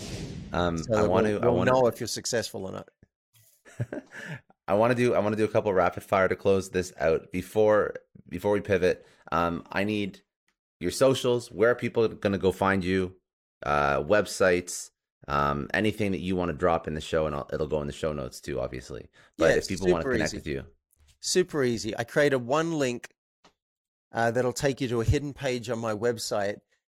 Um, 0.53 0.77
so 0.77 0.93
I 0.93 1.07
want 1.07 1.27
to. 1.27 1.33
We'll, 1.33 1.43
I 1.43 1.47
want 1.49 1.67
to 1.67 1.73
know 1.73 1.87
if 1.87 1.99
you're 1.99 2.07
successful 2.07 2.65
or 2.65 2.71
not. 2.71 2.89
I 4.67 4.73
want 4.73 4.91
to 4.91 4.95
do. 4.95 5.13
I 5.13 5.19
want 5.19 5.33
to 5.33 5.37
do 5.37 5.43
a 5.43 5.49
couple 5.51 5.73
rapid 5.73 6.03
fire 6.03 6.27
to 6.27 6.35
close 6.35 6.69
this 6.69 6.93
out 6.99 7.31
before 7.31 7.95
before 8.29 8.53
we 8.53 8.61
pivot. 8.61 9.05
Um, 9.31 9.65
I 9.71 9.83
need 9.83 10.21
your 10.79 10.91
socials. 10.91 11.51
Where 11.51 11.71
are 11.71 11.75
people 11.75 12.07
going 12.07 12.33
to 12.33 12.39
go 12.39 12.51
find 12.51 12.83
you? 12.83 13.15
Uh, 13.63 14.01
websites. 14.01 14.89
Um, 15.27 15.67
anything 15.73 16.11
that 16.11 16.19
you 16.19 16.35
want 16.35 16.49
to 16.49 16.53
drop 16.53 16.87
in 16.87 16.93
the 16.93 17.01
show, 17.01 17.25
and 17.25 17.35
I'll, 17.35 17.49
it'll 17.51 17.67
go 17.67 17.81
in 17.81 17.87
the 17.87 17.93
show 17.93 18.13
notes 18.13 18.39
too, 18.39 18.61
obviously. 18.61 19.09
But 19.37 19.49
yeah, 19.49 19.55
if 19.57 19.67
people 19.67 19.87
want 19.87 20.03
to 20.03 20.11
connect 20.11 20.29
easy. 20.29 20.37
with 20.37 20.47
you, 20.47 20.63
super 21.26 21.63
easy. 21.63 21.97
I 21.97 22.03
created 22.03 22.38
one 22.38 22.73
link 22.73 23.09
uh, 24.13 24.32
that'll 24.32 24.53
take 24.53 24.80
you 24.80 24.88
to 24.89 25.01
a 25.01 25.05
hidden 25.05 25.34
page 25.34 25.69
on 25.69 25.80
my 25.80 25.93
website, 25.93 26.57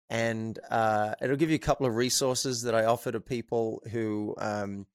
and 0.10 0.58
uh, 0.70 1.16
it'll 1.22 1.38
give 1.38 1.50
you 1.50 1.56
a 1.56 1.60
couple 1.60 1.88
of 1.88 1.96
resources 1.96 2.64
that 2.64 2.76
I 2.76 2.86
offer 2.86 3.12
to 3.12 3.20
people 3.20 3.82
who 3.92 4.36
um, 4.38 4.86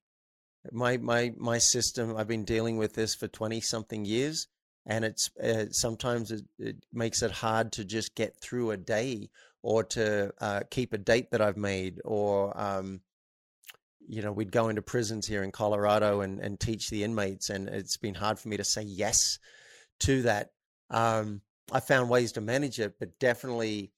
My 0.71 0.97
my 0.97 1.33
my 1.37 1.57
system. 1.57 2.15
I've 2.15 2.27
been 2.27 2.45
dealing 2.45 2.77
with 2.77 2.93
this 2.93 3.15
for 3.15 3.27
twenty 3.27 3.61
something 3.61 4.05
years, 4.05 4.47
and 4.85 5.03
it's 5.03 5.31
uh, 5.37 5.65
sometimes 5.71 6.31
it, 6.31 6.43
it 6.59 6.85
makes 6.93 7.23
it 7.23 7.31
hard 7.31 7.71
to 7.73 7.83
just 7.83 8.15
get 8.15 8.35
through 8.39 8.71
a 8.71 8.77
day 8.77 9.29
or 9.63 9.83
to 9.83 10.31
uh, 10.39 10.61
keep 10.69 10.93
a 10.93 10.97
date 10.97 11.31
that 11.31 11.41
I've 11.41 11.57
made, 11.57 12.01
or 12.05 12.55
um, 12.59 13.01
you 14.07 14.21
know, 14.21 14.31
we'd 14.31 14.51
go 14.51 14.69
into 14.69 14.81
prisons 14.81 15.25
here 15.25 15.41
in 15.41 15.51
Colorado 15.51 16.21
and, 16.21 16.39
and 16.39 16.59
teach 16.59 16.89
the 16.89 17.03
inmates, 17.03 17.49
and 17.49 17.69
it's 17.69 17.97
been 17.97 18.13
hard 18.13 18.37
for 18.37 18.49
me 18.49 18.57
to 18.57 18.63
say 18.63 18.83
yes 18.83 19.39
to 20.01 20.21
that. 20.23 20.51
Um, 20.89 21.41
I 21.71 21.79
found 21.79 22.09
ways 22.09 22.33
to 22.33 22.41
manage 22.41 22.79
it, 22.79 22.99
but 22.99 23.17
definitely 23.19 23.93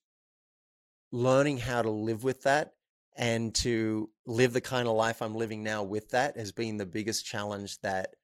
learning 1.11 1.57
how 1.57 1.81
to 1.81 1.89
live 1.89 2.23
with 2.23 2.43
that 2.43 2.73
and 3.17 3.55
to 3.55 4.09
live 4.27 4.53
the 4.53 4.61
kind 4.61 4.87
of 4.87 4.95
life 4.95 5.21
I'm 5.21 5.35
living 5.35 5.63
now 5.63 5.83
with 5.83 6.09
that 6.09 6.37
has 6.37 6.51
been 6.51 6.77
the 6.77 6.85
biggest 6.85 7.25
challenge 7.25 7.79
that 7.81 8.15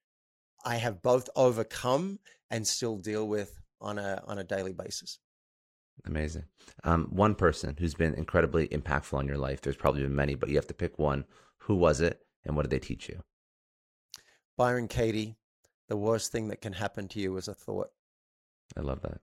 I 0.64 0.76
have 0.76 1.02
both 1.02 1.30
overcome 1.36 2.20
and 2.50 2.68
still 2.68 2.98
deal 2.98 3.28
with 3.28 3.58
on 3.80 3.98
a 3.98 4.22
on 4.28 4.38
a 4.38 4.44
daily 4.44 4.74
basis. 4.74 5.18
Amazing. 6.06 6.46
Um, 6.84 7.08
one 7.12 7.36
person 7.36 7.76
who's 7.78 7.94
been 7.94 8.14
incredibly 8.16 8.68
impactful 8.70 9.18
on 9.18 9.28
your 9.28 9.38
life. 9.38 9.62
There's 9.62 9.76
probably 9.76 10.02
been 10.02 10.16
many, 10.16 10.36
but 10.36 10.50
you 10.50 10.56
have 10.56 10.68
to 10.68 10.74
pick 10.74 10.98
one. 10.98 11.26
Who 11.60 11.76
was 11.76 12.02
it, 12.02 12.22
and 12.44 12.56
what 12.56 12.64
did 12.64 12.72
they 12.72 12.80
teach 12.80 13.08
you? 13.08 13.22
Byron 14.58 14.88
Katie. 14.88 15.38
The 15.90 15.98
worst 15.98 16.32
thing 16.32 16.48
that 16.48 16.62
can 16.62 16.74
happen 16.74 17.08
to 17.10 17.20
you 17.20 17.36
is 17.38 17.48
a 17.48 17.54
thought. 17.54 17.90
I 18.78 18.80
love 18.80 19.02
that. 19.02 19.20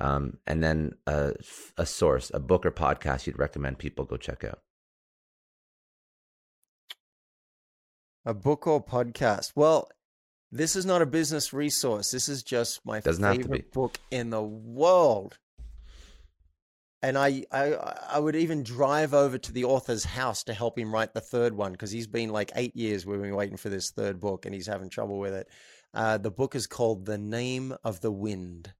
Um, 0.00 0.38
and 0.46 0.62
then 0.62 0.94
a, 1.06 1.32
a 1.76 1.86
source, 1.86 2.30
a 2.34 2.40
book 2.40 2.66
or 2.66 2.70
podcast 2.70 3.26
you'd 3.26 3.38
recommend 3.38 3.78
people 3.78 4.04
go 4.04 4.16
check 4.16 4.44
out. 4.44 4.60
A 8.24 8.34
book 8.34 8.66
or 8.66 8.84
podcast? 8.84 9.52
Well, 9.54 9.88
this 10.50 10.76
is 10.76 10.84
not 10.84 11.02
a 11.02 11.06
business 11.06 11.52
resource. 11.52 12.10
This 12.10 12.28
is 12.28 12.42
just 12.42 12.84
my 12.84 13.00
Doesn't 13.00 13.24
favorite 13.24 13.72
book 13.72 13.98
in 14.10 14.30
the 14.30 14.42
world. 14.42 15.38
And 17.00 17.16
I, 17.16 17.44
I, 17.52 17.74
I 18.10 18.18
would 18.18 18.34
even 18.34 18.64
drive 18.64 19.14
over 19.14 19.38
to 19.38 19.52
the 19.52 19.64
author's 19.64 20.04
house 20.04 20.42
to 20.44 20.54
help 20.54 20.76
him 20.76 20.92
write 20.92 21.14
the 21.14 21.20
third 21.20 21.54
one 21.54 21.72
because 21.72 21.92
he's 21.92 22.08
been 22.08 22.30
like 22.30 22.50
eight 22.56 22.74
years 22.74 23.06
we've 23.06 23.22
been 23.22 23.36
waiting 23.36 23.56
for 23.56 23.68
this 23.68 23.90
third 23.90 24.18
book 24.18 24.46
and 24.46 24.54
he's 24.54 24.66
having 24.66 24.90
trouble 24.90 25.18
with 25.18 25.32
it. 25.32 25.48
Uh, 25.94 26.18
the 26.18 26.30
book 26.30 26.54
is 26.56 26.66
called 26.66 27.06
The 27.06 27.18
Name 27.18 27.74
of 27.84 28.00
the 28.00 28.10
Wind. 28.10 28.72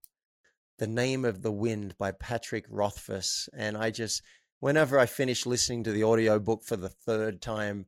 The 0.79 0.89
Name 0.89 1.25
of 1.25 1.43
the 1.43 1.53
Wind 1.53 1.97
by 1.97 2.11
Patrick 2.11 2.65
Rothfuss. 2.69 3.49
And 3.57 3.77
I 3.77 3.91
just, 3.91 4.23
whenever 4.59 4.99
I 4.99 5.07
finish 5.07 5.47
listening 5.47 5.85
to 5.85 5.93
the 5.93 6.03
audio 6.03 6.41
book 6.41 6.65
for 6.65 6.77
the 6.77 6.89
third 6.89 7.41
time, 7.41 7.87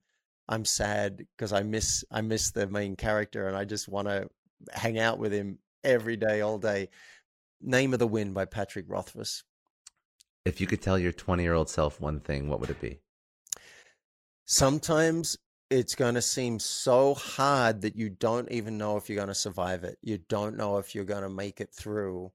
I'm 0.48 0.64
sad 0.64 1.18
because 1.36 1.52
I 1.52 1.62
miss 1.62 2.04
I 2.10 2.22
miss 2.22 2.50
the 2.50 2.66
main 2.66 2.96
character 2.96 3.46
and 3.46 3.56
I 3.56 3.64
just 3.64 3.88
want 3.88 4.08
to 4.08 4.28
hang 4.72 4.98
out 4.98 5.18
with 5.18 5.32
him 5.32 5.58
every 5.84 6.16
day, 6.16 6.40
all 6.40 6.58
day. 6.58 6.88
Name 7.60 7.92
of 7.92 8.00
the 8.00 8.08
Wind 8.08 8.34
by 8.34 8.46
Patrick 8.46 8.86
Rothfuss. 8.88 9.44
If 10.44 10.60
you 10.60 10.66
could 10.66 10.82
tell 10.82 10.98
your 10.98 11.12
20 11.12 11.42
year 11.42 11.54
old 11.54 11.68
self 11.68 12.00
one 12.00 12.20
thing, 12.20 12.48
what 12.48 12.60
would 12.60 12.70
it 12.70 12.80
be? 12.80 13.00
Sometimes 14.46 15.36
it's 15.70 15.94
going 15.94 16.14
to 16.14 16.22
seem 16.22 16.58
so 16.58 17.14
hard 17.14 17.82
that 17.82 17.94
you 17.94 18.10
don't 18.10 18.50
even 18.50 18.76
know 18.76 18.96
if 18.96 19.08
you're 19.08 19.16
going 19.16 19.28
to 19.28 19.34
survive 19.34 19.84
it. 19.84 19.98
You 20.02 20.18
don't 20.28 20.56
know 20.56 20.78
if 20.78 20.94
you're 20.94 21.04
going 21.04 21.22
to 21.22 21.28
make 21.28 21.60
it 21.60 21.70
through. 21.72 22.32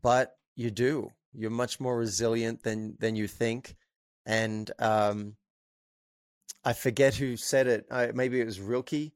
But 0.00 0.36
you 0.54 0.70
do. 0.70 1.10
You're 1.32 1.50
much 1.50 1.80
more 1.80 1.96
resilient 1.96 2.62
than 2.62 2.96
than 3.00 3.16
you 3.16 3.26
think. 3.26 3.76
And 4.24 4.70
um, 4.78 5.36
I 6.64 6.72
forget 6.72 7.14
who 7.14 7.36
said 7.36 7.66
it. 7.66 7.86
Uh, 7.90 8.08
maybe 8.14 8.40
it 8.40 8.46
was 8.46 8.60
Rilke. 8.60 9.12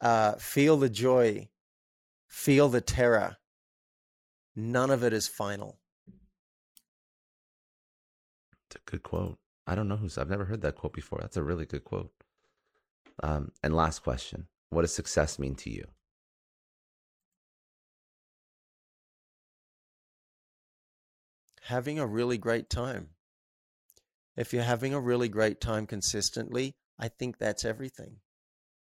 Uh, 0.00 0.34
feel 0.34 0.76
the 0.76 0.90
joy, 0.90 1.48
feel 2.28 2.68
the 2.68 2.80
terror. 2.80 3.36
None 4.54 4.90
of 4.90 5.02
it 5.02 5.12
is 5.12 5.26
final. 5.26 5.77
A 8.74 8.90
good 8.90 9.02
quote. 9.02 9.38
I 9.66 9.74
don't 9.74 9.88
know 9.88 9.96
who's. 9.96 10.18
I've 10.18 10.30
never 10.30 10.44
heard 10.44 10.62
that 10.62 10.76
quote 10.76 10.92
before. 10.92 11.18
That's 11.20 11.36
a 11.36 11.42
really 11.42 11.66
good 11.66 11.84
quote. 11.84 12.10
Um, 13.22 13.52
and 13.62 13.74
last 13.74 14.02
question: 14.02 14.48
What 14.70 14.82
does 14.82 14.94
success 14.94 15.38
mean 15.38 15.54
to 15.56 15.70
you? 15.70 15.86
Having 21.62 21.98
a 21.98 22.06
really 22.06 22.38
great 22.38 22.70
time. 22.70 23.10
If 24.36 24.52
you're 24.52 24.62
having 24.62 24.94
a 24.94 25.00
really 25.00 25.28
great 25.28 25.60
time 25.60 25.86
consistently, 25.86 26.76
I 26.98 27.08
think 27.08 27.38
that's 27.38 27.64
everything. 27.64 28.20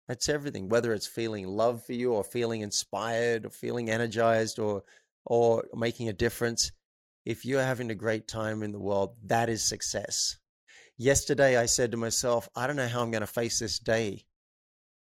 That's 0.08 0.30
everything. 0.30 0.70
Whether 0.70 0.94
it's 0.94 1.08
feeling 1.08 1.48
love 1.48 1.86
for 1.86 1.94
you 1.94 2.14
or 2.14 2.24
feeling 2.24 2.62
inspired 2.62 3.46
or 3.46 3.50
feeling 3.50 3.90
energized 3.90 4.60
or 4.60 4.84
or 5.26 5.68
making 5.76 6.10
a 6.10 6.14
difference, 6.14 6.72
if 7.30 7.46
you're 7.46 7.62
having 7.62 7.92
a 7.92 7.96
great 7.96 8.28
time 8.28 8.64
in 8.64 8.72
the 8.72 8.80
world, 8.80 9.16
that 9.26 9.50
is 9.50 9.64
success. 9.64 10.38
Yesterday 10.98 11.58
I 11.58 11.68
said 11.68 11.92
to 11.92 11.98
myself, 11.98 12.50
I 12.56 12.66
don't 12.66 12.76
know 12.76 12.88
how 12.88 13.04
I'm 13.04 13.12
going 13.12 13.22
to 13.22 13.28
face 13.28 13.60
this 13.60 13.78
day. 13.78 14.26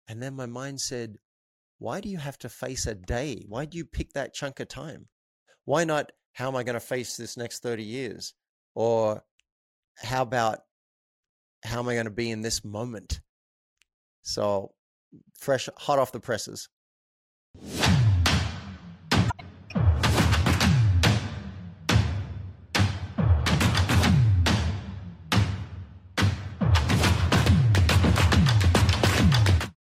And 0.07 0.23
then 0.23 0.37
my 0.37 0.47
mind 0.47 0.81
said, 0.81 1.17
why 1.81 2.01
do 2.01 2.09
you 2.09 2.19
have 2.19 2.39
to 2.39 2.49
face 2.49 2.87
a 2.87 2.95
day? 2.95 3.43
Why 3.49 3.65
do 3.65 3.77
you 3.77 3.85
pick 3.85 4.13
that 4.13 4.35
chunk 4.35 4.61
of 4.61 4.69
time? 4.69 5.09
Why 5.65 5.83
not 5.83 6.13
how 6.33 6.47
am 6.47 6.55
I 6.55 6.63
going 6.63 6.75
to 6.75 6.81
face 6.81 7.17
this 7.17 7.37
next 7.37 7.61
30 7.65 7.83
years? 7.83 8.35
Or 8.77 9.25
how 9.97 10.23
about 10.23 10.61
how 11.65 11.81
am 11.81 11.89
I 11.89 11.95
going 11.95 12.05
to 12.05 12.13
be 12.13 12.31
in 12.31 12.43
this 12.43 12.65
moment? 12.65 13.21
So 14.23 14.75
fresh, 15.41 15.69
hot 15.77 15.99
off 15.99 16.13
the 16.13 16.21
presses. 16.21 16.69